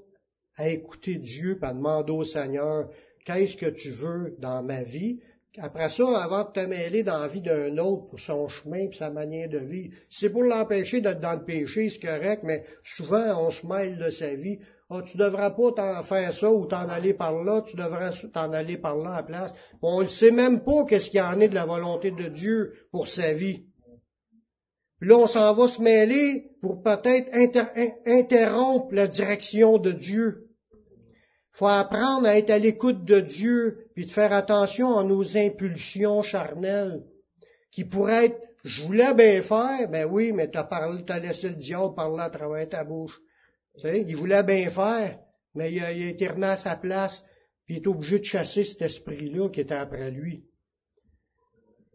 à 0.57 0.69
écouter 0.69 1.15
Dieu, 1.15 1.59
à 1.63 1.73
demander 1.73 2.13
au 2.13 2.23
Seigneur, 2.23 2.91
qu'est-ce 3.25 3.57
que 3.57 3.71
tu 3.71 3.93
veux 3.93 4.37
dans 4.41 4.63
ma 4.63 4.83
vie, 4.83 5.21
après 5.59 5.89
ça, 5.89 6.23
avant 6.23 6.45
de 6.45 6.53
te 6.53 6.61
mêler 6.61 7.03
dans 7.03 7.19
la 7.19 7.29
vie 7.29 7.41
d'un 7.41 7.77
autre 7.79 8.07
pour 8.07 8.21
son 8.21 8.47
chemin 8.47 8.89
et 8.89 8.93
sa 8.93 9.11
manière 9.11 9.49
de 9.49 9.59
vivre, 9.59 9.95
c'est 10.09 10.31
pour 10.31 10.45
l'empêcher 10.45 11.01
d'être 11.01 11.21
dans 11.21 11.35
le 11.35 11.45
péché, 11.45 11.89
c'est 11.89 11.99
correct, 11.99 12.43
mais 12.45 12.65
souvent 12.85 13.47
on 13.47 13.51
se 13.51 13.67
mêle 13.67 13.99
de 13.99 14.11
sa 14.11 14.35
vie. 14.35 14.59
Oh, 14.91 15.03
tu 15.03 15.17
devras 15.17 15.51
pas 15.51 15.73
t'en 15.73 16.03
faire 16.05 16.33
ça 16.33 16.51
ou 16.51 16.67
t'en 16.67 16.89
aller 16.89 17.15
par 17.15 17.43
là, 17.43 17.63
tu 17.63 17.77
devrais 17.77 18.11
t'en 18.33 18.53
aller 18.53 18.77
par 18.77 18.97
là 18.97 19.11
à 19.11 19.17
la 19.17 19.23
place. 19.23 19.55
On 19.83 20.03
ne 20.03 20.09
sait 20.09 20.31
même 20.31 20.63
pas 20.63 20.85
qu'est-ce 20.85 21.11
qu'il 21.11 21.19
y 21.19 21.23
en 21.23 21.41
est 21.41 21.49
de 21.49 21.55
la 21.55 21.67
volonté 21.67 22.11
de 22.13 22.29
Dieu 22.29 22.73
pour 22.93 23.09
sa 23.09 23.33
vie. 23.33 23.67
Puis 25.01 25.09
là, 25.09 25.17
on 25.17 25.27
s'en 25.27 25.55
va 25.55 25.67
se 25.67 25.81
mêler 25.81 26.51
pour 26.61 26.83
peut-être 26.83 27.31
interrompre 28.07 28.95
la 28.95 29.07
direction 29.07 29.79
de 29.79 29.93
Dieu 29.93 30.50
faut 31.53 31.67
apprendre 31.67 32.27
à 32.27 32.39
être 32.39 32.51
à 32.51 32.59
l'écoute 32.59 33.05
de 33.05 33.21
Dieu, 33.21 33.87
puis 33.95 34.07
de 34.07 34.11
faire 34.11 34.33
attention 34.33 34.97
à 34.97 35.05
nos 35.05 35.37
impulsions 35.37 36.23
charnelles, 36.23 37.03
qui 37.73 37.85
pourraient 37.85 38.27
être, 38.27 38.41
je 38.65 38.83
voulais 38.83 39.15
bien 39.15 39.43
faire, 39.43 39.89
ben 39.89 40.07
oui, 40.11 40.33
mais 40.33 40.49
t'as 40.49 40.65
parlé, 40.65 41.03
t'as 41.05 41.19
laissé 41.19 41.49
le 41.49 41.55
diable 41.55 41.95
parler 41.95 42.23
à 42.23 42.31
travers 42.31 42.69
ta 42.69 42.85
bouche. 42.85 43.19
Tu 43.75 43.83
sais, 43.83 44.05
il 44.07 44.17
voulait 44.17 44.43
bien 44.43 44.71
faire, 44.71 45.19
mais 45.55 45.73
il 45.73 45.83
a, 45.83 45.93
été 45.93 46.29
remis 46.29 46.45
à 46.45 46.57
sa 46.57 46.77
place, 46.77 47.23
puis 47.65 47.77
il 47.77 47.83
est 47.83 47.87
obligé 47.87 48.19
de 48.19 48.25
chasser 48.25 48.65
cet 48.65 48.83
esprit-là 48.83 49.49
qui 49.49 49.61
était 49.61 49.75
après 49.75 50.11
lui. 50.11 50.45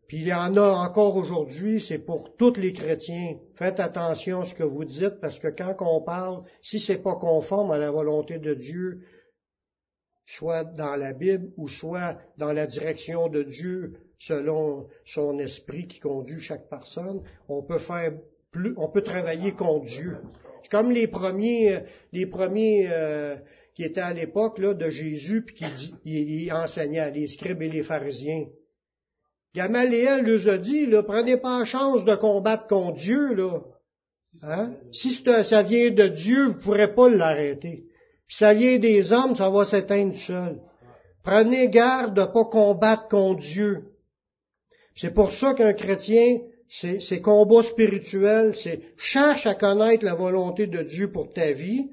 Puis 0.07 0.17
il 0.17 0.27
y 0.27 0.33
en 0.33 0.55
a 0.55 0.69
encore 0.87 1.15
aujourd'hui, 1.15 1.81
c'est 1.81 1.99
pour 1.99 2.35
tous 2.37 2.55
les 2.57 2.73
chrétiens. 2.73 3.37
Faites 3.55 3.79
attention 3.79 4.41
à 4.41 4.45
ce 4.45 4.53
que 4.53 4.63
vous 4.63 4.85
dites, 4.85 5.19
parce 5.19 5.39
que 5.39 5.47
quand 5.47 5.75
on 5.79 6.01
parle, 6.01 6.43
si 6.61 6.79
c'est 6.79 7.01
pas 7.01 7.15
conforme 7.15 7.71
à 7.71 7.77
la 7.77 7.89
volonté 7.89 8.37
de 8.37 8.53
Dieu, 8.53 9.01
soit 10.25 10.63
dans 10.63 10.95
la 10.95 11.13
Bible 11.13 11.51
ou 11.57 11.67
soit 11.67 12.17
dans 12.37 12.51
la 12.51 12.65
direction 12.65 13.27
de 13.29 13.43
Dieu 13.43 13.93
selon 14.17 14.87
son 15.05 15.39
esprit 15.39 15.87
qui 15.87 15.99
conduit 15.99 16.41
chaque 16.41 16.69
personne, 16.69 17.21
on 17.47 17.63
peut 17.63 17.79
faire 17.79 18.13
plus, 18.51 18.73
on 18.77 18.89
peut 18.89 19.01
travailler 19.01 19.51
contre 19.51 19.85
Dieu. 19.85 20.17
C'est 20.63 20.71
comme 20.71 20.91
les 20.91 21.07
premiers, 21.07 21.81
les 22.11 22.25
premiers 22.25 22.87
euh, 22.89 23.35
qui 23.75 23.83
étaient 23.83 24.01
à 24.01 24.13
l'époque 24.13 24.57
là 24.57 24.73
de 24.73 24.89
Jésus 24.89 25.43
puis 25.43 25.55
qui 25.55 25.71
dit, 25.71 25.93
il, 26.05 26.51
enseignait 26.53 27.11
les 27.11 27.27
scribes 27.27 27.61
et 27.61 27.69
les 27.69 27.83
pharisiens. 27.83 28.45
Gamaliel 29.53 30.25
leur 30.25 30.53
a 30.53 30.57
dit, 30.57 30.85
là, 30.85 31.03
prenez 31.03 31.37
pas 31.37 31.59
la 31.59 31.65
chance 31.65 32.03
de 32.03 32.15
combattre 32.15 32.67
contre 32.67 32.97
Dieu, 32.97 33.35
là. 33.35 33.61
Hein? 34.41 34.73
Si 34.91 35.13
ça 35.23 35.63
vient 35.63 35.91
de 35.91 36.07
Dieu, 36.07 36.47
vous 36.47 36.57
pourrez 36.57 36.93
pas 36.93 37.09
l'arrêter. 37.09 37.85
Vient 38.27 38.79
des 38.79 39.11
hommes, 39.11 39.35
ça 39.35 39.49
va 39.49 39.65
s'éteindre 39.65 40.15
seul. 40.15 40.59
Prenez 41.23 41.69
garde 41.69 42.15
de 42.15 42.21
ne 42.21 42.25
pas 42.25 42.45
combattre 42.45 43.07
contre 43.07 43.41
Dieu. 43.41 43.83
C'est 44.95 45.13
pour 45.13 45.31
ça 45.31 45.53
qu'un 45.53 45.73
chrétien, 45.73 46.39
c'est 46.69 47.21
combat 47.21 47.63
spirituel, 47.63 48.55
c'est 48.55 48.81
cherche 48.97 49.45
à 49.45 49.55
connaître 49.55 50.05
la 50.05 50.15
volonté 50.15 50.67
de 50.67 50.81
Dieu 50.81 51.11
pour 51.11 51.33
ta 51.33 51.51
vie. 51.51 51.89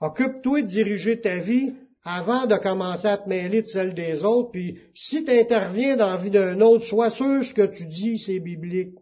Occupe-toi 0.00 0.62
de 0.62 0.66
diriger 0.66 1.20
ta 1.20 1.38
vie 1.38 1.74
avant 2.04 2.46
de 2.46 2.56
commencer 2.56 3.08
à 3.08 3.18
te 3.18 3.28
mêler 3.28 3.62
de 3.62 3.66
celle 3.66 3.94
des 3.94 4.22
autres. 4.24 4.52
Puis 4.52 4.78
si 4.94 5.24
tu 5.24 5.30
interviens 5.30 5.96
dans 5.96 6.06
la 6.06 6.18
vie 6.18 6.30
d'un 6.30 6.60
autre, 6.60 6.84
sois 6.84 7.10
sûr 7.10 7.44
ce 7.44 7.52
que 7.52 7.66
tu 7.66 7.86
dis, 7.86 8.18
c'est 8.18 8.38
biblique. 8.38 8.94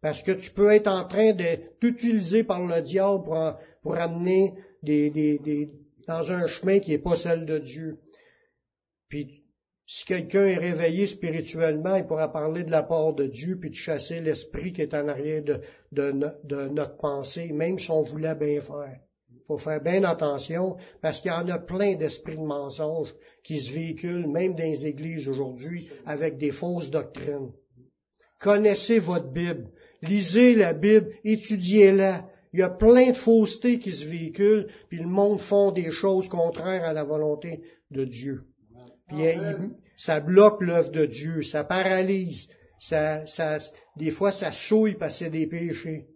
Parce 0.00 0.22
que 0.22 0.32
tu 0.32 0.50
peux 0.50 0.70
être 0.70 0.88
en 0.88 1.04
train 1.04 1.32
d'être 1.32 1.74
utilisé 1.82 2.44
par 2.44 2.64
le 2.64 2.80
diable 2.80 3.24
pour, 3.82 3.94
amener 3.96 4.54
des, 4.82 5.68
dans 6.10 6.32
un 6.32 6.48
chemin 6.48 6.80
qui 6.80 6.90
n'est 6.90 6.98
pas 6.98 7.14
celle 7.14 7.46
de 7.46 7.58
Dieu. 7.58 7.98
Puis, 9.08 9.44
si 9.86 10.04
quelqu'un 10.04 10.44
est 10.44 10.56
réveillé 10.56 11.06
spirituellement, 11.06 11.94
il 11.94 12.04
pourra 12.04 12.32
parler 12.32 12.64
de 12.64 12.70
la 12.72 12.82
part 12.82 13.14
de 13.14 13.26
Dieu, 13.26 13.58
puis 13.60 13.70
de 13.70 13.76
chasser 13.76 14.20
l'esprit 14.20 14.72
qui 14.72 14.82
est 14.82 14.94
en 14.94 15.06
arrière 15.06 15.42
de, 15.42 15.60
de, 15.92 16.68
notre 16.68 16.96
pensée, 16.96 17.52
même 17.52 17.78
si 17.78 17.90
on 17.90 18.02
voulait 18.02 18.34
bien 18.34 18.60
faire. 18.60 18.98
Il 19.32 19.42
faut 19.46 19.58
faire 19.58 19.80
bien 19.80 20.02
attention, 20.02 20.76
parce 21.00 21.20
qu'il 21.20 21.30
y 21.30 21.34
en 21.34 21.48
a 21.48 21.58
plein 21.58 21.94
d'esprits 21.94 22.36
de 22.36 22.42
mensonges 22.42 23.14
qui 23.44 23.60
se 23.60 23.72
véhiculent, 23.72 24.28
même 24.28 24.54
dans 24.54 24.64
les 24.64 24.86
églises 24.86 25.28
aujourd'hui, 25.28 25.88
avec 26.06 26.38
des 26.38 26.52
fausses 26.52 26.90
doctrines. 26.90 27.52
Connaissez 28.38 28.98
votre 28.98 29.30
Bible. 29.30 29.70
Lisez 30.02 30.54
la 30.54 30.72
Bible, 30.72 31.10
étudiez-la, 31.24 32.29
il 32.52 32.60
y 32.60 32.62
a 32.62 32.70
plein 32.70 33.10
de 33.10 33.16
faussetés 33.16 33.78
qui 33.78 33.92
se 33.92 34.04
véhiculent, 34.04 34.68
puis 34.88 34.98
le 34.98 35.06
monde 35.06 35.40
font 35.40 35.70
des 35.70 35.92
choses 35.92 36.28
contraires 36.28 36.84
à 36.84 36.92
la 36.92 37.04
volonté 37.04 37.62
de 37.90 38.04
Dieu. 38.04 38.44
Puis 39.08 39.24
ça 39.96 40.20
bloque 40.20 40.60
l'œuvre 40.62 40.90
de 40.90 41.06
Dieu, 41.06 41.42
ça 41.42 41.64
paralyse, 41.64 42.48
ça, 42.80 43.26
ça, 43.26 43.58
des 43.96 44.10
fois 44.10 44.32
ça 44.32 44.50
souille 44.50 44.94
parce 44.94 45.18
que 45.18 45.24
c'est 45.24 45.30
des 45.30 45.46
péchés. 45.46 46.06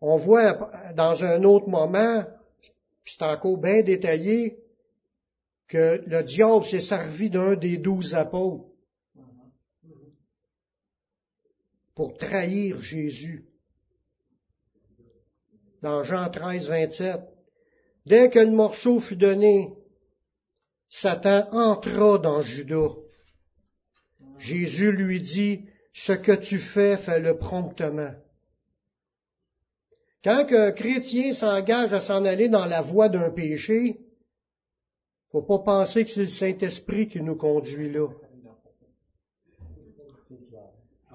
On 0.00 0.16
voit 0.16 0.70
dans 0.96 1.22
un 1.24 1.44
autre 1.44 1.68
moment, 1.68 2.24
puis 3.04 3.14
c'est 3.16 3.24
encore 3.24 3.58
bien 3.58 3.82
détaillé, 3.82 4.58
que 5.68 6.02
le 6.06 6.22
diable 6.22 6.64
s'est 6.64 6.80
servi 6.80 7.30
d'un 7.30 7.54
des 7.54 7.78
douze 7.78 8.14
apôtres. 8.14 8.73
Pour 11.94 12.16
trahir 12.16 12.82
Jésus. 12.82 13.46
Dans 15.82 16.02
Jean 16.02 16.30
13, 16.30 16.68
27, 16.68 17.20
dès 18.06 18.30
que 18.30 18.38
le 18.38 18.50
morceau 18.50 19.00
fut 19.00 19.16
donné, 19.16 19.74
Satan 20.88 21.48
entra 21.52 22.18
dans 22.18 22.42
Judas. 22.42 22.94
Jésus 24.38 24.92
lui 24.92 25.20
dit, 25.20 25.66
ce 25.92 26.12
que 26.12 26.32
tu 26.32 26.58
fais, 26.58 26.96
fais-le 26.96 27.36
promptement. 27.36 28.14
Quand 30.22 30.46
un 30.50 30.72
chrétien 30.72 31.32
s'engage 31.32 31.92
à 31.92 32.00
s'en 32.00 32.24
aller 32.24 32.48
dans 32.48 32.64
la 32.66 32.80
voie 32.80 33.08
d'un 33.08 33.30
péché, 33.30 34.00
faut 35.30 35.42
pas 35.42 35.58
penser 35.58 36.04
que 36.04 36.10
c'est 36.10 36.20
le 36.22 36.28
Saint-Esprit 36.28 37.08
qui 37.08 37.20
nous 37.20 37.36
conduit 37.36 37.90
là. 37.90 38.08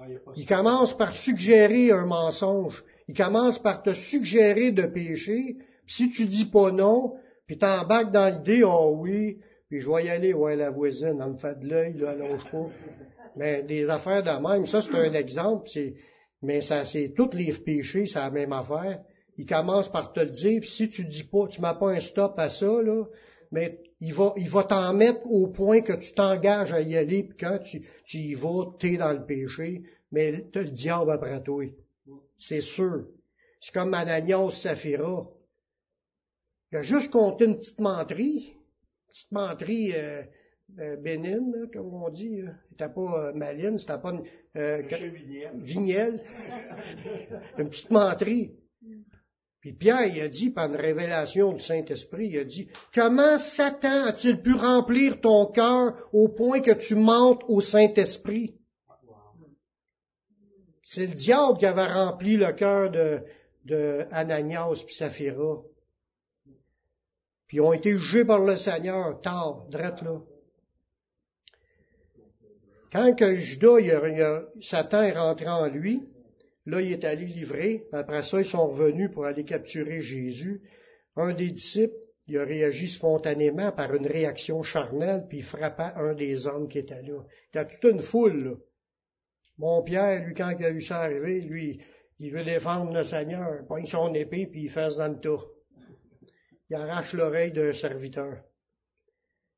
Ah, 0.02 0.06
il 0.34 0.46
commence 0.46 0.96
par 0.96 1.14
suggérer 1.14 1.90
un 1.90 2.06
mensonge. 2.06 2.82
Il 3.06 3.14
commence 3.14 3.58
par 3.58 3.82
te 3.82 3.92
suggérer 3.92 4.72
de 4.72 4.86
pécher. 4.86 5.58
si 5.86 6.08
tu 6.08 6.26
dis 6.26 6.46
pas 6.46 6.70
non, 6.70 7.16
puis 7.46 7.58
t'embarques 7.58 8.10
dans 8.10 8.34
l'idée, 8.34 8.62
oh 8.64 8.94
oui, 8.98 9.40
puis 9.68 9.80
je 9.80 9.90
vais 9.90 10.06
y 10.06 10.08
aller, 10.08 10.32
ouais, 10.32 10.56
la 10.56 10.70
voisine, 10.70 11.20
elle 11.22 11.32
me 11.32 11.36
fait 11.36 11.58
de 11.60 11.68
l'œil, 11.68 11.98
là, 11.98 12.10
allonge 12.10 12.50
pas. 12.50 12.70
Mais 13.36 13.62
des 13.62 13.90
affaires 13.90 14.22
de 14.22 14.30
même, 14.30 14.64
ça 14.64 14.80
c'est 14.80 14.94
un 14.94 15.12
exemple, 15.12 15.68
c'est, 15.68 15.94
mais 16.40 16.62
ça, 16.62 16.86
c'est 16.86 17.12
tous 17.14 17.30
les 17.34 17.52
péchés, 17.52 18.06
c'est 18.06 18.18
la 18.18 18.30
même 18.30 18.54
affaire. 18.54 19.02
Il 19.36 19.44
commence 19.44 19.90
par 19.90 20.14
te 20.14 20.20
le 20.20 20.30
dire, 20.30 20.60
puis 20.60 20.70
si 20.70 20.88
tu 20.88 21.04
dis 21.04 21.24
pas, 21.24 21.46
tu 21.48 21.60
mets 21.60 21.74
pas 21.78 21.90
un 21.90 22.00
stop 22.00 22.38
à 22.38 22.48
ça, 22.48 22.80
là, 22.82 23.04
mais 23.52 23.80
il 24.00 24.14
va, 24.14 24.32
il 24.36 24.48
va 24.48 24.64
t'en 24.64 24.94
mettre 24.94 25.26
au 25.26 25.48
point 25.48 25.82
que 25.82 25.92
tu 25.92 26.12
t'engages 26.12 26.72
à 26.72 26.80
y 26.80 26.96
aller, 26.96 27.24
puis 27.24 27.36
quand 27.38 27.58
tu, 27.58 27.82
tu 28.04 28.18
y 28.18 28.34
vas, 28.34 28.72
t'es 28.78 28.96
dans 28.96 29.12
le 29.12 29.24
péché, 29.24 29.82
mais 30.10 30.46
t'as 30.52 30.62
le 30.62 30.70
diable 30.70 31.10
après 31.10 31.42
toi. 31.42 31.64
C'est 32.38 32.62
sûr. 32.62 33.06
C'est 33.60 33.74
comme 33.74 33.92
Ananias 33.92 34.52
Saphira. 34.62 35.26
Il 36.72 36.78
a 36.78 36.82
juste 36.82 37.10
compté 37.10 37.44
une 37.44 37.56
petite 37.56 37.80
menterie, 37.80 38.54
une 38.54 39.08
petite 39.08 39.32
menterie 39.32 39.92
euh, 39.94 40.22
euh, 40.78 40.96
bénigne, 40.96 41.66
comme 41.72 41.92
on 41.92 42.08
dit. 42.08 42.42
C'était 42.70 42.88
pas 42.88 43.28
euh, 43.28 43.32
maline, 43.32 43.76
c'était 43.78 43.98
pas 43.98 44.12
une, 44.12 44.22
euh, 44.56 44.82
vignelle. 45.54 46.22
une 47.58 47.68
petite 47.68 47.90
menterie. 47.90 48.52
Puis 49.60 49.74
Pierre, 49.74 50.06
il 50.06 50.20
a 50.22 50.28
dit, 50.28 50.50
par 50.50 50.68
une 50.68 50.76
révélation 50.76 51.52
du 51.52 51.62
Saint-Esprit, 51.62 52.28
il 52.28 52.38
a 52.38 52.44
dit, 52.44 52.68
comment 52.94 53.38
Satan 53.38 54.04
a-t-il 54.04 54.40
pu 54.40 54.54
remplir 54.54 55.20
ton 55.20 55.46
cœur 55.46 56.08
au 56.12 56.28
point 56.28 56.60
que 56.60 56.70
tu 56.70 56.94
mentes 56.94 57.42
au 57.46 57.60
Saint-Esprit? 57.60 58.56
C'est 60.82 61.06
le 61.06 61.14
diable 61.14 61.58
qui 61.58 61.66
avait 61.66 61.86
rempli 61.86 62.36
le 62.36 62.52
cœur 62.52 62.90
de, 62.90 63.22
de 63.66 64.06
Ananias 64.10 64.82
puis 64.86 64.94
Saphira. 64.94 65.58
Puis 67.46 67.58
ils 67.58 67.60
ont 67.60 67.72
été 67.72 67.92
jugés 67.92 68.24
par 68.24 68.40
le 68.40 68.56
Seigneur, 68.56 69.20
tard, 69.20 69.66
drette 69.68 70.00
là. 70.02 70.20
Quand 72.92 73.14
que 73.14 73.36
Judas, 73.36 74.42
Satan 74.60 75.02
est 75.02 75.12
rentré 75.12 75.48
en 75.48 75.68
lui, 75.68 76.08
là, 76.66 76.80
il 76.80 76.92
est 76.92 77.04
allé 77.04 77.26
livrer. 77.26 77.86
Après 77.92 78.22
ça, 78.22 78.40
ils 78.40 78.46
sont 78.46 78.68
revenus 78.68 79.10
pour 79.12 79.24
aller 79.24 79.44
capturer 79.44 80.02
Jésus. 80.02 80.62
Un 81.16 81.32
des 81.34 81.50
disciples, 81.50 81.94
il 82.26 82.38
a 82.38 82.44
réagi 82.44 82.88
spontanément 82.88 83.72
par 83.72 83.94
une 83.94 84.06
réaction 84.06 84.62
charnelle, 84.62 85.26
puis 85.28 85.38
il 85.38 85.44
frappa 85.44 85.94
un 85.96 86.14
des 86.14 86.46
hommes 86.46 86.68
qui 86.68 86.78
était 86.78 87.02
là. 87.02 87.24
Il 87.52 87.56
y 87.56 87.58
a 87.58 87.64
toute 87.64 87.90
une 87.90 88.00
foule, 88.00 88.44
là. 88.44 88.54
Mon 89.58 89.82
Pierre, 89.82 90.24
lui, 90.24 90.32
quand 90.32 90.54
il 90.58 90.64
a 90.64 90.72
vu 90.72 90.80
ça 90.80 91.00
arriver, 91.00 91.42
lui, 91.42 91.82
il 92.18 92.32
veut 92.32 92.44
défendre 92.44 92.94
le 92.94 93.04
Seigneur. 93.04 93.58
Il 93.60 93.66
pogne 93.66 93.84
son 93.84 94.14
épée, 94.14 94.46
puis 94.46 94.62
il 94.62 94.70
fait 94.70 94.96
dans 94.96 95.08
le 95.08 95.20
tas. 95.20 95.44
Il 96.70 96.76
arrache 96.76 97.12
l'oreille 97.12 97.52
d'un 97.52 97.72
serviteur. 97.72 98.42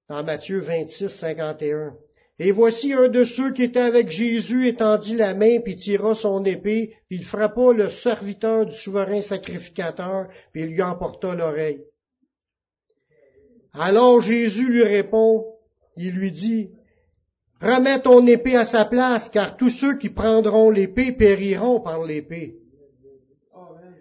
Dans 0.09 0.25
Matthieu 0.25 0.59
26, 0.59 1.09
51. 1.09 1.97
Et 2.39 2.51
voici 2.51 2.93
un 2.93 3.09
de 3.09 3.25
ceux 3.25 3.53
qui 3.53 3.63
étaient 3.63 3.79
avec 3.79 4.09
Jésus 4.09 4.67
étendit 4.67 5.17
la 5.17 5.35
main, 5.35 5.61
puis 5.61 5.77
tira 5.77 6.15
son 6.15 6.45
épée, 6.45 6.97
puis 7.09 7.19
il 7.19 7.25
frappa 7.25 7.73
le 7.73 7.89
serviteur 7.89 8.67
du 8.67 8.77
souverain 8.77 9.21
sacrificateur, 9.21 10.29
puis 10.53 10.63
il 10.63 10.69
lui 10.69 10.83
emporta 10.83 11.35
l'oreille. 11.35 11.85
Alors 13.75 14.21
Jésus 14.21 14.71
lui 14.71 14.83
répond, 14.83 15.45
il 15.97 16.13
lui 16.13 16.31
dit, 16.31 16.71
Remets 17.61 18.03
ton 18.03 18.27
épée 18.27 18.57
à 18.57 18.65
sa 18.65 18.85
place, 18.85 19.29
car 19.29 19.57
tous 19.57 19.71
ceux 19.71 19.97
qui 19.97 20.11
prendront 20.11 20.69
l'épée 20.69 21.13
périront 21.13 21.81
par 21.81 22.05
l'épée. 22.05 22.57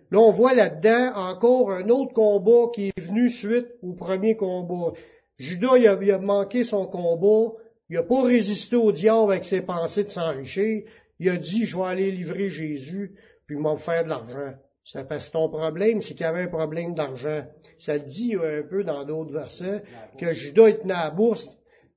Là, 0.10 0.20
on 0.20 0.32
voit 0.32 0.54
là-dedans 0.54 1.14
encore 1.16 1.72
un 1.72 1.88
autre 1.90 2.12
combat 2.12 2.72
qui 2.74 2.88
est 2.88 3.00
venu 3.00 3.30
suite 3.30 3.68
au 3.82 3.94
premier 3.94 4.36
combat. 4.36 4.94
Judas, 5.38 5.78
il 5.78 5.88
a, 5.88 6.20
manqué 6.20 6.64
son 6.64 6.86
combat, 6.86 7.54
il 7.92 7.96
n'a 7.96 8.04
pas 8.04 8.24
résisté 8.24 8.78
au 8.78 8.94
diable 8.94 9.34
avec 9.34 9.44
ses 9.44 9.64
pensées 9.64 10.06
de 10.06 10.10
s'enrichir, 10.10 10.84
il 11.20 11.30
a 11.30 11.36
dit, 11.36 11.66
je 11.66 11.76
vais 11.76 11.84
aller 11.84 12.10
livrer 12.10 12.50
Jésus, 12.50 13.18
puis 13.46 13.58
il 13.58 13.62
m'a 13.62 13.76
faire 13.76 14.06
de 14.06 14.10
l'argent. 14.10 14.54
Ça 14.86 15.04
passe 15.04 15.30
ton 15.30 15.50
problème, 15.50 16.02
c'est 16.02 16.14
qu'il 16.14 16.22
y 16.22 16.24
avait 16.24 16.44
un 16.44 16.48
problème 16.48 16.96
d'argent. 16.96 17.44
Ça 17.78 18.00
dit 18.00 18.36
un 18.36 18.64
peu 18.64 18.86
dans 18.86 19.04
d'autres 19.04 19.34
versets 19.34 19.84
que 20.18 20.32
Judas 20.32 20.70
est 20.70 20.84
à 20.86 21.04
la 21.04 21.10
bourse, 21.12 21.50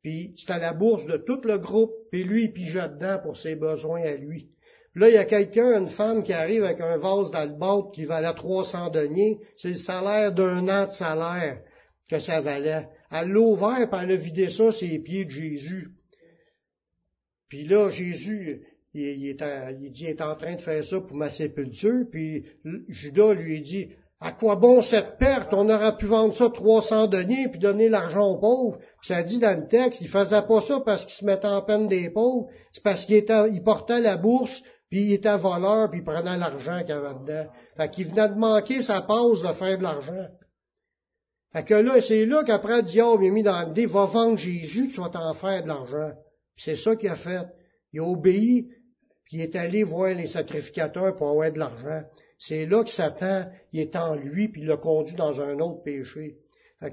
puis 0.03 0.35
c'est 0.37 0.51
à 0.51 0.59
la 0.59 0.73
bourse 0.73 1.07
de 1.07 1.17
tout 1.17 1.41
le 1.45 1.59
groupe, 1.59 1.93
puis 2.11 2.25
lui, 2.25 2.47
il 2.47 2.53
pigeait 2.53 2.89
dedans 2.89 3.21
pour 3.23 3.37
ses 3.37 3.55
besoins 3.55 4.03
à 4.03 4.15
lui. 4.15 4.51
là, 4.97 5.09
il 5.09 5.15
y 5.15 5.19
a 5.19 5.25
quelqu'un, 5.25 5.79
une 5.79 5.89
femme 5.89 6.25
qui 6.25 6.33
arrive 6.33 6.65
avec 6.65 6.81
un 6.81 6.97
vase 6.97 7.31
d'albâtre 7.31 7.93
qui 7.93 8.05
valait 8.05 8.35
300 8.35 8.91
deniers. 8.91 9.39
C'est 9.55 9.69
le 9.69 9.75
salaire 9.75 10.33
d'un 10.33 10.69
an 10.69 10.87
de 10.87 10.93
salaire 10.93 11.61
que 12.11 12.19
ça 12.19 12.41
valait. 12.41 12.89
Elle 13.17 13.29
l'a 13.29 13.41
ouvert, 13.41 13.89
puis 13.89 14.01
elle 14.03 14.11
a 14.11 14.17
vidé 14.17 14.51
ça 14.51 14.73
sur 14.73 14.89
les 14.89 14.99
pieds 14.99 15.25
de 15.25 15.31
Jésus. 15.31 15.93
Puis 17.49 17.65
là, 17.65 17.89
Jésus, 17.89 18.63
il, 18.93 19.29
est 19.29 19.41
il 19.81 19.91
dit, 19.93 20.03
il 20.03 20.09
est 20.09 20.21
en 20.21 20.35
train 20.35 20.57
de 20.57 20.61
faire 20.61 20.83
ça 20.83 21.01
pour 21.01 21.17
ma 21.17 21.31
sépulture, 21.31 22.07
puis 22.11 22.45
Judas 22.89 23.35
lui 23.35 23.61
dit, 23.61 23.91
à 24.21 24.33
quoi 24.33 24.57
bon 24.57 24.83
cette 24.83 25.19
perte? 25.19 25.53
On 25.53 25.69
aurait 25.69 25.97
pu 25.97 26.07
vendre 26.07 26.35
ça 26.35 26.51
300 26.51 27.07
deniers 27.07 27.49
puis 27.49 27.61
donner 27.61 27.89
l'argent 27.89 28.31
aux 28.31 28.39
pauvres. 28.39 28.79
Ça 29.03 29.23
dit 29.23 29.39
dans 29.39 29.61
le 29.61 29.69
texte, 29.69 30.01
il 30.01 30.09
faisait 30.09 30.43
pas 30.43 30.61
ça 30.61 30.81
parce 30.81 31.05
qu'il 31.05 31.15
se 31.15 31.25
mettait 31.25 31.47
en 31.47 31.63
peine 31.63 31.87
des 31.89 32.11
pauvres. 32.11 32.49
C'est 32.73 32.83
parce 32.83 33.05
qu'il 33.05 33.17
était, 33.17 33.51
il 33.53 33.63
portait 33.63 34.01
la 34.01 34.17
bourse 34.17 34.63
puis 34.89 35.03
il 35.03 35.13
était 35.13 35.37
voleur 35.37 35.91
puis 35.91 36.01
il 36.01 36.05
prenait 36.05 36.39
l'argent 36.39 36.81
qu'il 36.83 36.93
avait 36.93 37.19
dedans. 37.21 37.51
Fait 37.77 37.91
qu'il 37.91 38.07
venait 38.09 38.31
de 38.31 38.35
manquer 38.35 38.81
sa 38.81 39.03
pause 39.03 39.43
de 39.43 39.53
faire 39.53 39.77
de 39.77 39.83
l'argent. 39.83 40.27
Fait 41.55 41.65
que 41.65 41.75
là, 41.75 42.03
c'est 42.03 42.27
là 42.27 42.43
qu'après 42.43 42.79
le 42.79 42.83
diable 42.83 43.27
a 43.27 43.31
mis 43.31 43.45
dans 43.45 43.69
le 43.69 43.73
dé, 43.73 43.87
va 43.87 44.07
vendre 44.07 44.37
Jésus, 44.37 44.89
tu 44.89 45.01
vas 45.01 45.09
t'en 45.09 45.35
faire 45.35 45.63
de 45.63 45.69
l'argent. 45.69 46.11
C'est 46.57 46.75
ça 46.75 46.97
qu'il 46.97 47.09
a 47.09 47.15
fait. 47.15 47.47
Il 47.93 48.01
a 48.01 48.03
obéi, 48.03 48.71
puis 49.25 49.37
il 49.37 49.41
est 49.41 49.55
allé 49.55 49.85
voir 49.85 50.13
les 50.15 50.27
sacrificateurs 50.27 51.15
pour 51.15 51.31
avoir 51.31 51.53
de 51.53 51.61
l'argent. 51.61 52.03
C'est 52.39 52.67
là 52.67 52.83
que 52.83 52.91
Satan 52.91 53.45
il 53.73 53.81
est 53.81 53.95
en 53.95 54.17
lui, 54.17 54.49
puis 54.49 54.63
il 54.63 54.67
l'a 54.67 54.77
conduit 54.77 55.15
dans 55.15 55.41
un 55.41 55.61
autre 55.61 55.85
péché. 55.85 56.39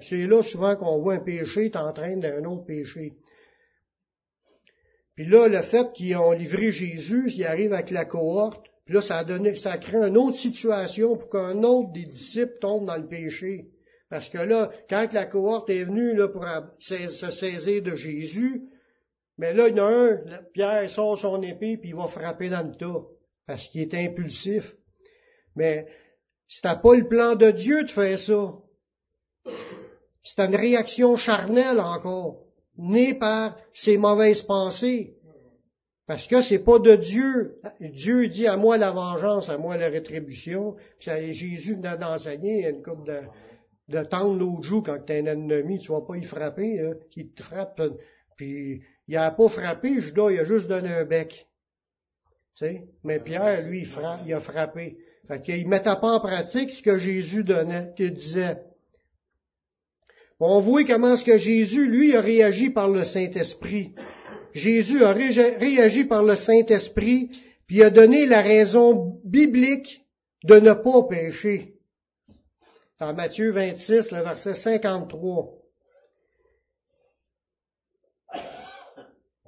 c'est 0.04 0.28
là 0.28 0.44
souvent 0.44 0.76
qu'on 0.76 1.02
voit 1.02 1.16
un 1.16 1.20
péché 1.20 1.66
est 1.66 1.76
en 1.76 1.92
train 1.92 2.16
d'un 2.18 2.44
autre 2.44 2.66
péché. 2.66 3.14
Puis 5.16 5.26
là, 5.26 5.48
le 5.48 5.64
fait 5.64 5.92
qu'ils 5.94 6.16
ont 6.18 6.34
livré 6.34 6.72
Jésus, 6.72 7.32
il 7.36 7.46
arrive 7.46 7.74
avec 7.74 7.90
la 7.90 8.06
cohorte, 8.06 8.64
puis 8.86 8.94
là, 8.94 9.02
ça 9.02 9.18
a 9.18 9.24
donné, 9.24 9.56
ça 9.56 9.72
a 9.72 9.78
créé 9.80 10.02
une 10.02 10.18
autre 10.18 10.38
situation 10.38 11.18
pour 11.18 11.30
qu'un 11.30 11.64
autre 11.64 11.92
des 11.94 12.06
disciples 12.06 12.60
tombe 12.62 12.86
dans 12.86 12.98
le 12.98 13.08
péché. 13.08 13.71
Parce 14.12 14.28
que 14.28 14.40
là, 14.40 14.70
quand 14.90 15.14
la 15.14 15.26
cohorte 15.26 15.70
est 15.70 15.86
venue 15.86 16.14
là, 16.14 16.28
pour 16.28 16.46
se 16.80 17.08
saisir 17.08 17.82
de 17.82 17.96
Jésus, 17.96 18.64
mais 19.38 19.54
là, 19.54 19.70
il 19.70 19.78
y 19.78 19.80
en 19.80 19.86
a 19.86 19.90
un, 19.90 20.18
Pierre 20.54 20.90
sort 20.90 21.18
son 21.18 21.42
épée, 21.42 21.78
puis 21.78 21.92
il 21.92 21.96
va 21.96 22.08
frapper 22.08 22.50
dans 22.50 22.68
le 22.68 22.76
tas, 22.76 23.06
parce 23.48 23.70
qu'il 23.70 23.82
est 23.82 23.94
impulsif. 23.94 24.76
Mais 25.56 25.88
c'était 26.50 26.76
pas 26.84 26.94
le 26.94 27.08
plan 27.08 27.36
de 27.36 27.52
Dieu 27.52 27.86
de 27.86 27.90
faire 27.90 28.20
ça. 28.20 28.54
C'était 30.24 30.46
une 30.46 30.58
réaction 30.58 31.16
charnelle 31.16 31.80
encore, 31.80 32.44
née 32.78 33.14
par 33.14 33.58
ses 33.72 33.98
mauvaises 33.98 34.42
pensées. 34.42 35.16
Parce 36.06 36.28
que 36.28 36.42
c'est 36.42 36.60
pas 36.60 36.80
de 36.80 36.98
Dieu. 36.98 37.62
Dieu 37.80 38.28
dit 38.28 38.46
à 38.46 38.58
moi 38.58 38.78
la 38.78 38.92
vengeance, 38.92 39.48
à 39.48 39.58
moi 39.58 39.78
la 39.78 39.88
rétribution. 39.88 40.76
Jésus 41.00 41.76
venait 41.76 41.96
d'enseigner 41.96 42.68
une 42.68 42.84
couple 42.84 43.08
de, 43.08 43.22
de 43.92 44.04
tendre 44.04 44.40
l'autre 44.40 44.64
joue 44.64 44.82
quand 44.82 44.98
t'es 45.06 45.22
un 45.22 45.26
ennemi, 45.26 45.78
tu 45.78 45.92
vas 45.92 46.02
pas 46.02 46.18
y 46.18 46.24
frapper, 46.24 46.80
hein, 46.80 46.94
il 47.16 47.30
te 47.32 47.44
frappe, 47.44 47.82
puis 48.38 48.82
il 49.08 49.18
a 49.18 49.32
pas 49.32 49.50
frappé, 49.50 50.00
Judas, 50.00 50.32
il 50.32 50.40
a 50.40 50.46
juste 50.46 50.68
donné 50.68 50.90
un 50.90 51.06
bec. 51.06 51.46
Tu 52.56 52.66
sais? 52.66 52.88
Mais 53.04 53.20
Pierre, 53.20 53.62
lui, 53.68 53.82
il, 53.82 53.86
frappe, 53.86 54.22
il 54.26 54.34
a 54.34 54.40
frappé. 54.40 54.98
Fait 55.28 55.42
qu'il 55.42 55.68
mettait 55.68 55.90
pas 56.02 56.14
en 56.14 56.20
pratique 56.20 56.72
ce 56.72 56.82
que 56.82 56.98
Jésus 56.98 57.44
donnait, 57.44 57.94
qu'il 57.96 58.14
disait. 58.14 58.58
On 60.40 60.60
voit 60.60 60.84
comment 60.86 61.16
ce 61.16 61.24
que 61.24 61.38
Jésus, 61.38 61.88
lui, 61.88 62.16
a 62.16 62.22
réagi 62.22 62.72
par 62.72 62.90
le 62.90 63.04
Saint-Esprit. 63.04 63.94
Jésus 64.54 65.04
a 65.04 65.14
réagi 65.14 66.06
par 66.06 66.24
le 66.24 66.36
Saint-Esprit, 66.36 67.30
puis 67.68 67.84
a 67.84 67.90
donné 67.90 68.26
la 68.26 68.42
raison 68.42 69.20
biblique 69.24 70.02
de 70.44 70.56
ne 70.56 70.74
pas 70.74 71.04
pécher. 71.04 71.76
Dans 73.02 73.16
Matthieu 73.16 73.52
26, 73.52 74.12
le 74.12 74.22
verset 74.22 74.54
53. 74.54 75.58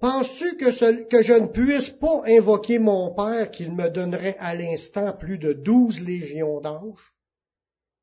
Penses-tu 0.01 0.57
que, 0.57 0.71
je 0.71 1.39
ne 1.39 1.45
puisse 1.45 1.91
pas 1.91 2.23
invoquer 2.25 2.79
mon 2.79 3.13
Père 3.13 3.51
qu'il 3.51 3.71
me 3.75 3.89
donnerait 3.89 4.37
à 4.39 4.55
l'instant 4.55 5.13
plus 5.13 5.37
de 5.37 5.53
douze 5.53 5.99
légions 5.99 6.61
d'anges? 6.61 7.13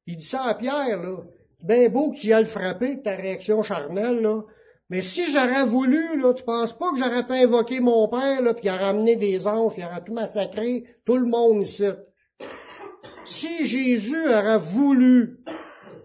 Il 0.07 0.19
dit 0.19 0.25
ça 0.25 0.45
à 0.45 0.55
Pierre, 0.55 1.03
là. 1.03 1.17
Ben 1.65 1.91
beau 1.91 2.13
que 2.13 2.21
tu 2.21 2.33
ailles 2.33 2.45
le 2.45 2.49
frapper, 2.49 3.03
ta 3.03 3.17
réaction 3.17 3.65
charnelle, 3.65 4.21
là, 4.21 4.43
Mais 4.89 5.03
si 5.03 5.33
j'aurais 5.33 5.67
voulu, 5.67 6.21
là, 6.23 6.33
tu 6.33 6.45
penses 6.45 6.79
pas 6.79 6.93
que 6.93 6.99
j'aurais 6.99 7.27
pas 7.27 7.35
invoqué 7.35 7.81
mon 7.81 8.07
père, 8.07 8.41
là, 8.41 8.55
puis 8.55 8.67
il 8.67 8.71
aurait 8.71 8.85
amené 8.85 9.17
des 9.17 9.49
anges, 9.49 9.75
il 9.77 9.85
aurait 9.85 10.05
tout 10.05 10.15
massacré, 10.15 10.85
tout 11.05 11.17
le 11.17 11.27
monde 11.27 11.63
ici? 11.63 11.87
Si 13.31 13.65
Jésus 13.65 14.27
aurait 14.27 14.59
voulu, 14.59 15.39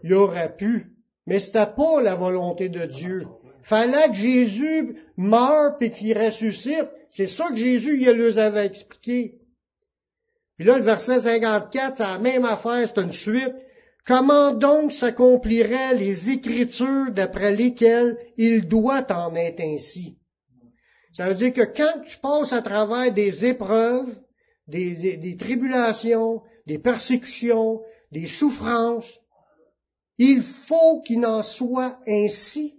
il 0.03 0.13
aurait 0.13 0.55
pu. 0.55 0.91
Mais 1.25 1.39
c'était 1.39 1.65
pas 1.75 1.99
la 2.01 2.13
volonté 2.13 2.69
de 2.69 2.85
Dieu. 2.85 3.25
Fallait 3.63 4.09
que 4.09 4.13
Jésus 4.13 4.95
meure 5.17 5.75
puis 5.79 5.89
qu'il 5.89 6.15
ressuscite. 6.15 6.87
C'est 7.09 7.25
ça 7.25 7.49
que 7.49 7.55
Jésus 7.55 7.97
il 7.99 8.11
leur 8.11 8.37
avait 8.37 8.67
expliqué. 8.67 9.39
Puis 10.55 10.67
là, 10.67 10.77
le 10.77 10.83
verset 10.83 11.21
54, 11.21 11.97
c'est 11.97 12.03
la 12.03 12.19
même 12.19 12.45
affaire, 12.45 12.87
c'est 12.87 13.01
une 13.01 13.11
suite. 13.11 13.55
Comment 14.05 14.51
donc 14.51 14.91
s'accompliraient 14.91 15.95
les 15.95 16.29
Écritures 16.29 17.11
d'après 17.11 17.55
lesquelles 17.55 18.17
il 18.37 18.67
doit 18.67 19.11
en 19.11 19.33
être 19.33 19.61
ainsi? 19.61 20.19
Ça 21.11 21.29
veut 21.29 21.35
dire 21.35 21.53
que 21.53 21.65
quand 21.75 22.03
tu 22.05 22.19
passes 22.19 22.53
à 22.53 22.61
travers 22.61 23.11
des 23.11 23.45
épreuves, 23.45 24.15
des 24.67 25.37
tribulations, 25.39 26.43
des 26.65 26.79
persécutions, 26.79 27.81
des 28.11 28.27
souffrances, 28.27 29.19
il 30.17 30.41
faut 30.41 31.01
qu'il 31.01 31.25
en 31.25 31.43
soit 31.43 31.99
ainsi. 32.07 32.75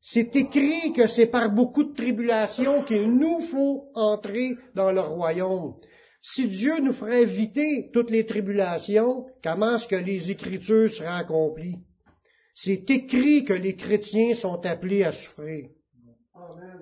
C'est 0.00 0.36
écrit 0.36 0.92
que 0.92 1.06
c'est 1.06 1.26
par 1.26 1.50
beaucoup 1.50 1.84
de 1.84 1.94
tribulations 1.94 2.82
qu'il 2.84 3.10
nous 3.10 3.40
faut 3.40 3.88
entrer 3.94 4.56
dans 4.74 4.92
le 4.92 5.00
royaume. 5.00 5.74
Si 6.20 6.46
Dieu 6.48 6.78
nous 6.80 6.92
ferait 6.92 7.22
éviter 7.22 7.90
toutes 7.92 8.10
les 8.10 8.24
tribulations, 8.24 9.26
comment 9.42 9.76
est-ce 9.76 9.88
que 9.88 9.96
les 9.96 10.30
Écritures 10.30 10.90
seraient 10.90 11.08
accomplies? 11.08 11.78
C'est 12.54 12.88
écrit 12.90 13.44
que 13.44 13.52
les 13.52 13.76
chrétiens 13.76 14.34
sont 14.34 14.64
appelés 14.64 15.04
à 15.04 15.12
souffrir. 15.12 15.68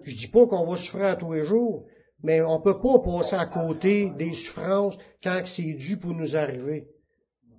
Je 0.02 0.16
dis 0.16 0.28
pas 0.28 0.46
qu'on 0.46 0.66
va 0.66 0.76
souffrir 0.76 1.06
à 1.06 1.16
tous 1.16 1.32
les 1.32 1.44
jours, 1.44 1.86
mais 2.22 2.40
on 2.42 2.60
peut 2.60 2.80
pas 2.80 2.98
passer 3.00 3.36
à 3.36 3.46
côté 3.46 4.10
des 4.16 4.32
souffrances 4.32 4.96
quand 5.22 5.42
c'est 5.44 5.74
dû 5.74 5.96
pour 5.96 6.12
nous 6.12 6.36
arriver. 6.36 6.86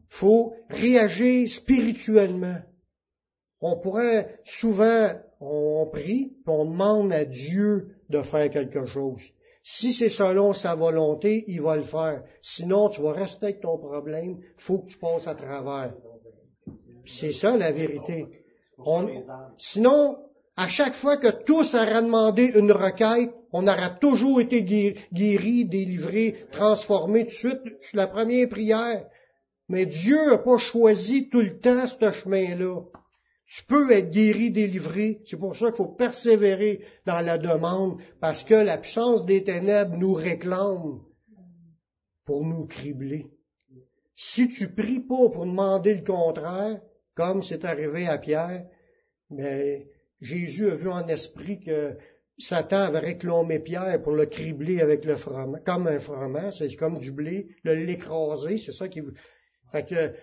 Faut 0.09 0.53
réagir 0.69 1.49
spirituellement. 1.49 2.59
On 3.61 3.79
pourrait 3.79 4.39
souvent, 4.43 5.11
on 5.39 5.87
prie, 5.91 6.33
puis 6.43 6.43
on 6.47 6.65
demande 6.65 7.11
à 7.11 7.25
Dieu 7.25 7.95
de 8.09 8.21
faire 8.21 8.49
quelque 8.49 8.85
chose. 8.85 9.21
Si 9.63 9.93
c'est 9.93 10.09
selon 10.09 10.51
sa 10.53 10.75
volonté, 10.75 11.45
il 11.47 11.61
va 11.61 11.77
le 11.77 11.83
faire. 11.83 12.23
Sinon, 12.41 12.89
tu 12.89 13.01
vas 13.01 13.13
rester 13.13 13.45
avec 13.45 13.61
ton 13.61 13.77
problème. 13.77 14.39
faut 14.57 14.79
que 14.79 14.87
tu 14.87 14.97
passes 14.97 15.27
à 15.27 15.35
travers. 15.35 15.93
C'est 17.05 17.31
ça 17.31 17.55
la 17.55 17.71
vérité. 17.71 18.27
sinon, 19.57 20.17
à 20.55 20.67
chaque 20.67 20.93
fois 20.93 21.17
que 21.17 21.43
tous 21.43 21.73
auraient 21.73 22.01
demandé 22.01 22.51
une 22.55 22.71
requête, 22.71 23.33
on 23.51 23.67
aurait 23.67 23.97
toujours 23.99 24.39
été 24.39 24.63
guéri, 24.63 25.65
délivré, 25.65 26.47
transformé 26.51 27.25
tout 27.25 27.29
de 27.29 27.35
suite 27.35 27.81
sur 27.81 27.97
la 27.97 28.07
première 28.07 28.49
prière. 28.49 29.05
Mais 29.69 29.85
Dieu 29.85 30.29
n'a 30.29 30.37
pas 30.37 30.57
choisi 30.57 31.29
tout 31.29 31.41
le 31.41 31.59
temps 31.59 31.87
ce 31.87 32.11
chemin-là. 32.11 32.81
Tu 33.45 33.63
peux 33.65 33.91
être 33.91 34.11
guéri, 34.11 34.51
délivré. 34.51 35.21
C'est 35.25 35.37
pour 35.37 35.55
ça 35.55 35.67
qu'il 35.67 35.77
faut 35.77 35.93
persévérer 35.95 36.85
dans 37.05 37.19
la 37.19 37.37
demande, 37.37 37.99
parce 38.19 38.43
que 38.43 38.53
la 38.53 38.77
puissance 38.77 39.25
des 39.25 39.43
ténèbres 39.43 39.97
nous 39.97 40.13
réclame 40.13 41.01
pour 42.25 42.45
nous 42.45 42.65
cribler. 42.65 43.27
Si 44.15 44.47
tu 44.49 44.73
pries 44.73 45.01
pas 45.01 45.29
pour 45.29 45.45
demander 45.45 45.95
le 45.95 46.03
contraire, 46.03 46.79
comme 47.15 47.41
c'est 47.41 47.65
arrivé 47.65 48.07
à 48.07 48.17
Pierre, 48.17 48.65
mais 49.29 49.87
Jésus 50.23 50.71
a 50.71 50.75
vu 50.75 50.89
en 50.89 51.05
esprit 51.07 51.59
que 51.59 51.97
Satan 52.39 52.77
avait 52.77 52.99
réclamé 52.99 53.59
Pierre 53.59 54.01
pour 54.01 54.13
le 54.13 54.25
cribler 54.25 54.81
avec 54.81 55.03
le 55.03 55.17
froment, 55.17 55.59
comme 55.65 55.87
un 55.87 55.99
froment, 55.99 56.49
c'est 56.49 56.73
comme 56.77 56.97
du 56.97 57.11
blé, 57.11 57.47
le 57.63 57.75
l'écraser, 57.75 58.57
c'est 58.57 58.71
ça 58.71 58.87
qui 58.87 59.01
fait 59.71 59.85
que 59.85 60.13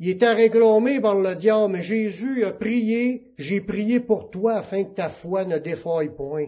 il 0.00 0.10
était 0.10 0.32
réclamé 0.32 1.00
par 1.00 1.14
le 1.14 1.34
diable, 1.34 1.72
mais 1.72 1.82
Jésus 1.82 2.44
a 2.44 2.52
prié, 2.52 3.32
j'ai 3.38 3.60
prié 3.60 4.00
pour 4.00 4.30
toi 4.30 4.56
afin 4.56 4.84
que 4.84 4.94
ta 4.94 5.08
foi 5.08 5.44
ne 5.44 5.58
défaille 5.58 6.14
point. 6.14 6.46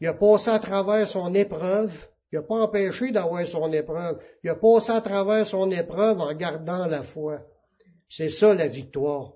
Il 0.00 0.08
a 0.08 0.14
passé 0.14 0.50
à 0.50 0.58
travers 0.58 1.06
son 1.06 1.32
épreuve, 1.34 1.92
il 2.32 2.36
n'a 2.36 2.42
pas 2.42 2.56
empêché 2.56 3.12
d'avoir 3.12 3.46
son 3.46 3.72
épreuve, 3.72 4.18
il 4.42 4.50
a 4.50 4.56
passé 4.56 4.90
à 4.90 5.00
travers 5.00 5.46
son 5.46 5.70
épreuve 5.70 6.18
en 6.18 6.34
gardant 6.34 6.86
la 6.86 7.04
foi. 7.04 7.42
C'est 8.08 8.30
ça 8.30 8.54
la 8.54 8.66
victoire. 8.66 9.34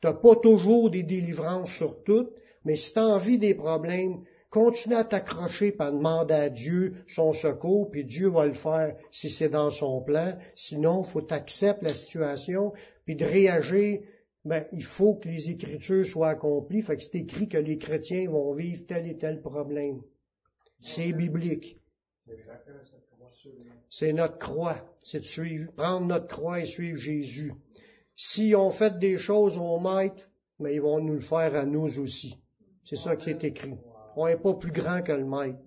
Tu 0.00 0.06
n'as 0.06 0.14
pas 0.14 0.36
toujours 0.36 0.90
des 0.90 1.02
délivrances 1.02 1.70
sur 1.70 2.02
toutes, 2.04 2.32
mais 2.64 2.76
si 2.76 2.92
tu 2.92 2.98
as 2.98 3.06
envie 3.06 3.38
des 3.38 3.54
problèmes, 3.54 4.24
Continue 4.50 4.96
à 4.96 5.04
t'accrocher 5.04 5.70
par 5.70 5.92
demander 5.92 6.34
à 6.34 6.50
Dieu 6.50 7.04
son 7.06 7.32
secours, 7.32 7.88
puis 7.88 8.04
Dieu 8.04 8.28
va 8.28 8.46
le 8.46 8.52
faire 8.52 8.96
si 9.12 9.30
c'est 9.30 9.48
dans 9.48 9.70
son 9.70 10.02
plan. 10.02 10.36
Sinon, 10.56 11.04
faut 11.04 11.32
accepter 11.32 11.86
la 11.86 11.94
situation, 11.94 12.72
puis 13.04 13.14
de 13.14 13.24
réagir. 13.24 14.00
Ben, 14.44 14.66
il 14.72 14.82
faut 14.82 15.14
que 15.14 15.28
les 15.28 15.50
Écritures 15.50 16.04
soient 16.04 16.30
accomplies. 16.30 16.82
Fait 16.82 16.96
que 16.96 17.02
c'est 17.04 17.14
écrit 17.14 17.48
que 17.48 17.58
les 17.58 17.78
chrétiens 17.78 18.28
vont 18.28 18.52
vivre 18.52 18.84
tel 18.88 19.06
et 19.06 19.16
tel 19.16 19.40
problème. 19.40 20.02
C'est 20.80 21.12
biblique. 21.12 21.78
C'est 23.88 24.12
notre 24.12 24.38
croix. 24.38 24.84
C'est 25.00 25.20
de 25.20 25.24
suivre, 25.24 25.70
prendre 25.72 26.06
notre 26.06 26.26
croix 26.26 26.58
et 26.58 26.66
suivre 26.66 26.98
Jésus. 26.98 27.52
Si 28.22 28.54
on 28.54 28.70
fait 28.70 28.98
des 28.98 29.16
choses 29.16 29.56
au 29.56 29.80
maître, 29.80 30.30
mais 30.58 30.74
ils 30.74 30.80
vont 30.82 31.00
nous 31.00 31.14
le 31.14 31.20
faire 31.20 31.54
à 31.54 31.64
nous 31.64 31.98
aussi. 31.98 32.36
C'est 32.84 32.96
ça 32.96 33.16
que 33.16 33.22
c'est 33.22 33.42
écrit 33.44 33.78
on 34.14 34.26
n'est 34.26 34.36
pas 34.36 34.52
plus 34.52 34.72
grand 34.72 35.00
que 35.00 35.12
le 35.12 35.24
maître. 35.24 35.58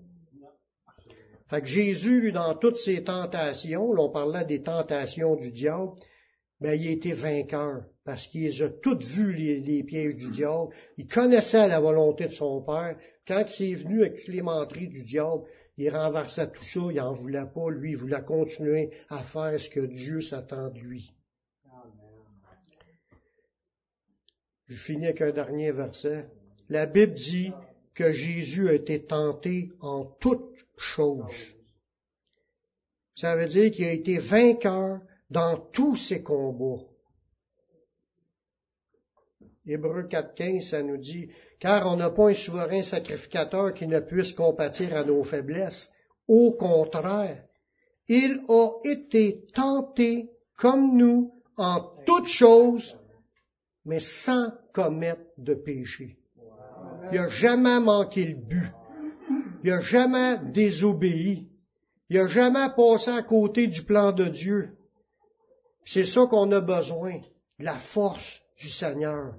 Fait 1.49 1.61
que 1.61 1.67
Jésus, 1.67 2.31
dans 2.31 2.53
toutes 2.53 2.77
ses 2.77 3.03
tentations, 3.03 3.91
là, 3.91 4.03
on 4.03 4.09
parlait 4.09 4.45
des 4.45 4.61
tentations 4.61 5.35
du 5.35 5.51
diable, 5.51 5.93
ben, 6.61 6.79
il 6.79 6.91
été 6.91 7.13
vainqueur, 7.13 7.85
parce 8.05 8.27
qu'il 8.27 8.61
a 8.61 8.69
toutes 8.69 9.03
vu 9.03 9.33
les, 9.33 9.83
pièges 9.83 10.15
du 10.15 10.29
diable. 10.29 10.69
Il 10.97 11.07
connaissait 11.07 11.67
la 11.67 11.79
volonté 11.79 12.27
de 12.27 12.33
son 12.33 12.61
Père. 12.61 12.97
Quand 13.27 13.45
il 13.59 13.71
est 13.71 13.75
venu 13.83 14.01
avec 14.01 14.27
les 14.27 14.43
menteries 14.43 14.89
du 14.89 15.03
diable, 15.03 15.43
il 15.77 15.89
renversait 15.89 16.51
tout 16.51 16.63
ça, 16.63 16.81
il 16.91 16.97
n'en 16.97 17.13
voulait 17.13 17.49
pas, 17.51 17.71
lui, 17.71 17.91
il 17.91 17.97
voulait 17.97 18.23
continuer 18.23 18.91
à 19.09 19.23
faire 19.23 19.59
ce 19.59 19.69
que 19.69 19.79
Dieu 19.79 20.21
s'attend 20.21 20.69
de 20.69 20.79
lui. 20.79 21.13
Je 24.73 24.79
finis 24.79 25.05
avec 25.05 25.21
un 25.21 25.31
dernier 25.31 25.71
verset. 25.71 26.25
La 26.67 26.87
Bible 26.87 27.13
dit, 27.13 27.53
que 27.93 28.11
Jésus 28.11 28.69
a 28.69 28.73
été 28.73 29.05
tenté 29.05 29.71
en 29.81 30.05
toutes 30.19 30.65
choses. 30.77 31.53
Ça 33.15 33.35
veut 33.35 33.47
dire 33.47 33.69
qu'il 33.69 33.85
a 33.85 33.91
été 33.91 34.17
vainqueur 34.17 35.01
dans 35.29 35.57
tous 35.57 35.95
ses 35.95 36.23
combats. 36.23 36.81
Hébreu 39.67 40.07
4.15, 40.07 40.69
ça 40.71 40.81
nous 40.81 40.97
dit, 40.97 41.29
car 41.59 41.85
on 41.91 41.95
n'a 41.95 42.09
pas 42.09 42.29
un 42.29 42.33
souverain 42.33 42.81
sacrificateur 42.81 43.75
qui 43.75 43.85
ne 43.85 43.99
puisse 43.99 44.33
compatir 44.33 44.97
à 44.97 45.03
nos 45.03 45.23
faiblesses. 45.23 45.89
Au 46.27 46.53
contraire, 46.53 47.45
il 48.07 48.43
a 48.49 48.69
été 48.83 49.45
tenté 49.53 50.31
comme 50.57 50.97
nous 50.97 51.31
en 51.57 51.91
toutes 52.07 52.27
choses, 52.27 52.97
mais 53.85 53.99
sans 53.99 54.51
commettre 54.73 55.21
de 55.37 55.53
péché. 55.53 56.17
Il 57.11 57.19
n'a 57.19 57.29
jamais 57.29 57.79
manqué 57.79 58.25
le 58.25 58.35
but. 58.35 58.71
Il 59.63 59.69
n'a 59.69 59.81
jamais 59.81 60.37
désobéi. 60.51 61.49
Il 62.09 62.17
n'a 62.17 62.27
jamais 62.27 62.67
passé 62.75 63.11
à 63.11 63.23
côté 63.23 63.67
du 63.67 63.83
plan 63.83 64.11
de 64.11 64.25
Dieu. 64.25 64.77
C'est 65.85 66.05
ça 66.05 66.25
qu'on 66.27 66.51
a 66.51 66.61
besoin, 66.61 67.21
la 67.59 67.77
force 67.77 68.41
du 68.57 68.69
Seigneur. 68.69 69.35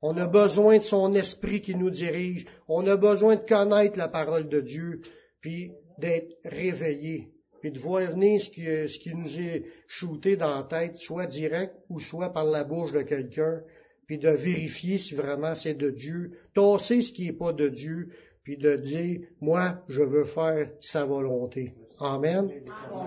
On 0.00 0.16
a 0.16 0.26
besoin 0.26 0.78
de 0.78 0.82
son 0.82 1.14
esprit 1.14 1.60
qui 1.60 1.74
nous 1.74 1.90
dirige. 1.90 2.46
On 2.68 2.86
a 2.86 2.96
besoin 2.96 3.36
de 3.36 3.46
connaître 3.46 3.98
la 3.98 4.08
parole 4.08 4.48
de 4.48 4.60
Dieu, 4.60 5.00
puis 5.40 5.72
d'être 5.98 6.36
réveillé, 6.44 7.30
puis 7.60 7.70
de 7.70 7.78
voir 7.78 8.10
venir 8.10 8.40
ce 8.40 8.50
qui, 8.50 8.62
ce 8.64 8.98
qui 8.98 9.14
nous 9.14 9.40
est 9.40 9.64
shooté 9.86 10.36
dans 10.36 10.58
la 10.58 10.64
tête, 10.64 10.96
soit 10.96 11.26
direct 11.26 11.74
ou 11.88 11.98
soit 12.00 12.32
par 12.32 12.44
la 12.44 12.64
bouche 12.64 12.92
de 12.92 13.02
quelqu'un, 13.02 13.60
puis 14.06 14.18
de 14.18 14.28
vérifier 14.28 14.98
si 14.98 15.14
vraiment 15.14 15.54
c'est 15.54 15.74
de 15.74 15.90
Dieu, 15.90 16.32
tasser 16.54 17.00
ce 17.00 17.12
qui 17.12 17.26
n'est 17.26 17.32
pas 17.32 17.52
de 17.52 17.68
Dieu, 17.68 18.08
puis 18.42 18.58
de 18.58 18.76
dire, 18.76 19.20
moi, 19.40 19.82
je 19.88 20.02
veux 20.02 20.24
faire 20.24 20.68
sa 20.80 21.04
volonté. 21.04 21.74
Amen. 21.98 22.50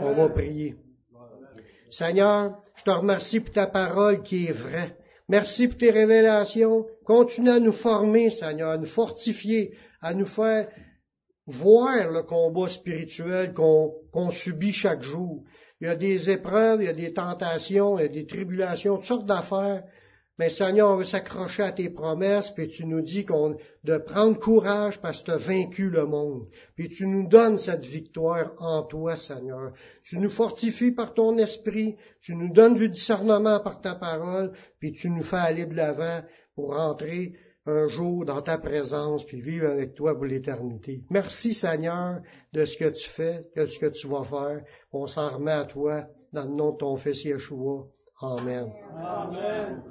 On 0.01 0.11
va 0.13 0.29
prier. 0.29 0.75
Seigneur, 1.89 2.61
je 2.75 2.83
te 2.83 2.89
remercie 2.89 3.39
pour 3.39 3.53
ta 3.53 3.67
parole 3.67 4.21
qui 4.23 4.47
est 4.47 4.51
vraie. 4.51 4.97
Merci 5.29 5.67
pour 5.67 5.77
tes 5.77 5.91
révélations. 5.91 6.85
Continue 7.05 7.49
à 7.49 7.59
nous 7.59 7.71
former, 7.71 8.29
Seigneur, 8.29 8.71
à 8.71 8.77
nous 8.77 8.87
fortifier, 8.87 9.73
à 10.01 10.13
nous 10.13 10.25
faire 10.25 10.67
voir 11.45 12.11
le 12.11 12.23
combat 12.23 12.67
spirituel 12.67 13.53
qu'on 13.53 14.31
subit 14.31 14.73
chaque 14.73 15.01
jour. 15.01 15.43
Il 15.79 15.87
y 15.87 15.89
a 15.89 15.95
des 15.95 16.29
épreuves, 16.29 16.81
il 16.81 16.85
y 16.85 16.89
a 16.89 16.93
des 16.93 17.13
tentations, 17.13 17.99
il 17.99 18.01
y 18.01 18.05
a 18.05 18.09
des 18.09 18.25
tribulations, 18.25 18.95
toutes 18.95 19.05
sortes 19.05 19.27
d'affaires. 19.27 19.83
Mais 20.37 20.49
Seigneur, 20.49 20.91
on 20.91 20.97
veut 20.97 21.03
s'accrocher 21.03 21.63
à 21.63 21.71
tes 21.71 21.89
promesses, 21.89 22.51
puis 22.51 22.67
tu 22.67 22.85
nous 22.85 23.01
dis 23.01 23.25
qu'on 23.25 23.57
de 23.83 23.97
prendre 23.97 24.37
courage 24.37 25.01
parce 25.01 25.21
que 25.21 25.25
tu 25.25 25.31
as 25.31 25.37
vaincu 25.37 25.89
le 25.89 26.05
monde. 26.05 26.47
Puis 26.75 26.89
tu 26.89 27.07
nous 27.07 27.27
donnes 27.27 27.57
cette 27.57 27.85
victoire 27.85 28.51
en 28.59 28.83
toi, 28.83 29.17
Seigneur. 29.17 29.73
Tu 30.03 30.19
nous 30.19 30.29
fortifies 30.29 30.91
par 30.91 31.13
ton 31.13 31.37
esprit, 31.37 31.95
tu 32.21 32.35
nous 32.35 32.53
donnes 32.53 32.75
du 32.75 32.89
discernement 32.89 33.59
par 33.61 33.81
ta 33.81 33.95
parole, 33.95 34.51
puis 34.79 34.93
tu 34.93 35.09
nous 35.09 35.23
fais 35.23 35.37
aller 35.37 35.65
de 35.65 35.75
l'avant 35.75 36.21
pour 36.55 36.75
rentrer 36.75 37.33
un 37.65 37.87
jour 37.87 38.23
dans 38.23 38.41
ta 38.41 38.57
présence, 38.57 39.25
puis 39.25 39.41
vivre 39.41 39.67
avec 39.67 39.93
toi 39.95 40.15
pour 40.15 40.25
l'éternité. 40.25 41.03
Merci 41.09 41.53
Seigneur 41.53 42.21
de 42.53 42.63
ce 42.63 42.77
que 42.77 42.89
tu 42.89 43.09
fais, 43.09 43.45
de 43.55 43.65
ce 43.65 43.79
que 43.79 43.87
tu 43.87 44.07
vas 44.07 44.23
faire. 44.23 44.61
On 44.91 45.07
s'en 45.07 45.35
remet 45.35 45.51
à 45.51 45.65
toi 45.65 46.05
dans 46.31 46.45
le 46.45 46.55
nom 46.55 46.71
de 46.71 46.77
ton 46.77 46.95
Fils 46.97 47.23
Yeshua. 47.25 47.87
Amen. 48.21 48.71
Amen. 48.95 49.83